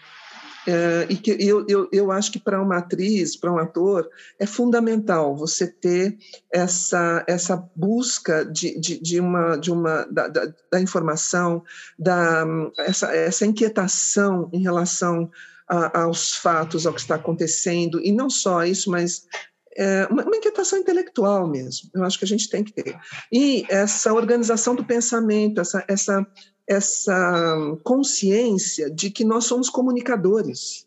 é, 0.68 1.06
e 1.08 1.16
que 1.16 1.30
eu, 1.30 1.64
eu, 1.66 1.88
eu 1.90 2.12
acho 2.12 2.30
que 2.30 2.38
para 2.38 2.60
uma 2.60 2.76
atriz, 2.76 3.34
para 3.34 3.50
um 3.50 3.56
ator, 3.56 4.06
é 4.38 4.44
fundamental 4.44 5.34
você 5.34 5.66
ter 5.66 6.18
essa, 6.52 7.24
essa 7.26 7.56
busca 7.74 8.44
de, 8.44 8.78
de, 8.78 9.00
de 9.00 9.18
uma, 9.18 9.56
de 9.56 9.70
uma 9.70 10.04
da, 10.10 10.28
da, 10.28 10.52
da, 10.70 10.78
informação, 10.78 11.64
da, 11.98 12.44
essa, 12.80 13.14
essa 13.14 13.46
inquietação 13.46 14.50
em 14.52 14.60
relação 14.62 15.30
a, 15.66 16.02
aos 16.02 16.34
fatos, 16.34 16.86
ao 16.86 16.92
que 16.92 17.00
está 17.00 17.14
acontecendo, 17.14 17.98
e 18.04 18.12
não 18.12 18.28
só 18.28 18.62
isso, 18.62 18.90
mas 18.90 19.26
é 19.74 20.06
uma, 20.10 20.22
uma, 20.22 20.36
inquietação 20.36 20.78
intelectual 20.78 21.48
mesmo. 21.48 21.88
Eu 21.94 22.04
acho 22.04 22.18
que 22.18 22.26
a 22.26 22.28
gente 22.28 22.50
tem 22.50 22.62
que 22.62 22.72
ter. 22.72 22.98
E 23.32 23.64
essa 23.70 24.12
organização 24.12 24.74
do 24.74 24.84
pensamento, 24.84 25.62
essa, 25.62 25.82
essa 25.88 26.26
essa 26.68 27.56
consciência 27.82 28.90
de 28.90 29.10
que 29.10 29.24
nós 29.24 29.44
somos 29.44 29.70
comunicadores. 29.70 30.86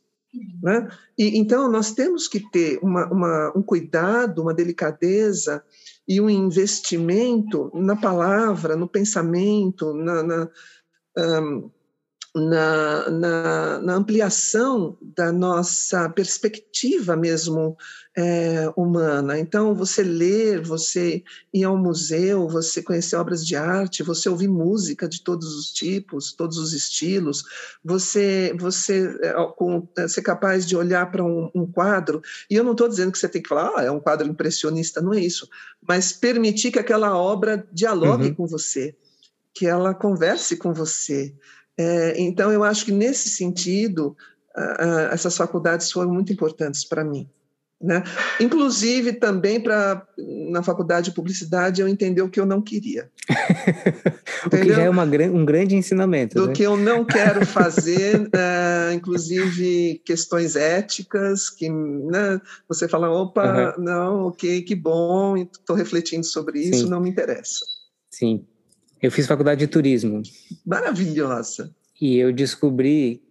Né? 0.61 0.87
E, 1.17 1.37
então, 1.37 1.69
nós 1.69 1.91
temos 1.91 2.27
que 2.27 2.39
ter 2.51 2.79
uma, 2.81 3.05
uma, 3.11 3.53
um 3.55 3.61
cuidado, 3.61 4.41
uma 4.41 4.53
delicadeza 4.53 5.63
e 6.07 6.21
um 6.21 6.29
investimento 6.29 7.71
na 7.73 7.95
palavra, 7.95 8.75
no 8.75 8.87
pensamento, 8.87 9.93
na, 9.93 10.23
na, 10.23 10.49
um, 11.17 11.69
na, 12.33 13.09
na, 13.09 13.79
na, 13.79 13.93
ampliação 13.93 14.97
da 15.01 15.33
nossa 15.33 16.09
perspectiva 16.09 17.15
mesmo 17.15 17.75
é, 18.15 18.71
humana. 18.75 19.37
Então, 19.37 19.75
você 19.75 20.01
ler, 20.01 20.61
você 20.61 21.23
ir 21.53 21.63
ao 21.65 21.77
museu, 21.77 22.47
você 22.47 22.81
conhecer 22.81 23.17
obras 23.17 23.45
de 23.45 23.55
arte, 23.55 24.03
você 24.03 24.29
ouvir 24.29 24.47
música 24.47 25.09
de 25.09 25.21
todos 25.21 25.55
os 25.55 25.71
tipos, 25.71 26.31
todos 26.31 26.57
os 26.57 26.73
estilos, 26.73 27.43
você, 27.83 28.55
você 28.57 29.13
é, 29.21 29.33
com, 29.57 29.87
é, 29.97 30.07
ser 30.07 30.21
capaz 30.21 30.65
de 30.65 30.75
olhar 30.75 31.11
para 31.11 31.23
um, 31.23 31.49
um, 31.53 31.69
quadro, 31.69 32.21
e 32.49 32.55
eu 32.55 32.63
não 32.63 32.71
estou 32.71 32.87
dizendo 32.87 33.11
que 33.11 33.19
você 33.19 33.27
tem 33.27 33.41
que 33.41 33.49
falar, 33.49 33.73
ah, 33.75 33.83
é 33.83 33.91
um 33.91 33.99
quadro 33.99 34.27
impressionista, 34.27 35.01
não 35.01 35.13
é 35.13 35.19
isso, 35.19 35.47
mas 35.85 36.13
permitir 36.13 36.71
que 36.71 36.79
aquela 36.79 37.17
obra 37.17 37.67
dialogue 37.73 38.27
uhum. 38.27 38.35
com 38.35 38.47
você, 38.47 38.95
que 39.53 39.65
ela 39.65 39.93
converse 39.93 40.55
com 40.55 40.73
você, 40.73 41.33
é, 41.77 42.19
então, 42.19 42.51
eu 42.51 42.63
acho 42.63 42.85
que 42.85 42.91
nesse 42.91 43.29
sentido, 43.29 44.15
essas 45.11 45.35
faculdades 45.37 45.91
foram 45.91 46.11
muito 46.11 46.31
importantes 46.31 46.83
para 46.83 47.03
mim. 47.03 47.27
Né? 47.81 48.03
Inclusive, 48.39 49.13
também 49.13 49.59
para 49.59 50.05
na 50.51 50.61
faculdade 50.61 51.09
de 51.09 51.15
publicidade 51.15 51.81
eu 51.81 51.87
entender 51.87 52.21
o 52.21 52.29
que 52.29 52.39
eu 52.39 52.45
não 52.45 52.61
queria. 52.61 53.09
o 54.45 54.49
que 54.51 54.71
já 54.71 54.83
é 54.83 54.89
uma, 54.89 55.03
um 55.03 55.43
grande 55.43 55.75
ensinamento. 55.75 56.35
Do 56.35 56.47
né? 56.47 56.53
que 56.53 56.61
eu 56.61 56.77
não 56.77 57.03
quero 57.03 57.43
fazer, 57.43 58.19
uh, 58.21 58.93
inclusive 58.93 59.99
questões 60.05 60.55
éticas, 60.55 61.49
que 61.49 61.71
né, 61.71 62.39
você 62.69 62.87
fala, 62.87 63.09
opa, 63.09 63.73
uhum. 63.75 63.83
não, 63.83 64.27
ok, 64.27 64.61
que 64.61 64.75
bom, 64.75 65.35
estou 65.35 65.75
refletindo 65.75 66.25
sobre 66.25 66.59
isso, 66.59 66.83
Sim. 66.83 66.89
não 66.89 67.01
me 67.01 67.09
interessa. 67.09 67.65
Sim. 68.11 68.45
Eu 69.01 69.11
fiz 69.11 69.25
faculdade 69.25 69.59
de 69.59 69.67
turismo. 69.67 70.21
Maravilhosa. 70.65 71.73
E 71.99 72.17
eu 72.17 72.31
descobri, 72.31 73.21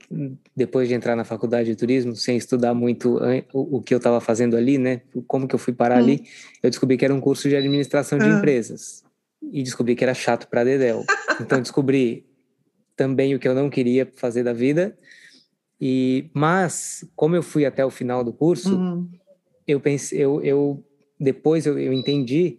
depois 0.56 0.88
de 0.88 0.94
entrar 0.94 1.14
na 1.14 1.24
faculdade 1.24 1.68
de 1.68 1.76
turismo, 1.76 2.16
sem 2.16 2.36
estudar 2.36 2.74
muito 2.74 3.18
o 3.52 3.80
que 3.80 3.94
eu 3.94 3.98
estava 3.98 4.20
fazendo 4.20 4.56
ali, 4.56 4.78
né? 4.78 5.02
Como 5.26 5.46
que 5.46 5.54
eu 5.54 5.58
fui 5.58 5.72
parar 5.72 5.96
hum. 5.96 6.04
ali, 6.04 6.24
eu 6.62 6.70
descobri 6.70 6.96
que 6.96 7.04
era 7.04 7.14
um 7.14 7.20
curso 7.20 7.48
de 7.48 7.56
administração 7.56 8.18
de 8.18 8.24
ah. 8.24 8.38
empresas. 8.38 9.04
E 9.52 9.62
descobri 9.62 9.94
que 9.94 10.04
era 10.04 10.14
chato 10.14 10.48
para 10.48 10.64
Dedel. 10.64 11.04
Então 11.40 11.58
descobri 11.58 12.26
também 12.94 13.34
o 13.34 13.38
que 13.38 13.48
eu 13.48 13.54
não 13.54 13.70
queria 13.70 14.06
fazer 14.14 14.42
da 14.42 14.52
vida. 14.52 14.94
E 15.80 16.28
mas 16.34 17.02
como 17.16 17.34
eu 17.34 17.42
fui 17.42 17.64
até 17.64 17.82
o 17.82 17.88
final 17.88 18.22
do 18.22 18.30
curso, 18.30 18.76
hum. 18.76 19.08
eu 19.66 19.80
pensei, 19.80 20.18
eu, 20.18 20.42
eu 20.42 20.84
depois 21.18 21.64
eu, 21.64 21.78
eu 21.78 21.94
entendi 21.94 22.58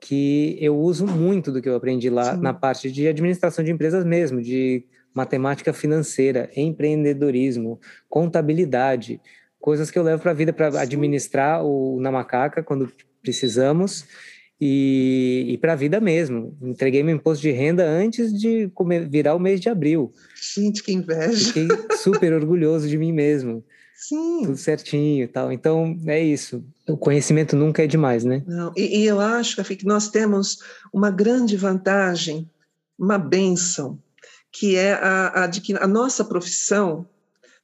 que 0.00 0.56
eu 0.60 0.78
uso 0.78 1.06
muito 1.06 1.50
do 1.52 1.60
que 1.60 1.68
eu 1.68 1.76
aprendi 1.76 2.10
lá 2.10 2.34
Sim. 2.34 2.40
na 2.40 2.54
parte 2.54 2.90
de 2.90 3.06
administração 3.06 3.64
de 3.64 3.70
empresas 3.70 4.04
mesmo, 4.04 4.40
de 4.40 4.84
matemática 5.14 5.72
financeira, 5.72 6.50
empreendedorismo, 6.54 7.80
contabilidade, 8.08 9.20
coisas 9.60 9.90
que 9.90 9.98
eu 9.98 10.02
levo 10.02 10.22
para 10.22 10.30
a 10.30 10.34
vida 10.34 10.52
para 10.52 10.80
administrar 10.80 11.64
o 11.64 11.98
na 12.00 12.12
macaca 12.12 12.62
quando 12.62 12.92
precisamos 13.22 14.06
e, 14.60 15.46
e 15.48 15.58
para 15.58 15.72
a 15.72 15.76
vida 15.76 16.00
mesmo. 16.00 16.56
Entreguei 16.62 17.02
meu 17.02 17.16
imposto 17.16 17.42
de 17.42 17.50
renda 17.50 17.84
antes 17.84 18.32
de 18.32 18.68
comer, 18.74 19.08
virar 19.08 19.34
o 19.34 19.40
mês 19.40 19.60
de 19.60 19.68
abril. 19.68 20.12
Gente, 20.54 20.82
que 20.82 20.92
inveja! 20.92 21.52
Fiquei 21.52 21.68
super 21.96 22.32
orgulhoso 22.32 22.88
de 22.88 22.96
mim 22.96 23.12
mesmo. 23.12 23.64
Sim. 23.98 24.42
Tudo 24.44 24.56
certinho 24.56 25.24
e 25.24 25.26
tal. 25.26 25.50
Então, 25.50 25.98
é 26.06 26.22
isso. 26.22 26.64
O 26.88 26.96
conhecimento 26.96 27.56
nunca 27.56 27.82
é 27.82 27.86
demais, 27.88 28.24
né? 28.24 28.44
Não. 28.46 28.72
E, 28.76 29.00
e 29.00 29.04
eu 29.04 29.20
acho, 29.20 29.62
que 29.64 29.84
nós 29.84 30.08
temos 30.08 30.62
uma 30.92 31.10
grande 31.10 31.56
vantagem, 31.56 32.48
uma 32.96 33.18
benção, 33.18 33.98
que 34.52 34.76
é 34.76 34.92
a, 34.92 35.42
a 35.42 35.46
de 35.48 35.60
que 35.60 35.74
a 35.76 35.86
nossa 35.88 36.24
profissão, 36.24 37.08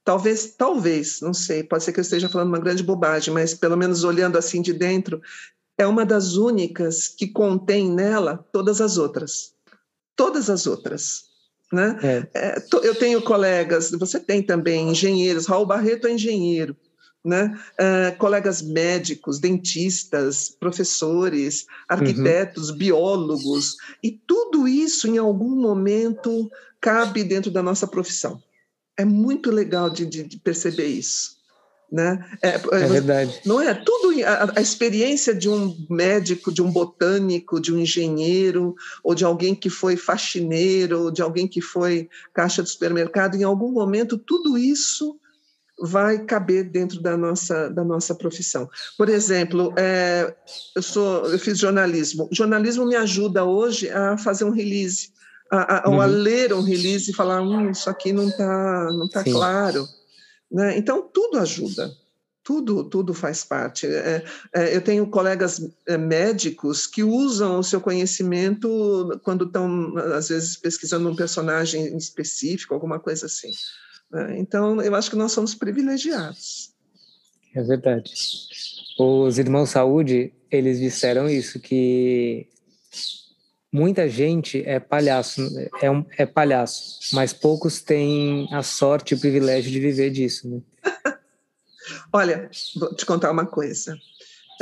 talvez, 0.05 0.57
talvez, 0.59 1.21
não 1.21 1.33
sei, 1.33 1.63
pode 1.63 1.85
ser 1.85 1.93
que 1.93 2.01
eu 2.01 2.03
esteja 2.03 2.29
falando 2.29 2.49
uma 2.49 2.59
grande 2.59 2.83
bobagem, 2.83 3.33
mas 3.33 3.55
pelo 3.55 3.77
menos 3.77 4.03
olhando 4.03 4.37
assim 4.37 4.61
de 4.61 4.73
dentro, 4.73 5.23
é 5.79 5.87
uma 5.87 6.05
das 6.05 6.35
únicas 6.35 7.07
que 7.07 7.29
contém 7.29 7.89
nela 7.89 8.45
todas 8.53 8.81
as 8.81 8.99
outras. 8.99 9.55
Todas 10.17 10.51
as 10.51 10.67
outras. 10.67 11.34
Né? 11.73 11.99
É. 12.03 12.29
É, 12.35 12.65
eu 12.83 12.95
tenho 12.95 13.23
colegas, 13.23 13.91
você 13.91 14.21
tem 14.21 14.43
também 14.43 14.91
engenheiros, 14.91 15.47
Raul 15.47 15.67
Barreto 15.67 16.07
é 16.07 16.13
engenheiro, 16.13 16.77
né? 17.25 17.59
É, 17.79 18.11
colegas 18.13 18.63
médicos, 18.63 19.41
dentistas, 19.41 20.51
professores, 20.51 21.65
arquitetos, 21.89 22.71
uhum. 22.71 22.77
biólogos, 22.77 23.77
e 24.03 24.13
tudo 24.13 24.69
isso 24.69 25.09
em 25.09 25.19
algum 25.19 25.57
momento 25.57 26.51
cabe 26.81 27.25
dentro 27.25 27.51
da 27.51 27.63
nossa 27.63 27.87
profissão. 27.87 28.41
É 28.97 29.05
muito 29.05 29.51
legal 29.51 29.91
de, 29.91 30.07
de, 30.07 30.23
de 30.23 30.39
perceber 30.39 30.87
isso. 30.87 31.34
Né? 31.95 32.27
É, 32.43 32.49
é, 32.49 32.59
é 32.73 32.87
verdade. 32.89 33.41
Não 33.47 33.61
é 33.61 33.73
tudo 33.73 34.13
a, 34.25 34.59
a, 34.59 34.61
experiência 34.61 35.33
de 35.33 35.49
um 35.49 35.77
médico, 35.89 36.53
de 36.53 36.61
um 36.61 36.69
botânico, 36.69 37.61
de 37.61 37.73
um 37.73 37.79
engenheiro, 37.79 38.75
ou 39.05 39.15
de 39.15 39.25
alguém 39.25 39.55
que 39.55 39.71
foi 39.71 39.97
faxineiro, 39.97 41.05
ou 41.05 41.11
de 41.13 41.23
alguém 41.23 41.47
que 41.47 41.61
foi 41.61 42.09
caixa 42.33 42.65
de 42.65 42.71
supermercado. 42.71 43.37
Em 43.37 43.45
algum 43.45 43.71
momento, 43.71 44.19
tudo 44.19 44.59
isso 44.59 45.21
vai 45.79 46.19
caber 46.19 46.65
dentro 46.65 47.01
da 47.01 47.17
nossa 47.17 47.69
da 47.69 47.85
nossa 47.85 48.13
profissão. 48.13 48.69
Por 48.99 49.09
exemplo, 49.09 49.73
é, 49.77 50.35
eu 50.75 50.83
sou 50.83 51.27
eu 51.27 51.39
fiz 51.39 51.57
jornalismo. 51.57 52.29
O 52.29 52.35
jornalismo 52.35 52.85
me 52.85 52.97
ajuda 52.97 53.45
hoje 53.45 53.89
a 53.89 54.19
fazer 54.19 54.43
um 54.43 54.51
release, 54.51 55.11
a, 55.49 55.77
a, 55.77 55.89
uhum. 55.89 55.95
ou 55.95 56.01
a 56.01 56.07
ler 56.07 56.53
um 56.53 56.63
release 56.63 57.13
e 57.13 57.15
falar, 57.15 57.41
hum, 57.41 57.71
isso 57.71 57.89
aqui 57.89 58.13
não 58.13 58.29
está 58.29 58.89
não 58.91 59.09
tá 59.09 59.23
claro 59.23 59.87
né? 60.51 60.77
Então, 60.77 61.09
tudo 61.13 61.39
ajuda, 61.39 61.93
tudo, 62.43 62.85
tudo 62.85 63.15
faz 63.15 63.45
parte. 63.45 63.87
É, 63.87 64.25
é, 64.55 64.77
eu 64.77 64.81
tenho 64.81 65.07
colegas 65.07 65.67
é, 65.87 65.97
médicos 65.97 66.87
que 66.87 67.03
usam 67.03 67.59
o 67.59 67.65
seu 67.65 67.81
conhecimento 67.81 69.19
quando 69.23 69.47
estão, 69.47 69.97
às 70.15 70.29
vezes, 70.29 70.57
pesquisando 70.57 71.09
um 71.09 71.17
personagem 71.17 71.97
específico, 71.97 72.75
alguma 72.75 73.01
coisa 73.01 73.27
assim. 73.27 73.51
Né? 74.11 74.39
Então, 74.39 74.81
eu 74.83 74.95
acho 74.95 75.11
que 75.11 75.17
nós 75.17 75.33
somos 75.33 75.55
privilegiados. 75.55 76.73
É 77.55 77.63
verdade. 77.63 78.13
Os 78.99 79.39
irmãos 79.39 79.71
Saúde, 79.71 80.33
eles 80.51 80.79
disseram 80.79 81.29
isso, 81.29 81.59
que 81.59 82.49
muita 83.75 84.09
gente 84.09 84.63
é 84.65 84.79
palhaço, 84.79 85.43
é, 85.83 85.91
um, 85.91 86.07
é 86.17 86.25
palhaço, 86.25 87.01
mas 87.13 87.33
poucos 87.33 87.83
têm 87.83 88.49
a 88.53 88.63
sorte 88.63 89.13
e 89.13 89.17
o 89.17 89.21
privilégio 89.21 89.69
de 89.69 89.81
viver 89.81 90.11
disso. 90.11 90.49
Né? 90.49 90.61
Olha, 92.13 92.49
vou 92.77 92.95
te 92.95 93.05
contar 93.05 93.33
uma 93.33 93.45
coisa. 93.45 93.99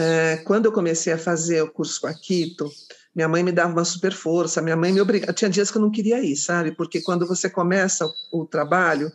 É, 0.00 0.38
quando 0.46 0.64
eu 0.64 0.72
comecei 0.72 1.12
a 1.12 1.18
fazer 1.18 1.60
o 1.60 1.70
curso 1.70 2.00
com 2.00 2.06
a 2.06 2.14
Quito, 2.14 2.70
minha 3.14 3.28
mãe 3.28 3.42
me 3.42 3.52
dava 3.52 3.70
uma 3.70 3.84
super 3.84 4.14
força, 4.14 4.62
minha 4.62 4.76
mãe 4.76 4.90
me 4.90 5.02
obrigava. 5.02 5.34
Tinha 5.34 5.50
dias 5.50 5.70
que 5.70 5.76
eu 5.76 5.82
não 5.82 5.90
queria 5.90 6.18
ir, 6.24 6.34
sabe? 6.34 6.72
Porque 6.72 7.02
quando 7.02 7.26
você 7.26 7.50
começa 7.50 8.10
o 8.32 8.46
trabalho, 8.46 9.12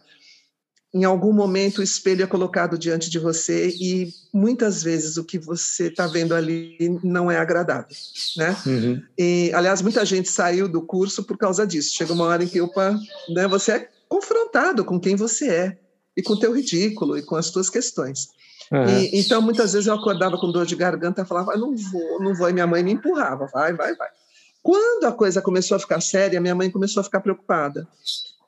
em 0.93 1.03
algum 1.03 1.33
momento 1.33 1.79
o 1.79 1.83
espelho 1.83 2.23
é 2.23 2.27
colocado 2.27 2.77
diante 2.77 3.09
de 3.09 3.19
você 3.19 3.69
e 3.69 4.09
muitas 4.33 4.81
vezes 4.81 5.17
o 5.17 5.23
que 5.23 5.37
você 5.37 5.87
está 5.87 6.07
vendo 6.07 6.33
ali 6.33 6.77
não 7.03 7.29
é 7.29 7.37
agradável, 7.37 7.95
né? 8.37 8.55
Uhum. 8.65 9.01
E 9.17 9.51
aliás 9.53 9.81
muita 9.81 10.05
gente 10.05 10.29
saiu 10.29 10.67
do 10.67 10.81
curso 10.81 11.23
por 11.23 11.37
causa 11.37 11.67
disso. 11.67 11.93
Chega 11.95 12.13
uma 12.13 12.25
hora 12.25 12.43
em 12.43 12.47
que 12.47 12.61
opa, 12.61 12.97
né? 13.29 13.47
Você 13.47 13.71
é 13.73 13.89
confrontado 14.07 14.85
com 14.85 14.99
quem 14.99 15.15
você 15.15 15.49
é 15.49 15.77
e 16.15 16.23
com 16.23 16.33
o 16.33 16.39
teu 16.39 16.55
ridículo 16.55 17.17
e 17.17 17.21
com 17.21 17.35
as 17.35 17.51
tuas 17.51 17.69
questões. 17.69 18.29
Uhum. 18.71 18.87
E, 18.87 19.19
então 19.19 19.41
muitas 19.41 19.73
vezes 19.73 19.87
eu 19.87 19.93
acordava 19.93 20.37
com 20.37 20.51
dor 20.51 20.65
de 20.65 20.75
garganta, 20.75 21.25
falava 21.25 21.53
ah, 21.53 21.57
não 21.57 21.75
vou, 21.75 22.23
não 22.23 22.33
vou, 22.33 22.49
e 22.49 22.53
minha 22.53 22.67
mãe 22.67 22.81
me 22.81 22.93
empurrava, 22.93 23.45
vai, 23.53 23.73
vai, 23.73 23.93
vai. 23.95 24.09
Quando 24.63 25.05
a 25.05 25.11
coisa 25.11 25.41
começou 25.41 25.75
a 25.75 25.79
ficar 25.79 26.01
séria, 26.01 26.41
minha 26.41 26.55
mãe 26.55 26.69
começou 26.69 27.01
a 27.01 27.03
ficar 27.03 27.21
preocupada. 27.21 27.87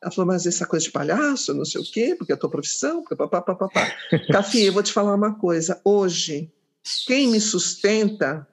Ela 0.01 0.11
falou, 0.11 0.27
mas 0.27 0.45
essa 0.45 0.65
coisa 0.65 0.85
de 0.85 0.91
palhaço, 0.91 1.53
não 1.53 1.65
sei 1.65 1.81
o 1.81 1.83
quê, 1.83 2.15
porque 2.17 2.31
é 2.31 2.35
a 2.35 2.37
tua 2.37 2.49
profissão, 2.49 3.01
porque 3.01 3.15
papapá. 3.15 3.69
Cafi, 4.31 4.65
eu 4.65 4.73
vou 4.73 4.83
te 4.83 4.93
falar 4.93 5.13
uma 5.13 5.35
coisa. 5.35 5.79
Hoje, 5.83 6.49
quem 7.05 7.27
me 7.27 7.41
sustenta 7.41 8.47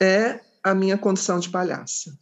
é 0.00 0.40
a 0.62 0.74
minha 0.74 0.98
condição 0.98 1.38
de 1.38 1.48
palhaça. 1.48 2.18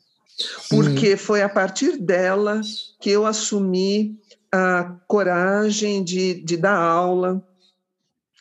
Porque 0.69 1.17
foi 1.17 1.43
a 1.43 1.49
partir 1.49 1.97
dela 1.97 2.61
que 3.01 3.11
eu 3.11 3.27
assumi 3.27 4.21
a 4.53 4.97
coragem 5.07 6.05
de, 6.05 6.35
de 6.35 6.57
dar 6.57 6.77
aula, 6.77 7.43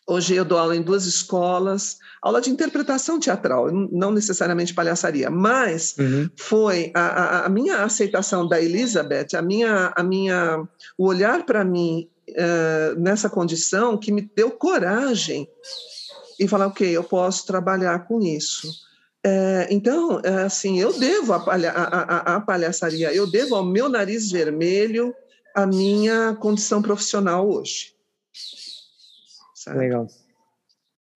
Hoje 0.07 0.35
eu 0.35 0.45
dou 0.45 0.57
aula 0.57 0.75
em 0.75 0.83
duas 0.83 1.05
escolas, 1.05 1.97
aula 2.21 2.39
de 2.39 2.51
interpretação 2.51 3.19
teatral, 3.19 3.71
não 3.71 4.11
necessariamente 4.11 4.73
palhaçaria, 4.73 5.31
mas 5.31 5.95
uhum. 5.97 6.29
foi 6.37 6.91
a, 6.93 7.45
a, 7.45 7.49
minha 7.49 7.83
aceitação 7.83 8.47
da 8.47 8.61
Elizabeth, 8.61 9.35
a 9.35 9.41
minha, 9.41 9.91
a 9.95 10.03
minha, 10.03 10.63
o 10.95 11.07
olhar 11.07 11.43
para 11.43 11.65
mim 11.65 12.07
uh, 12.29 12.99
nessa 12.99 13.29
condição 13.31 13.97
que 13.97 14.11
me 14.11 14.21
deu 14.35 14.51
coragem 14.51 15.49
e 16.39 16.47
falar, 16.47 16.67
ok, 16.67 16.87
eu 16.87 17.03
posso 17.03 17.47
trabalhar 17.47 18.07
com 18.07 18.21
isso. 18.21 18.69
É, 19.25 19.67
então, 19.71 20.21
é, 20.23 20.43
assim, 20.43 20.79
eu 20.79 20.93
devo 20.93 21.33
a, 21.33 21.39
palha, 21.39 21.73
palhaçaria, 22.45 23.11
eu 23.11 23.25
devo 23.25 23.55
ao 23.55 23.65
meu 23.65 23.89
nariz 23.89 24.29
vermelho, 24.29 25.15
a 25.55 25.65
minha 25.65 26.35
condição 26.35 26.79
profissional 26.79 27.49
hoje. 27.49 27.94
Sabe? 29.66 29.80
Legal. 29.80 30.07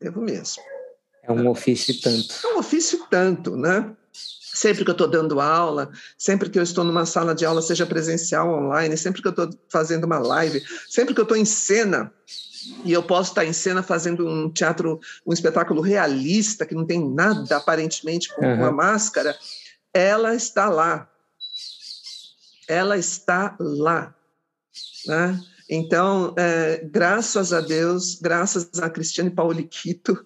Devo 0.02 0.22
mesmo. 0.22 0.64
É 1.24 1.32
um 1.32 1.48
ofício 1.48 2.02
tanto. 2.02 2.36
É 2.44 2.56
um 2.56 2.58
ofício 2.58 3.06
tanto, 3.10 3.56
né? 3.56 3.96
Sempre 4.12 4.84
que 4.84 4.90
eu 4.90 4.94
estou 4.94 5.08
dando 5.08 5.40
aula, 5.40 5.92
sempre 6.18 6.50
que 6.50 6.58
eu 6.58 6.64
estou 6.64 6.84
numa 6.84 7.06
sala 7.06 7.36
de 7.36 7.46
aula, 7.46 7.62
seja 7.62 7.86
presencial 7.86 8.50
ou 8.50 8.58
online, 8.58 8.98
sempre 8.98 9.22
que 9.22 9.28
eu 9.28 9.32
estou 9.32 9.50
fazendo 9.70 10.06
uma 10.06 10.18
live, 10.18 10.64
sempre 10.90 11.14
que 11.14 11.20
eu 11.20 11.24
estou 11.24 11.38
em 11.38 11.46
cena, 11.46 12.12
e 12.84 12.92
eu 12.92 13.04
posso 13.04 13.30
estar 13.32 13.46
em 13.46 13.54
cena 13.54 13.84
fazendo 13.84 14.28
um 14.28 14.50
teatro, 14.50 15.00
um 15.24 15.32
espetáculo 15.32 15.82
realista, 15.82 16.66
que 16.66 16.74
não 16.74 16.86
tem 16.86 17.08
nada 17.08 17.58
aparentemente 17.58 18.34
com 18.34 18.44
uhum. 18.44 18.56
uma 18.56 18.72
máscara, 18.72 19.38
ela 19.94 20.34
está 20.34 20.68
lá. 20.68 21.08
Ela 22.68 22.98
está 22.98 23.56
lá. 23.60 24.16
Né? 25.06 25.40
Então, 25.70 26.34
é, 26.36 26.84
graças 26.92 27.54
a 27.54 27.62
Deus, 27.62 28.16
graças 28.20 28.72
a 28.82 28.90
Cristiane 28.90 29.30
Pauliquito, 29.30 30.18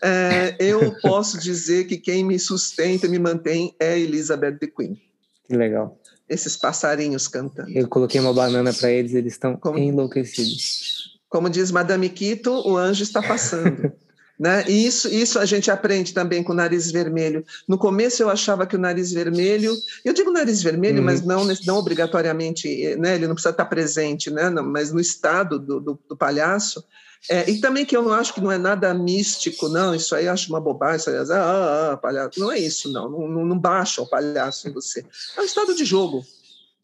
é, 0.00 0.54
eu 0.60 0.94
posso 1.00 1.40
dizer 1.40 1.88
que 1.88 1.98
quem 1.98 2.24
me 2.24 2.38
sustenta 2.38 3.06
e 3.06 3.08
me 3.08 3.18
mantém 3.18 3.74
é 3.80 3.98
Elizabeth 3.98 4.58
de 4.60 4.68
Queen. 4.68 5.02
Que 5.48 5.56
legal. 5.56 5.98
Esses 6.28 6.56
passarinhos 6.56 7.26
cantando. 7.26 7.68
Eu 7.70 7.88
coloquei 7.88 8.20
uma 8.20 8.32
banana 8.32 8.72
para 8.72 8.92
eles, 8.92 9.12
eles 9.12 9.32
estão 9.32 9.56
como, 9.56 9.76
enlouquecidos. 9.76 11.18
Como 11.28 11.50
diz 11.50 11.72
Madame 11.72 12.08
Quito, 12.08 12.52
o 12.64 12.76
anjo 12.76 13.02
está 13.02 13.20
passando. 13.20 13.92
Né? 14.38 14.64
E 14.66 14.86
isso, 14.86 15.08
isso 15.08 15.38
a 15.38 15.44
gente 15.44 15.70
aprende 15.70 16.12
também 16.12 16.42
com 16.42 16.52
o 16.52 16.56
nariz 16.56 16.90
vermelho. 16.90 17.44
No 17.68 17.78
começo 17.78 18.22
eu 18.22 18.30
achava 18.30 18.66
que 18.66 18.74
o 18.74 18.78
nariz 18.78 19.12
vermelho, 19.12 19.74
eu 20.04 20.12
digo 20.12 20.32
nariz 20.32 20.62
vermelho, 20.62 20.98
uhum. 20.98 21.04
mas 21.04 21.22
não, 21.22 21.46
não 21.64 21.76
obrigatoriamente, 21.76 22.96
né? 22.96 23.14
ele 23.14 23.26
não 23.26 23.34
precisa 23.34 23.50
estar 23.50 23.66
presente, 23.66 24.30
né? 24.30 24.50
mas 24.50 24.92
no 24.92 25.00
estado 25.00 25.58
do, 25.58 25.80
do, 25.80 25.98
do 26.08 26.16
palhaço. 26.16 26.82
É, 27.30 27.48
e 27.48 27.60
também 27.60 27.86
que 27.86 27.96
eu 27.96 28.02
não 28.02 28.12
acho 28.12 28.34
que 28.34 28.40
não 28.40 28.50
é 28.50 28.58
nada 28.58 28.92
místico, 28.92 29.68
não, 29.68 29.94
isso 29.94 30.12
aí 30.12 30.26
acho 30.26 30.48
uma 30.48 30.60
bobagem, 30.60 30.96
isso 30.96 31.10
aí, 31.10 31.16
ah, 31.16 31.40
ah, 31.40 31.92
ah, 31.92 31.96
palhaço. 31.96 32.40
não 32.40 32.50
é 32.50 32.58
isso, 32.58 32.90
não, 32.90 33.08
não, 33.08 33.44
não 33.44 33.56
baixa 33.56 34.02
o 34.02 34.08
palhaço 34.08 34.68
em 34.68 34.72
você. 34.72 35.06
É 35.36 35.40
um 35.40 35.44
estado 35.44 35.72
de 35.72 35.84
jogo, 35.84 36.24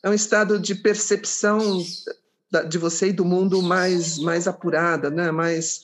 é 0.01 0.09
um 0.09 0.15
estado 0.15 0.61
de 0.61 0.77
percepção 0.77 1.85
de 2.69 2.79
você 2.79 3.09
e 3.09 3.13
do 3.13 3.25
mundo 3.25 3.61
mais, 3.61 4.17
mais 4.19 4.47
apurada, 4.47 5.11
né? 5.11 5.33
mais 5.33 5.83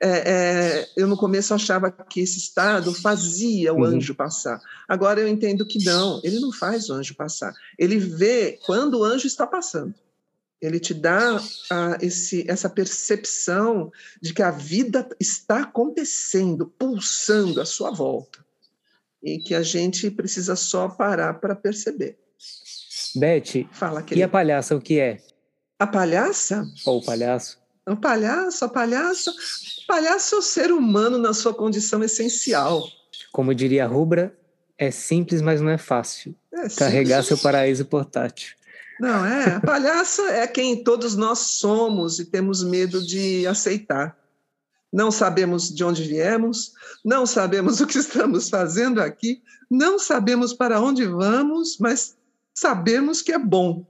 é, 0.00 0.08
é, 0.08 0.88
eu 0.96 1.06
no 1.06 1.16
começo 1.16 1.54
achava 1.54 1.90
que 1.90 2.20
esse 2.20 2.38
estado 2.38 2.92
fazia 2.94 3.72
o 3.72 3.78
uhum. 3.78 3.84
anjo 3.84 4.14
passar. 4.14 4.60
Agora 4.88 5.20
eu 5.20 5.28
entendo 5.28 5.66
que 5.66 5.84
não, 5.84 6.20
ele 6.22 6.40
não 6.40 6.52
faz 6.52 6.88
o 6.88 6.94
anjo 6.94 7.14
passar. 7.14 7.52
Ele 7.78 7.98
vê 7.98 8.58
quando 8.64 9.00
o 9.00 9.04
anjo 9.04 9.26
está 9.26 9.46
passando. 9.46 9.94
Ele 10.60 10.80
te 10.80 10.94
dá 10.94 11.38
ah, 11.70 11.98
esse, 12.00 12.50
essa 12.50 12.70
percepção 12.70 13.92
de 14.20 14.32
que 14.32 14.42
a 14.42 14.50
vida 14.50 15.06
está 15.20 15.62
acontecendo, 15.62 16.66
pulsando 16.66 17.60
à 17.60 17.66
sua 17.66 17.90
volta. 17.90 18.44
E 19.22 19.38
que 19.38 19.54
a 19.54 19.62
gente 19.62 20.10
precisa 20.10 20.56
só 20.56 20.88
parar 20.88 21.34
para 21.34 21.54
perceber. 21.54 22.18
Beth, 23.16 23.68
Fala, 23.72 24.04
e 24.10 24.22
a 24.22 24.28
palhaça 24.28 24.74
o 24.74 24.80
que 24.80 24.98
é? 24.98 25.22
A 25.78 25.86
palhaça? 25.86 26.64
Ou 26.84 26.98
o 26.98 27.04
palhaço? 27.04 27.63
O 27.86 27.96
palhaço, 27.96 28.64
a 28.64 28.68
palhaça. 28.68 29.30
O 29.30 29.86
palhaço 29.86 30.36
é 30.36 30.38
o 30.38 30.42
ser 30.42 30.72
humano 30.72 31.18
na 31.18 31.34
sua 31.34 31.52
condição 31.52 32.02
essencial. 32.02 32.82
Como 33.30 33.54
diria 33.54 33.86
Rubra, 33.86 34.36
é 34.78 34.90
simples, 34.90 35.42
mas 35.42 35.60
não 35.60 35.70
é 35.70 35.78
fácil. 35.78 36.34
É 36.52 36.68
Carregar 36.70 37.22
simples. 37.22 37.26
seu 37.26 37.38
paraíso 37.38 37.84
portátil. 37.84 38.54
Não, 38.98 39.24
é. 39.26 39.56
A 39.56 39.60
palhaça 39.60 40.22
é 40.30 40.46
quem 40.46 40.82
todos 40.82 41.14
nós 41.14 41.38
somos 41.40 42.18
e 42.18 42.24
temos 42.24 42.62
medo 42.62 43.04
de 43.04 43.46
aceitar. 43.46 44.16
Não 44.92 45.10
sabemos 45.10 45.74
de 45.74 45.82
onde 45.84 46.04
viemos, 46.04 46.72
não 47.04 47.26
sabemos 47.26 47.80
o 47.82 47.86
que 47.86 47.98
estamos 47.98 48.48
fazendo 48.48 49.02
aqui, 49.02 49.42
não 49.70 49.98
sabemos 49.98 50.54
para 50.54 50.80
onde 50.80 51.04
vamos, 51.04 51.76
mas 51.78 52.16
sabemos 52.54 53.20
que 53.20 53.32
é 53.32 53.38
bom 53.38 53.84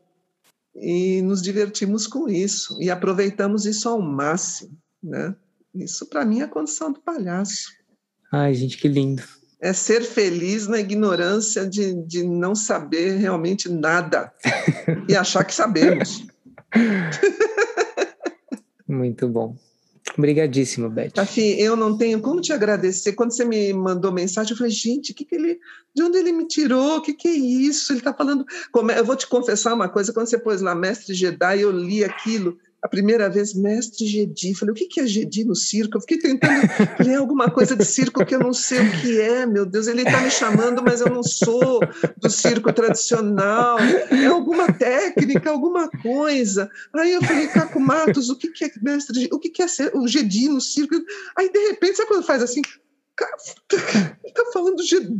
e 0.76 1.22
nos 1.22 1.40
divertimos 1.40 2.06
com 2.06 2.28
isso 2.28 2.76
e 2.80 2.90
aproveitamos 2.90 3.64
isso 3.66 3.88
ao 3.88 4.00
máximo, 4.00 4.76
né? 5.02 5.34
Isso 5.74 6.06
para 6.06 6.24
mim 6.24 6.40
é 6.40 6.44
a 6.44 6.48
condição 6.48 6.92
do 6.92 7.00
palhaço. 7.00 7.70
Ai, 8.32 8.54
gente, 8.54 8.78
que 8.78 8.88
lindo. 8.88 9.22
É 9.60 9.72
ser 9.72 10.02
feliz 10.02 10.66
na 10.66 10.78
ignorância 10.78 11.66
de, 11.66 11.94
de 12.06 12.22
não 12.22 12.54
saber 12.54 13.16
realmente 13.16 13.68
nada 13.68 14.32
e 15.08 15.16
achar 15.16 15.44
que 15.44 15.54
sabemos. 15.54 16.26
Muito 18.86 19.28
bom. 19.28 19.56
Obrigadíssimo, 20.16 20.88
Beth. 20.88 21.10
Tafi, 21.10 21.60
eu 21.60 21.74
não 21.74 21.96
tenho 21.96 22.20
como 22.20 22.40
te 22.40 22.52
agradecer. 22.52 23.14
Quando 23.14 23.32
você 23.32 23.44
me 23.44 23.72
mandou 23.72 24.12
mensagem, 24.12 24.52
eu 24.52 24.56
falei, 24.56 24.72
gente, 24.72 25.12
que 25.12 25.24
que 25.24 25.34
ele, 25.34 25.58
de 25.94 26.02
onde 26.02 26.18
ele 26.18 26.32
me 26.32 26.46
tirou? 26.46 26.98
O 26.98 27.02
que, 27.02 27.12
que 27.12 27.26
é 27.26 27.32
isso? 27.32 27.92
Ele 27.92 27.98
está 27.98 28.14
falando. 28.14 28.44
Eu 28.96 29.04
vou 29.04 29.16
te 29.16 29.26
confessar 29.26 29.74
uma 29.74 29.88
coisa: 29.88 30.12
quando 30.12 30.28
você 30.28 30.38
pôs 30.38 30.60
lá 30.60 30.74
Mestre 30.74 31.14
Jedi, 31.14 31.60
eu 31.60 31.72
li 31.72 32.04
aquilo 32.04 32.56
a 32.84 32.88
primeira 32.88 33.30
vez, 33.30 33.54
mestre 33.54 34.06
Gedi. 34.06 34.54
Falei, 34.54 34.72
o 34.72 34.74
que 34.74 35.00
é 35.00 35.06
Gedi 35.06 35.42
no 35.42 35.56
circo? 35.56 35.96
Eu 35.96 36.02
fiquei 36.02 36.18
tentando 36.18 36.68
ler 37.02 37.14
alguma 37.14 37.50
coisa 37.50 37.74
de 37.74 37.82
circo 37.82 38.24
que 38.26 38.34
eu 38.34 38.40
não 38.40 38.52
sei 38.52 38.78
o 38.78 39.00
que 39.00 39.18
é, 39.18 39.46
meu 39.46 39.64
Deus. 39.64 39.86
Ele 39.86 40.02
está 40.02 40.20
me 40.20 40.30
chamando, 40.30 40.82
mas 40.82 41.00
eu 41.00 41.08
não 41.08 41.22
sou 41.22 41.80
do 42.18 42.28
circo 42.28 42.70
tradicional. 42.74 43.78
É 43.78 44.26
alguma 44.26 44.70
técnica, 44.70 45.48
alguma 45.48 45.88
coisa. 45.88 46.68
Aí 46.94 47.14
eu 47.14 47.22
falei, 47.22 47.48
Caco 47.48 47.80
Matos, 47.80 48.28
o 48.28 48.36
que 48.36 48.48
é 48.62 48.70
mestre 48.82 49.30
O 49.32 49.38
que 49.38 49.62
é 49.62 49.66
ser 49.66 49.90
o 49.96 50.06
Gedi 50.06 50.50
no 50.50 50.60
circo? 50.60 50.94
Aí, 51.38 51.50
de 51.50 51.58
repente, 51.70 51.96
sabe 51.96 52.08
quando 52.08 52.26
faz 52.26 52.42
assim? 52.42 52.60
tá 54.34 54.44
falando 54.52 54.82
Jedi. 54.82 55.18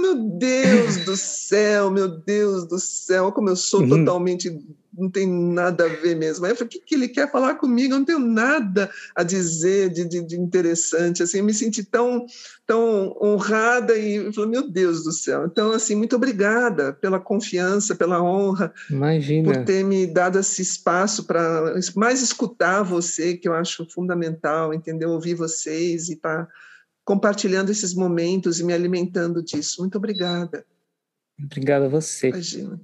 meu 0.00 0.14
Deus 0.38 0.96
do 1.04 1.16
céu, 1.16 1.90
meu 1.90 2.08
Deus 2.08 2.66
do 2.66 2.78
céu, 2.78 3.30
como 3.32 3.50
eu 3.50 3.56
sou 3.56 3.82
uhum. 3.82 3.88
totalmente 3.88 4.58
não 4.96 5.10
tem 5.10 5.26
nada 5.26 5.84
a 5.84 5.88
ver 5.88 6.16
mesmo. 6.16 6.44
Aí 6.44 6.52
eu 6.52 6.56
falei, 6.56 6.68
o 6.68 6.70
que, 6.70 6.80
que 6.80 6.94
ele 6.94 7.08
quer 7.08 7.30
falar 7.30 7.56
comigo? 7.56 7.94
Eu 7.94 7.98
não 7.98 8.04
tenho 8.04 8.18
nada 8.18 8.90
a 9.14 9.22
dizer 9.22 9.90
de, 9.90 10.04
de, 10.04 10.22
de 10.22 10.36
interessante. 10.36 11.22
Assim, 11.22 11.38
eu 11.38 11.44
me 11.44 11.52
senti 11.52 11.84
tão, 11.84 12.24
tão 12.66 13.16
honrada 13.20 13.96
e 13.96 14.32
falei, 14.32 14.50
meu 14.50 14.70
Deus 14.70 15.04
do 15.04 15.12
céu. 15.12 15.46
Então, 15.46 15.72
assim, 15.72 15.94
muito 15.94 16.16
obrigada 16.16 16.92
pela 16.92 17.20
confiança, 17.20 17.94
pela 17.94 18.22
honra, 18.22 18.72
Imagina. 18.90 19.52
por 19.52 19.64
ter 19.64 19.84
me 19.84 20.06
dado 20.06 20.38
esse 20.38 20.62
espaço 20.62 21.24
para 21.24 21.74
mais 21.94 22.22
escutar 22.22 22.82
você, 22.82 23.36
que 23.36 23.48
eu 23.48 23.54
acho 23.54 23.86
fundamental, 23.90 24.72
entendeu? 24.72 25.10
Ouvir 25.10 25.34
vocês 25.34 26.08
e 26.08 26.14
estar 26.14 26.46
tá 26.46 26.52
compartilhando 27.04 27.70
esses 27.70 27.94
momentos 27.94 28.58
e 28.58 28.64
me 28.64 28.72
alimentando 28.72 29.42
disso. 29.42 29.80
Muito 29.80 29.96
obrigada. 29.96 30.64
Obrigado 31.38 31.84
a 31.84 31.88
você. 31.88 32.28
Imagina. 32.28 32.80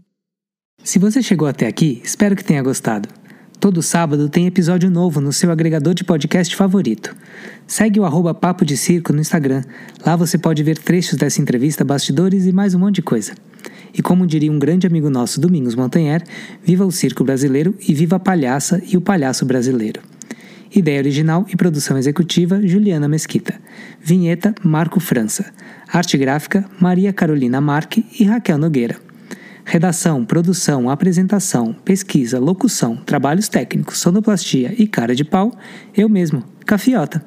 Se 0.85 0.99
você 0.99 1.22
chegou 1.22 1.47
até 1.47 1.68
aqui, 1.68 2.01
espero 2.03 2.35
que 2.35 2.45
tenha 2.45 2.61
gostado. 2.61 3.09
Todo 3.61 3.80
sábado 3.80 4.28
tem 4.28 4.49
episódio 4.49 4.91
novo 4.91 5.20
no 5.20 5.33
seu 5.33 5.53
agregador 5.53 5.95
de 5.95 6.03
podcast 6.03 6.57
favorito. 6.57 7.14
Segue 7.68 8.01
o 8.01 8.05
arroba 8.05 8.35
Papo 8.35 8.64
de 8.64 8.76
Circo 8.76 9.12
no 9.12 9.20
Instagram. 9.20 9.62
Lá 10.05 10.16
você 10.16 10.37
pode 10.37 10.61
ver 10.64 10.76
trechos 10.76 11.16
dessa 11.16 11.41
entrevista, 11.41 11.85
bastidores 11.85 12.47
e 12.47 12.53
mais 12.53 12.74
um 12.74 12.80
monte 12.80 12.97
de 12.97 13.03
coisa. 13.03 13.33
E 13.95 14.03
como 14.03 14.26
diria 14.26 14.51
um 14.51 14.59
grande 14.59 14.85
amigo 14.85 15.09
nosso, 15.09 15.41
Domingos 15.41 15.76
Montanher, 15.76 16.24
viva 16.64 16.85
o 16.85 16.91
circo 16.91 17.22
brasileiro 17.22 17.76
e 17.89 17.95
viva 17.95 18.16
a 18.16 18.20
palhaça 18.20 18.83
e 18.85 18.97
o 18.97 19.01
palhaço 19.01 19.47
brasileiro. 19.47 20.01
Ideia 20.74 20.99
original 20.99 21.47
e 21.49 21.57
produção 21.57 21.97
executiva, 21.97 22.61
Juliana 22.66 23.07
Mesquita. 23.07 23.55
Vinheta, 24.01 24.53
Marco 24.64 24.99
França. 24.99 25.53
Arte 25.87 26.18
gráfica, 26.18 26.68
Maria 26.80 27.12
Carolina 27.12 27.61
Marque 27.61 28.05
e 28.18 28.24
Raquel 28.24 28.59
Nogueira. 28.59 29.12
Redação, 29.65 30.25
produção, 30.25 30.91
apresentação, 30.91 31.73
pesquisa, 31.85 32.39
locução, 32.39 32.97
trabalhos 32.97 33.49
técnicos, 33.49 33.99
sonoplastia 33.99 34.75
e 34.77 34.87
cara 34.87 35.15
de 35.15 35.25
pau, 35.25 35.53
eu 35.97 36.09
mesmo, 36.09 36.45
Cafiota. 36.67 37.25